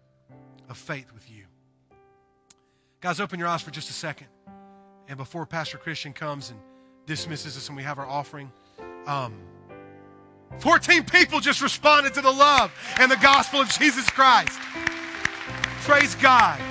of 0.69 0.77
faith 0.77 1.11
with 1.15 1.27
you. 1.31 1.45
Guys, 3.01 3.19
open 3.19 3.39
your 3.39 3.47
eyes 3.47 3.63
for 3.63 3.71
just 3.71 3.89
a 3.89 3.93
second. 3.93 4.27
And 5.07 5.17
before 5.17 5.47
Pastor 5.47 5.79
Christian 5.79 6.13
comes 6.13 6.51
and 6.51 6.59
dismisses 7.07 7.57
us 7.57 7.69
and 7.69 7.75
we 7.75 7.81
have 7.81 7.97
our 7.97 8.05
offering, 8.05 8.51
um, 9.07 9.33
14 10.59 11.05
people 11.05 11.39
just 11.39 11.59
responded 11.59 12.13
to 12.13 12.21
the 12.21 12.29
love 12.29 12.71
and 12.99 13.09
the 13.09 13.15
gospel 13.15 13.61
of 13.61 13.69
Jesus 13.69 14.07
Christ. 14.11 14.59
Praise 15.81 16.13
God. 16.13 16.61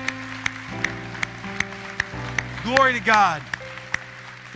Glory 2.62 2.92
to 2.92 3.00
God. 3.00 3.42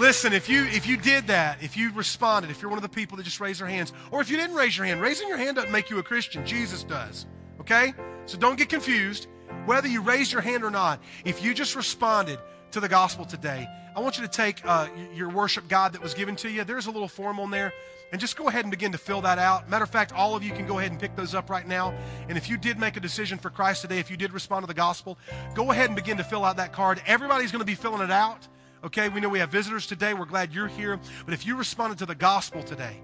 Listen, 0.01 0.33
if 0.33 0.49
you 0.49 0.65
if 0.65 0.87
you 0.87 0.97
did 0.97 1.27
that, 1.27 1.63
if 1.63 1.77
you 1.77 1.93
responded, 1.93 2.51
if 2.51 2.63
you're 2.63 2.71
one 2.71 2.79
of 2.79 2.83
the 2.83 2.89
people 2.89 3.19
that 3.19 3.23
just 3.23 3.39
raised 3.39 3.61
their 3.61 3.69
hands, 3.69 3.93
or 4.11 4.23
if 4.23 4.31
you 4.31 4.39
didn't 4.39 4.57
raise 4.57 4.75
your 4.75 4.87
hand, 4.87 5.03
raising 5.03 5.29
your 5.29 5.37
hand 5.37 5.57
doesn't 5.57 5.71
make 5.71 5.91
you 5.91 5.99
a 5.99 6.03
Christian. 6.03 6.45
Jesus 6.47 6.83
does. 6.83 7.27
Okay? 7.61 7.93
So 8.25 8.39
don't 8.39 8.57
get 8.57 8.71
confused. 8.71 9.27
Whether 9.67 9.89
you 9.89 10.01
raised 10.01 10.33
your 10.33 10.41
hand 10.41 10.65
or 10.65 10.71
not, 10.71 11.03
if 11.27 11.45
you 11.45 11.53
just 11.53 11.77
responded 11.77 12.39
to 12.71 12.81
the 12.81 12.89
gospel 12.89 13.27
today, 13.27 13.69
I 13.95 14.01
want 14.01 14.17
you 14.17 14.25
to 14.25 14.31
take 14.31 14.65
uh, 14.65 14.89
your 15.15 15.29
worship 15.29 15.69
guide 15.69 15.93
that 15.93 16.03
was 16.03 16.15
given 16.15 16.35
to 16.37 16.51
you. 16.51 16.65
There's 16.65 16.87
a 16.87 16.91
little 16.91 17.07
form 17.07 17.39
on 17.39 17.51
there 17.51 17.71
and 18.11 18.19
just 18.19 18.39
go 18.39 18.49
ahead 18.49 18.65
and 18.65 18.71
begin 18.71 18.93
to 18.93 18.99
fill 18.99 19.21
that 19.21 19.39
out. 19.39 19.69
Matter 19.69 19.85
of 19.85 19.91
fact, 19.91 20.15
all 20.15 20.35
of 20.35 20.43
you 20.43 20.53
can 20.53 20.67
go 20.67 20.79
ahead 20.79 20.93
and 20.93 20.99
pick 20.99 21.15
those 21.15 21.35
up 21.35 21.51
right 21.51 21.69
now. 21.69 21.93
And 22.27 22.39
if 22.39 22.49
you 22.49 22.57
did 22.57 22.79
make 22.79 22.97
a 22.97 23.01
decision 23.01 23.37
for 23.37 23.51
Christ 23.51 23.83
today, 23.83 23.99
if 23.99 24.11
you 24.11 24.17
did 24.17 24.33
respond 24.33 24.63
to 24.63 24.67
the 24.67 24.73
gospel, 24.73 25.19
go 25.55 25.73
ahead 25.73 25.91
and 25.91 25.95
begin 25.95 26.17
to 26.17 26.25
fill 26.25 26.47
out 26.47 26.57
that 26.57 26.73
card. 26.73 27.03
Everybody's 27.07 27.53
going 27.53 27.61
to 27.61 27.67
be 27.67 27.75
filling 27.75 28.01
it 28.01 28.11
out. 28.11 28.49
Okay, 28.83 29.11
we 29.11 29.21
know 29.21 29.29
we 29.29 29.41
have 29.41 29.51
visitors 29.51 29.87
today. 29.87 30.15
We're 30.15 30.25
glad 30.25 30.55
you're 30.55 30.69
here. 30.69 30.99
But 31.25 31.35
if 31.35 31.45
you 31.47 31.57
responded 31.57 31.99
to 31.99 32.07
the 32.07 32.15
gospel 32.15 32.63
today, 32.63 32.97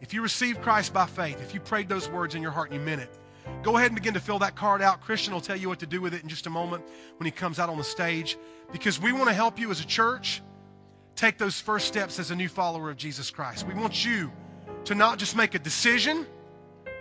if 0.00 0.14
you 0.14 0.22
received 0.22 0.62
Christ 0.62 0.92
by 0.94 1.06
faith, 1.06 1.40
if 1.42 1.52
you 1.52 1.60
prayed 1.60 1.88
those 1.88 2.08
words 2.08 2.34
in 2.34 2.42
your 2.42 2.52
heart 2.52 2.70
and 2.70 2.78
you 2.78 2.86
meant 2.86 3.02
it, 3.02 3.10
go 3.62 3.76
ahead 3.76 3.88
and 3.88 3.96
begin 3.96 4.14
to 4.14 4.20
fill 4.20 4.38
that 4.38 4.54
card 4.54 4.80
out. 4.80 5.00
Christian 5.00 5.34
will 5.34 5.40
tell 5.40 5.56
you 5.56 5.68
what 5.68 5.80
to 5.80 5.86
do 5.86 6.00
with 6.00 6.14
it 6.14 6.22
in 6.22 6.28
just 6.28 6.46
a 6.46 6.50
moment 6.50 6.84
when 7.16 7.24
he 7.24 7.32
comes 7.32 7.58
out 7.58 7.68
on 7.68 7.76
the 7.76 7.84
stage 7.84 8.38
because 8.72 9.00
we 9.00 9.12
want 9.12 9.26
to 9.26 9.34
help 9.34 9.58
you 9.58 9.70
as 9.70 9.80
a 9.80 9.86
church 9.86 10.42
take 11.16 11.38
those 11.38 11.60
first 11.60 11.88
steps 11.88 12.20
as 12.20 12.30
a 12.30 12.36
new 12.36 12.48
follower 12.48 12.88
of 12.88 12.96
Jesus 12.96 13.30
Christ. 13.30 13.66
We 13.66 13.74
want 13.74 14.04
you 14.04 14.30
to 14.84 14.94
not 14.94 15.18
just 15.18 15.34
make 15.36 15.54
a 15.54 15.58
decision, 15.58 16.24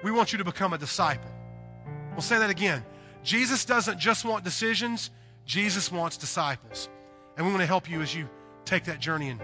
we 0.04 0.12
want 0.12 0.32
you 0.32 0.40
to 0.40 0.44
become 0.44 0.74
a 0.74 0.78
disciple. 0.78 1.30
We'll 2.12 2.22
say 2.22 2.40
that 2.40 2.50
again. 2.50 2.84
Jesus 3.24 3.66
doesn't 3.66 4.00
just 4.00 4.26
want 4.26 4.44
decisions, 4.44 5.12
Jesus 5.46 5.92
wants 5.92 6.18
disciples. 6.18 6.90
And 7.40 7.48
we 7.48 7.54
want 7.54 7.62
to 7.62 7.68
help 7.68 7.90
you 7.90 8.02
as 8.02 8.14
you 8.14 8.28
take 8.66 8.84
that 8.84 9.00
journey 9.00 9.30
and 9.30 9.40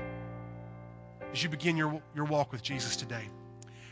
as 1.31 1.41
you 1.41 1.47
begin 1.47 1.77
your, 1.77 2.01
your 2.13 2.25
walk 2.25 2.51
with 2.51 2.61
Jesus 2.61 2.97
today. 2.97 3.29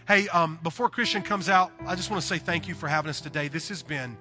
Hey, 0.09 0.27
um, 0.27 0.59
before 0.61 0.89
Christian 0.89 1.21
comes 1.21 1.47
out, 1.47 1.71
I 1.87 1.95
just 1.95 2.11
want 2.11 2.21
to 2.21 2.27
say 2.27 2.37
thank 2.37 2.67
you 2.67 2.75
for 2.75 2.89
having 2.89 3.09
us 3.09 3.21
today. 3.21 3.47
This 3.47 3.69
has 3.69 3.81
been 3.81 4.17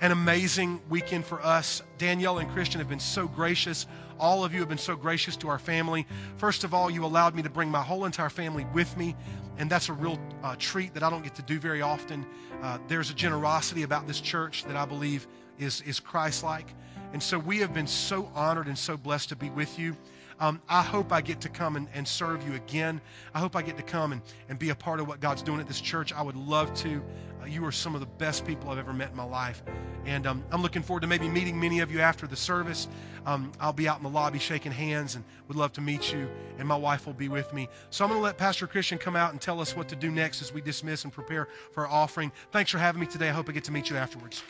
an 0.00 0.10
amazing 0.10 0.80
weekend 0.88 1.26
for 1.26 1.44
us. 1.44 1.82
Danielle 1.98 2.38
and 2.38 2.50
Christian 2.50 2.78
have 2.78 2.88
been 2.88 2.98
so 2.98 3.28
gracious. 3.28 3.86
All 4.18 4.42
of 4.42 4.54
you 4.54 4.60
have 4.60 4.70
been 4.70 4.78
so 4.78 4.96
gracious 4.96 5.36
to 5.36 5.48
our 5.48 5.58
family. 5.58 6.06
First 6.38 6.64
of 6.64 6.72
all, 6.72 6.90
you 6.90 7.04
allowed 7.04 7.34
me 7.34 7.42
to 7.42 7.50
bring 7.50 7.70
my 7.70 7.82
whole 7.82 8.06
entire 8.06 8.30
family 8.30 8.64
with 8.72 8.96
me, 8.96 9.14
and 9.58 9.68
that's 9.68 9.90
a 9.90 9.92
real 9.92 10.18
uh, 10.42 10.56
treat 10.58 10.94
that 10.94 11.02
I 11.02 11.10
don't 11.10 11.22
get 11.22 11.34
to 11.34 11.42
do 11.42 11.58
very 11.58 11.82
often. 11.82 12.24
Uh, 12.62 12.78
there's 12.88 13.10
a 13.10 13.14
generosity 13.14 13.82
about 13.82 14.06
this 14.06 14.22
church 14.22 14.64
that 14.64 14.76
I 14.76 14.86
believe 14.86 15.26
is, 15.58 15.82
is 15.82 16.00
Christ 16.00 16.42
like. 16.42 16.74
And 17.14 17.22
so 17.22 17.38
we 17.38 17.58
have 17.60 17.72
been 17.72 17.86
so 17.86 18.28
honored 18.34 18.66
and 18.66 18.76
so 18.76 18.96
blessed 18.96 19.28
to 19.28 19.36
be 19.36 19.48
with 19.48 19.78
you. 19.78 19.96
Um, 20.40 20.60
I 20.68 20.82
hope 20.82 21.12
I 21.12 21.20
get 21.20 21.40
to 21.42 21.48
come 21.48 21.76
and, 21.76 21.86
and, 21.94 22.06
serve 22.06 22.44
you 22.44 22.54
again. 22.54 23.00
I 23.32 23.38
hope 23.38 23.54
I 23.54 23.62
get 23.62 23.76
to 23.76 23.84
come 23.84 24.10
and, 24.10 24.20
and 24.48 24.58
be 24.58 24.70
a 24.70 24.74
part 24.74 24.98
of 24.98 25.06
what 25.06 25.20
God's 25.20 25.40
doing 25.40 25.60
at 25.60 25.68
this 25.68 25.80
church. 25.80 26.12
I 26.12 26.22
would 26.22 26.34
love 26.34 26.74
to. 26.74 27.00
Uh, 27.40 27.46
you 27.46 27.64
are 27.64 27.70
some 27.70 27.94
of 27.94 28.00
the 28.00 28.08
best 28.18 28.44
people 28.44 28.68
I've 28.68 28.78
ever 28.78 28.92
met 28.92 29.12
in 29.12 29.16
my 29.16 29.22
life. 29.22 29.62
And 30.06 30.26
um, 30.26 30.42
I'm 30.50 30.60
looking 30.60 30.82
forward 30.82 31.02
to 31.02 31.06
maybe 31.06 31.28
meeting 31.28 31.58
many 31.58 31.78
of 31.78 31.92
you 31.92 32.00
after 32.00 32.26
the 32.26 32.34
service. 32.34 32.88
Um, 33.26 33.52
I'll 33.60 33.72
be 33.72 33.86
out 33.86 33.98
in 33.98 34.02
the 34.02 34.10
lobby 34.10 34.40
shaking 34.40 34.72
hands 34.72 35.14
and 35.14 35.24
would 35.46 35.56
love 35.56 35.72
to 35.74 35.80
meet 35.80 36.12
you. 36.12 36.28
And 36.58 36.66
my 36.66 36.76
wife 36.76 37.06
will 37.06 37.14
be 37.14 37.28
with 37.28 37.54
me. 37.54 37.68
So 37.90 38.04
I'm 38.04 38.10
going 38.10 38.18
to 38.18 38.24
let 38.24 38.38
Pastor 38.38 38.66
Christian 38.66 38.98
come 38.98 39.14
out 39.14 39.30
and 39.30 39.40
tell 39.40 39.60
us 39.60 39.76
what 39.76 39.88
to 39.90 39.94
do 39.94 40.10
next 40.10 40.42
as 40.42 40.52
we 40.52 40.60
dismiss 40.60 41.04
and 41.04 41.12
prepare 41.12 41.46
for 41.70 41.86
our 41.86 41.92
offering. 41.92 42.32
Thanks 42.50 42.72
for 42.72 42.78
having 42.78 43.00
me 43.00 43.06
today. 43.06 43.28
I 43.28 43.32
hope 43.32 43.48
I 43.48 43.52
get 43.52 43.62
to 43.64 43.72
meet 43.72 43.88
you 43.88 43.96
afterwards. 43.96 44.42